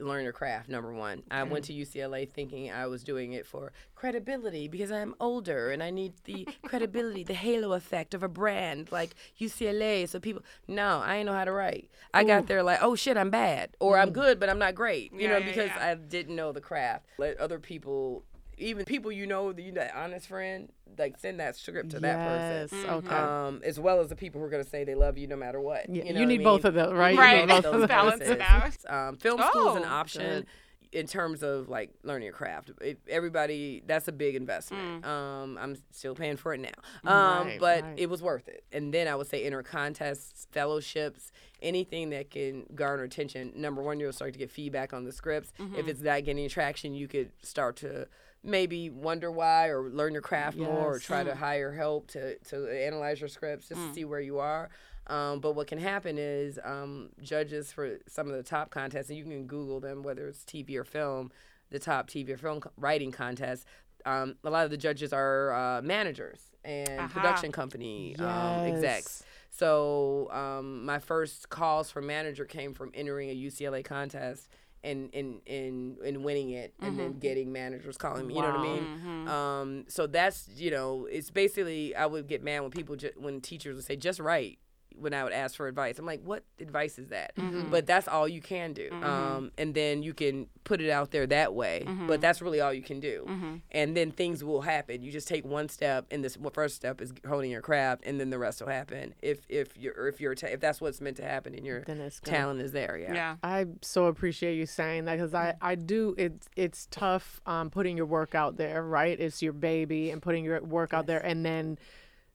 learn 0.00 0.24
your 0.24 0.32
craft 0.32 0.68
number 0.68 0.92
one. 0.92 1.22
I 1.30 1.44
went 1.44 1.66
to 1.66 1.72
ucla 1.72 2.28
thinking 2.28 2.68
i 2.72 2.84
was 2.88 3.04
doing 3.04 3.32
it 3.32 3.46
for 3.46 3.70
credibility 3.94 4.66
because 4.66 4.90
i'm 4.90 5.14
older 5.20 5.70
and 5.70 5.84
i 5.84 5.90
need 5.90 6.14
the 6.24 6.48
credibility 6.66 7.22
the 7.22 7.32
halo 7.34 7.74
effect 7.74 8.12
of 8.12 8.24
a 8.24 8.28
brand 8.28 8.90
like 8.90 9.14
ucla 9.40 10.08
so 10.08 10.18
people 10.18 10.42
no 10.66 11.00
i 11.04 11.14
ain't 11.18 11.26
know 11.26 11.32
how 11.32 11.44
to 11.44 11.52
write. 11.52 11.88
I 12.12 12.24
got 12.24 12.48
there 12.48 12.64
like 12.64 12.80
oh 12.82 12.96
shit 12.96 13.16
i'm 13.16 13.30
bad 13.30 13.76
or 13.78 13.96
i'm 13.96 14.10
good 14.10 14.40
but 14.40 14.48
i'm 14.50 14.58
not 14.58 14.74
great 14.74 15.12
you 15.12 15.20
Yeah, 15.20 15.28
know 15.28 15.38
yeah, 15.38 15.46
because 15.46 15.70
yeah. 15.76 15.86
i 15.90 15.94
didn't 15.94 16.34
know 16.34 16.50
the 16.50 16.60
craft. 16.60 17.06
Let 17.16 17.38
other 17.38 17.60
people 17.60 18.24
even 18.58 18.84
people 18.84 19.10
you 19.12 19.26
know 19.26 19.52
that 19.52 19.62
you 19.62 19.72
that 19.72 19.92
honest 19.94 20.26
friend 20.28 20.70
like 20.98 21.18
send 21.18 21.40
that 21.40 21.56
script 21.56 21.90
to 21.90 22.00
that 22.00 22.16
person 22.18 22.78
yes. 22.80 22.86
Mm-hmm. 22.86 22.94
Okay. 23.06 23.14
um, 23.14 23.60
as 23.64 23.80
well 23.80 24.00
as 24.00 24.08
the 24.08 24.16
people 24.16 24.40
who 24.40 24.46
are 24.46 24.50
going 24.50 24.62
to 24.62 24.68
say 24.68 24.84
they 24.84 24.94
love 24.94 25.18
you 25.18 25.26
no 25.26 25.36
matter 25.36 25.60
what. 25.60 25.88
Yeah, 25.88 26.04
you, 26.04 26.12
know 26.12 26.20
you 26.20 26.26
need 26.26 26.40
I 26.40 26.44
both 26.44 26.62
mean? 26.64 26.68
of 26.68 26.74
them, 26.74 26.96
right? 26.96 27.14
You 27.14 27.20
Right. 27.20 27.40
need 27.46 27.48
both 27.48 27.64
of 27.64 27.80
them. 27.80 27.88
Balance 27.88 28.22
it 28.22 28.38
balances. 28.38 28.86
Um, 28.88 29.16
film 29.16 29.40
school 29.42 29.70
is 29.70 29.76
an 29.76 29.84
Oh, 29.88 29.92
option 29.92 30.46
in 30.92 31.08
terms 31.08 31.42
of 31.42 31.68
like 31.68 31.90
learning 32.04 32.26
your 32.26 32.32
craft. 32.34 32.70
It, 32.80 33.00
everybody, 33.08 33.82
that's 33.84 34.06
a 34.06 34.12
big 34.12 34.36
investment. 34.36 35.04
Um, 35.04 35.58
I'm 35.60 35.76
still 35.90 36.14
paying 36.14 36.36
for 36.36 36.54
it 36.54 36.60
now, 36.60 37.10
um, 37.10 37.48
Right, 37.48 37.58
but 37.58 37.82
right. 37.82 37.94
it 37.98 38.08
was 38.08 38.22
worth 38.22 38.46
it. 38.46 38.62
And 38.70 38.94
then 38.94 39.08
I 39.08 39.16
would 39.16 39.26
say 39.26 39.42
enter 39.44 39.64
contests, 39.64 40.46
fellowships, 40.52 41.32
anything 41.60 42.10
that 42.10 42.30
can 42.30 42.66
garner 42.76 43.02
attention. 43.02 43.52
Number 43.56 43.82
one, 43.82 43.98
you'll 43.98 44.12
start 44.12 44.34
to 44.34 44.38
get 44.38 44.52
feedback 44.52 44.92
on 44.92 45.02
the 45.02 45.10
scripts. 45.10 45.52
If 45.76 45.88
it's 45.88 46.00
not 46.00 46.22
getting 46.22 46.48
traction, 46.48 46.94
you 46.94 47.08
could 47.08 47.32
start 47.42 47.74
to 47.78 48.06
maybe 48.44 48.90
wonder 48.90 49.30
why 49.30 49.68
or 49.68 49.88
learn 49.90 50.12
your 50.12 50.22
craft 50.22 50.56
more 50.56 50.90
or 50.90 50.94
Yes. 50.94 51.02
try 51.04 51.24
to 51.24 51.34
hire 51.34 51.72
help 51.72 52.08
to, 52.08 52.36
to 52.50 52.68
analyze 52.68 53.20
your 53.20 53.28
scripts 53.28 53.68
just 53.68 53.80
to 53.88 53.94
see 53.94 54.04
where 54.04 54.20
you 54.20 54.38
are. 54.38 54.68
Um, 55.06 55.40
but 55.40 55.54
what 55.54 55.66
can 55.66 55.78
happen 55.78 56.16
is 56.18 56.58
um, 56.64 57.10
judges 57.22 57.72
for 57.72 57.98
some 58.08 58.28
of 58.28 58.36
the 58.36 58.42
top 58.42 58.70
contests, 58.70 59.08
and 59.08 59.18
you 59.18 59.24
can 59.24 59.46
Google 59.46 59.80
them, 59.80 60.02
whether 60.02 60.28
it's 60.28 60.44
TV 60.44 60.76
or 60.76 60.84
film, 60.84 61.30
the 61.70 61.78
top 61.78 62.08
TV 62.08 62.30
or 62.30 62.36
film 62.36 62.60
writing 62.76 63.10
contests. 63.12 63.64
um, 64.06 64.36
a 64.44 64.50
lot 64.50 64.64
of 64.64 64.70
the 64.70 64.76
judges 64.76 65.12
are 65.12 65.52
uh, 65.52 65.82
managers 65.82 66.40
and 66.64 67.00
Aha. 67.00 67.06
production 67.08 67.52
company 67.52 68.16
um, 68.18 68.62
execs. 68.64 69.22
So 69.50 70.30
um, 70.32 70.84
my 70.84 70.98
first 70.98 71.48
calls 71.48 71.90
for 71.90 72.02
manager 72.02 72.44
came 72.44 72.74
from 72.74 72.90
entering 72.94 73.30
a 73.30 73.34
UCLA 73.36 73.84
contest 73.84 74.48
and 74.84 75.10
and 75.14 75.40
and, 75.46 75.98
and 75.98 76.24
winning 76.24 76.50
it, 76.50 76.74
and 76.80 76.98
then 76.98 77.18
getting 77.18 77.50
managers 77.52 77.96
calling 77.96 78.26
me. 78.26 78.34
You 78.34 78.42
know 78.42 78.48
what 78.50 78.60
I 78.60 78.62
mean? 78.62 79.28
Um, 79.28 79.84
so 79.88 80.06
that's 80.06 80.48
you 80.54 80.70
know, 80.70 81.06
it's 81.10 81.30
basically 81.30 81.94
I 81.96 82.06
would 82.06 82.28
get 82.28 82.42
mad 82.44 82.60
when 82.60 82.70
people 82.70 82.94
ju- 82.96 83.10
when 83.16 83.40
teachers 83.40 83.74
would 83.76 83.84
say 83.84 83.96
just 83.96 84.20
write 84.20 84.58
when 84.98 85.12
I 85.12 85.24
would 85.24 85.32
ask 85.32 85.56
for 85.56 85.66
advice. 85.68 85.98
I'm 85.98 86.06
like, 86.06 86.22
what 86.22 86.44
advice 86.60 86.98
is 86.98 87.08
that? 87.08 87.32
But 87.70 87.86
that's 87.86 88.06
all 88.08 88.28
you 88.28 88.40
can 88.40 88.72
do. 88.72 88.90
Um, 89.02 89.50
and 89.58 89.74
then 89.74 90.02
you 90.02 90.14
can 90.14 90.46
put 90.64 90.80
it 90.80 90.88
out 90.90 91.10
there 91.10 91.26
that 91.26 91.52
way. 91.54 91.84
But 92.06 92.20
that's 92.20 92.40
really 92.40 92.60
all 92.60 92.72
you 92.72 92.82
can 92.82 93.00
do. 93.00 93.60
And 93.72 93.96
then 93.96 94.10
things 94.12 94.42
will 94.44 94.62
happen. 94.62 95.02
You 95.02 95.10
just 95.12 95.28
take 95.28 95.44
one 95.44 95.68
step, 95.68 96.06
and 96.10 96.22
this 96.24 96.38
first 96.52 96.76
step 96.76 97.00
is 97.00 97.12
honing 97.26 97.50
your 97.50 97.60
craft, 97.62 98.02
and 98.06 98.20
then 98.20 98.30
the 98.30 98.38
rest 98.38 98.60
will 98.60 98.68
happen. 98.68 99.14
If 99.22 99.40
if 99.48 99.76
you're 99.76 100.08
if 100.08 100.20
you're 100.20 100.34
ta- 100.34 100.48
if 100.48 100.60
that's 100.60 100.80
what's 100.80 101.00
meant 101.00 101.16
to 101.18 101.24
happen, 101.24 101.54
and 101.54 101.66
your 101.66 101.80
Then 101.82 102.00
it's 102.00 102.20
gonna- 102.20 102.36
talent 102.38 102.60
is 102.60 102.72
there. 102.72 102.96
Yeah. 102.96 103.14
Yeah. 103.14 103.36
I 103.42 103.66
so 103.82 104.06
appreciate 104.06 104.54
you 104.56 104.66
saying 104.66 105.04
that 105.06 105.16
because 105.16 105.34
I, 105.34 105.54
I 105.60 105.74
do 105.74 106.14
it's 106.16 106.48
it's 106.56 106.86
tough 106.90 107.40
um, 107.46 107.70
putting 107.70 107.96
your 107.96 108.06
work 108.06 108.34
out 108.34 108.56
there 108.56 108.82
right 108.82 109.18
it's 109.18 109.42
your 109.42 109.52
baby 109.52 110.10
and 110.10 110.20
putting 110.22 110.44
your 110.44 110.60
work 110.62 110.94
out 110.94 111.06
there 111.06 111.18
and 111.24 111.44
then 111.44 111.78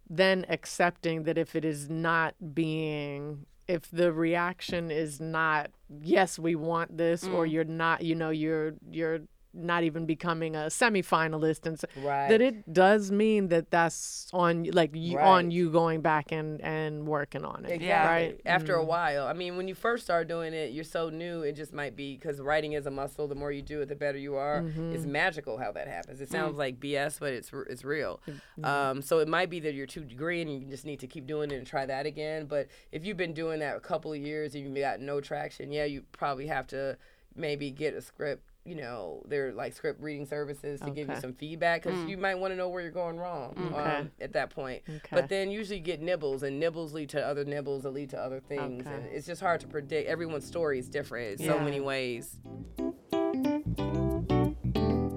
then 0.10 0.46
accepting 0.50 1.24
that 1.24 1.38
if 1.38 1.56
it 1.56 1.64
is 1.64 1.90
not 1.90 2.34
being 2.54 3.46
if 3.68 3.90
the 3.92 4.12
reaction 4.12 4.90
is 4.90 5.20
not 5.20 5.70
yes 6.02 6.40
we 6.40 6.56
want 6.56 6.98
this 6.98 7.24
or 7.26 7.46
mm. 7.46 7.52
you're 7.52 7.64
not 7.64 8.02
you 8.02 8.16
know 8.16 8.32
you're 8.32 8.74
you're 8.90 9.20
not 9.54 9.84
even 9.84 10.06
becoming 10.06 10.56
a 10.56 10.68
semifinalist 10.68 11.66
and 11.66 11.80
so, 11.80 11.88
Right. 11.98 12.30
that 12.30 12.42
it 12.42 12.72
does 12.72 13.12
mean 13.12 13.48
that 13.50 13.72
that's 13.72 14.28
on 14.32 14.64
like 14.66 14.92
you, 14.94 15.18
on 15.18 15.50
you 15.50 15.72
going 15.72 16.02
back 16.02 16.32
and 16.32 16.62
and 16.62 17.08
working 17.08 17.44
on 17.44 17.66
it 17.66 17.72
Exactly. 17.72 18.28
right 18.28 18.42
After 18.46 18.76
a 18.76 18.84
mm. 18.84 18.88
while, 18.88 19.28
I 19.28 19.34
mean, 19.34 19.58
when 19.58 19.68
you 19.68 19.76
first 19.76 20.04
start 20.04 20.28
doing 20.28 20.54
it, 20.54 20.72
you're 20.72 20.84
so 20.84 21.10
new. 21.10 21.42
It 21.42 21.54
just 21.54 21.74
might 21.74 21.96
be 21.96 22.16
because 22.16 22.40
writing 22.40 22.74
is 22.74 22.86
a 22.86 22.92
muscle. 22.92 23.28
The 23.28 23.36
more 23.36 23.52
you 23.52 23.62
do 23.62 23.82
it, 23.82 23.88
the 23.90 23.96
better 23.96 24.18
you 24.18 24.36
are. 24.36 24.60
It's 24.60 24.76
mm-hmm. 24.78 25.12
magical 25.12 25.58
how 25.58 25.72
that 25.72 25.88
happens. 25.88 26.22
It 26.22 26.30
sounds 26.30 26.56
mm. 26.56 26.60
like 26.60 26.80
BS, 26.80 27.20
but 27.20 27.34
it's 27.34 27.52
r- 27.52 27.64
it's 27.64 27.84
real. 27.84 28.22
Mm. 28.60 28.66
Um, 28.66 29.02
so 29.02 29.20
it 29.20 29.28
might 29.28 29.50
be 29.50 29.60
that 29.62 29.74
you're 29.74 29.88
too 29.88 30.02
green 30.02 30.48
and 30.48 30.62
you 30.62 30.68
just 30.68 30.86
need 30.86 31.00
to 31.00 31.08
keep 31.08 31.26
doing 31.26 31.52
it 31.52 31.56
and 31.56 31.66
try 31.66 31.86
that 31.86 32.06
again. 32.06 32.46
But 32.46 32.68
if 32.92 33.06
you've 33.06 33.18
been 33.18 33.34
doing 33.34 33.60
that 33.60 33.76
a 33.76 33.80
couple 33.80 34.14
of 34.14 34.20
years 34.20 34.54
and 34.54 34.64
you've 34.64 34.78
got 34.78 35.00
no 35.00 35.22
traction, 35.22 35.72
yeah, 35.72 35.86
you 35.86 36.04
probably 36.12 36.48
have 36.48 36.68
to 36.68 36.98
maybe 37.36 37.72
get 37.72 37.94
a 37.94 38.02
script. 38.02 38.44
You 38.70 38.76
know, 38.76 39.24
they're 39.28 39.52
like 39.52 39.74
script 39.74 40.00
reading 40.00 40.28
services 40.28 40.80
to 40.82 40.92
give 40.92 41.10
you 41.10 41.16
some 41.20 41.34
feedback 41.34 41.82
because 41.82 42.08
you 42.08 42.18
might 42.18 42.36
want 42.36 42.52
to 42.54 42.56
know 42.56 42.70
where 42.70 42.84
you're 42.84 42.92
going 42.92 43.18
wrong 43.18 43.56
Okay. 43.74 43.96
um, 43.98 44.12
at 44.22 44.34
that 44.34 44.52
point. 44.52 44.84
Okay. 44.88 45.00
But 45.10 45.28
then 45.28 45.50
usually 45.50 45.78
you 45.80 45.84
get 45.84 46.02
nibbles, 46.02 46.44
and 46.44 46.60
nibbles 46.60 46.94
lead 46.94 47.10
to 47.10 47.26
other 47.26 47.44
nibbles 47.46 47.82
that 47.84 47.90
lead 47.92 48.12
to 48.12 48.20
other 48.20 48.40
things. 48.40 48.86
Okay. 48.86 48.96
And 48.96 49.06
it's 49.08 49.26
just 49.26 49.42
hard 49.42 49.60
to 49.62 49.68
predict. 49.68 50.08
Everyone's 50.08 50.46
story 50.46 50.78
is 50.78 50.88
different 50.88 51.40
in 51.40 51.48
so 51.48 51.60
many 51.60 51.80
ways. 51.80 52.38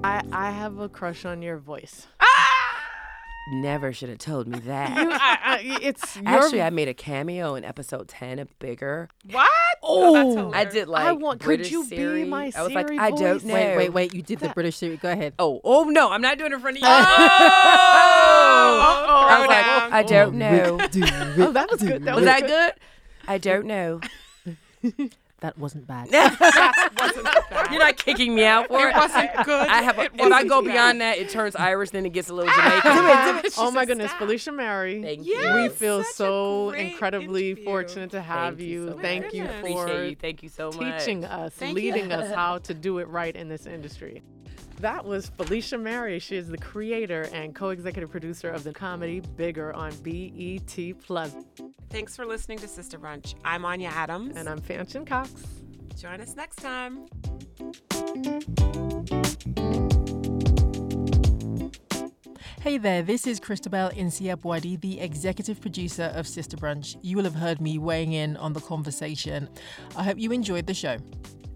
I 0.04 0.22
I 0.32 0.50
have 0.50 0.78
a 0.78 0.88
crush 0.88 1.24
on 1.26 1.42
your 1.42 1.58
voice 1.58 2.06
Ah 2.20 2.48
Never 3.50 3.92
should 3.92 4.08
have 4.08 4.18
told 4.18 4.46
me 4.46 4.58
that. 4.60 4.96
I, 4.96 5.54
I, 5.56 5.78
it's 5.82 6.16
your, 6.16 6.28
Actually, 6.28 6.62
I 6.62 6.70
made 6.70 6.86
a 6.88 6.94
cameo 6.94 7.56
in 7.56 7.64
episode 7.64 8.06
10 8.08 8.38
of 8.38 8.56
Bigger. 8.60 9.08
What? 9.30 9.50
Oh, 9.82 10.12
that's 10.12 10.26
oh, 10.26 10.30
I 10.30 10.60
hilarious. 10.60 10.74
did 10.74 10.88
like 10.88 11.04
I 11.06 11.12
want- 11.12 11.40
could 11.40 11.46
British 11.46 11.70
you 11.72 11.82
be 11.84 11.96
Siri. 11.96 12.32
I 12.32 12.62
was 12.62 12.72
like, 12.72 12.88
Siri 12.88 12.98
I 12.98 13.10
don't 13.10 13.44
know. 13.44 13.54
Wait, 13.54 13.76
wait, 13.76 13.92
wait. 13.92 14.14
You 14.14 14.22
did 14.22 14.38
the 14.38 14.50
British 14.50 14.76
series. 14.76 15.00
Go 15.00 15.10
ahead. 15.10 15.34
Oh, 15.38 15.60
oh 15.64 15.84
no, 15.84 16.10
I'm 16.10 16.22
not 16.22 16.38
doing 16.38 16.52
it 16.52 16.54
in 16.54 16.60
front 16.60 16.76
of 16.76 16.82
you. 16.82 16.88
Oh! 18.64 19.06
oh, 19.08 19.26
I 19.28 19.38
was 19.38 19.46
throw 19.46 19.56
like, 19.56 19.66
down. 19.66 19.92
I 19.92 20.02
don't 20.02 20.34
know. 20.38 20.78
oh, 21.48 21.52
that 21.52 21.70
was 21.70 21.82
good. 21.82 22.04
That 22.04 22.14
Was 22.14 22.22
was 22.22 22.24
that 22.24 22.40
good. 22.40 22.48
good? 22.48 22.72
I 23.28 23.38
don't 23.38 23.66
know. 23.66 24.00
That 25.42 25.58
wasn't 25.58 25.86
bad. 25.88 26.08
You're 27.70 27.80
not 27.80 27.96
kicking 27.96 28.34
me 28.34 28.44
out 28.44 28.68
for 28.68 28.78
It 28.86 28.90
it. 28.90 28.96
wasn't 28.96 29.30
good. 29.44 29.68
I 29.68 29.82
have. 29.82 29.98
A, 29.98 30.02
It 30.02 30.12
if 30.14 30.32
I 30.32 30.44
go 30.44 30.62
bad. 30.62 30.72
beyond 30.72 31.00
that, 31.00 31.18
it 31.18 31.30
turns 31.30 31.56
Irish, 31.56 31.90
then 31.90 32.06
it 32.06 32.12
gets 32.12 32.28
a 32.30 32.34
little 32.34 32.52
Jamaican. 32.52 33.50
Oh 33.58 33.70
my 33.72 33.84
goodness, 33.84 34.10
star. 34.12 34.20
Felicia 34.20 34.52
Mary. 34.52 35.02
Thank 35.02 35.26
Yes. 35.26 35.54
you. 35.56 35.62
we 35.62 35.68
feel 35.68 36.04
so 36.04 36.70
incredibly 36.70 37.50
interview. 37.50 37.64
fortunate 37.64 38.10
to 38.12 38.22
have 38.22 38.56
Thank 38.56 38.68
you 38.68 38.84
you. 38.84 38.90
so. 38.92 38.98
Thank 39.00 39.34
you 39.34 39.46
for 39.46 39.52
Appreciate 39.58 40.10
you. 40.10 40.16
Thank 40.16 40.42
you 40.44 40.48
so 40.48 40.70
much. 40.72 41.00
teaching 41.00 41.24
us, 41.24 41.52
Thank 41.54 41.76
you. 41.78 41.92
leading 41.92 42.12
us 42.12 42.32
how 42.34 42.58
to 42.58 42.72
do 42.74 42.98
it 42.98 43.08
right 43.08 43.34
in 43.34 43.48
this 43.48 43.66
industry. 43.66 44.22
That 44.82 45.04
was 45.04 45.28
Felicia 45.28 45.78
Mary. 45.78 46.18
She 46.18 46.36
is 46.36 46.48
the 46.48 46.58
creator 46.58 47.28
and 47.32 47.54
co-executive 47.54 48.10
producer 48.10 48.50
of 48.50 48.64
the 48.64 48.72
comedy 48.72 49.20
Bigger 49.20 49.72
on 49.72 49.92
BET 50.02 50.76
Plus. 51.00 51.36
Thanks 51.88 52.16
for 52.16 52.26
listening 52.26 52.58
to 52.58 52.66
Sister 52.66 52.98
Brunch. 52.98 53.36
I'm 53.44 53.64
Anya 53.64 53.90
Adams. 53.90 54.36
And 54.36 54.48
I'm 54.48 54.60
Fanshen 54.60 55.06
Cox. 55.06 55.32
Join 55.96 56.20
us 56.20 56.34
next 56.34 56.56
time. 56.56 57.06
Hey 62.60 62.76
there, 62.76 63.02
this 63.02 63.28
is 63.28 63.38
Christabel 63.38 63.90
Nsiah-Buadi, 63.90 64.80
the 64.80 64.98
executive 64.98 65.60
producer 65.60 66.12
of 66.16 66.26
Sister 66.26 66.56
Brunch. 66.56 66.96
You 67.02 67.18
will 67.18 67.24
have 67.24 67.36
heard 67.36 67.60
me 67.60 67.78
weighing 67.78 68.14
in 68.14 68.36
on 68.36 68.52
the 68.52 68.60
conversation. 68.60 69.48
I 69.94 70.02
hope 70.02 70.18
you 70.18 70.32
enjoyed 70.32 70.66
the 70.66 70.74
show. 70.74 70.96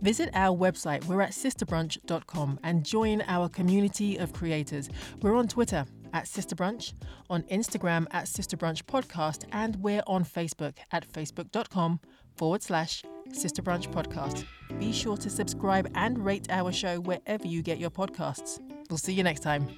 Visit 0.00 0.30
our 0.34 0.56
website, 0.56 1.04
we're 1.06 1.22
at 1.22 1.30
sisterbrunch.com, 1.30 2.60
and 2.62 2.84
join 2.84 3.22
our 3.26 3.48
community 3.48 4.16
of 4.16 4.32
creators. 4.32 4.88
We're 5.22 5.34
on 5.34 5.48
Twitter 5.48 5.84
at 6.12 6.28
Sister 6.28 6.54
Brunch, 6.54 6.92
on 7.28 7.42
Instagram 7.44 8.06
at 8.10 8.28
Sister 8.28 8.56
Brunch 8.56 8.82
Podcast, 8.84 9.44
and 9.52 9.76
we're 9.76 10.02
on 10.06 10.24
Facebook 10.24 10.74
at 10.92 11.08
facebook.com 11.08 12.00
forward 12.36 12.62
slash 12.62 13.02
Sister 13.32 13.62
Brunch 13.62 13.90
Podcast. 13.92 14.44
Be 14.78 14.92
sure 14.92 15.16
to 15.16 15.30
subscribe 15.30 15.90
and 15.94 16.24
rate 16.24 16.46
our 16.50 16.72
show 16.72 17.00
wherever 17.00 17.46
you 17.46 17.62
get 17.62 17.78
your 17.78 17.90
podcasts. 17.90 18.60
We'll 18.90 18.98
see 18.98 19.14
you 19.14 19.22
next 19.22 19.40
time. 19.40 19.68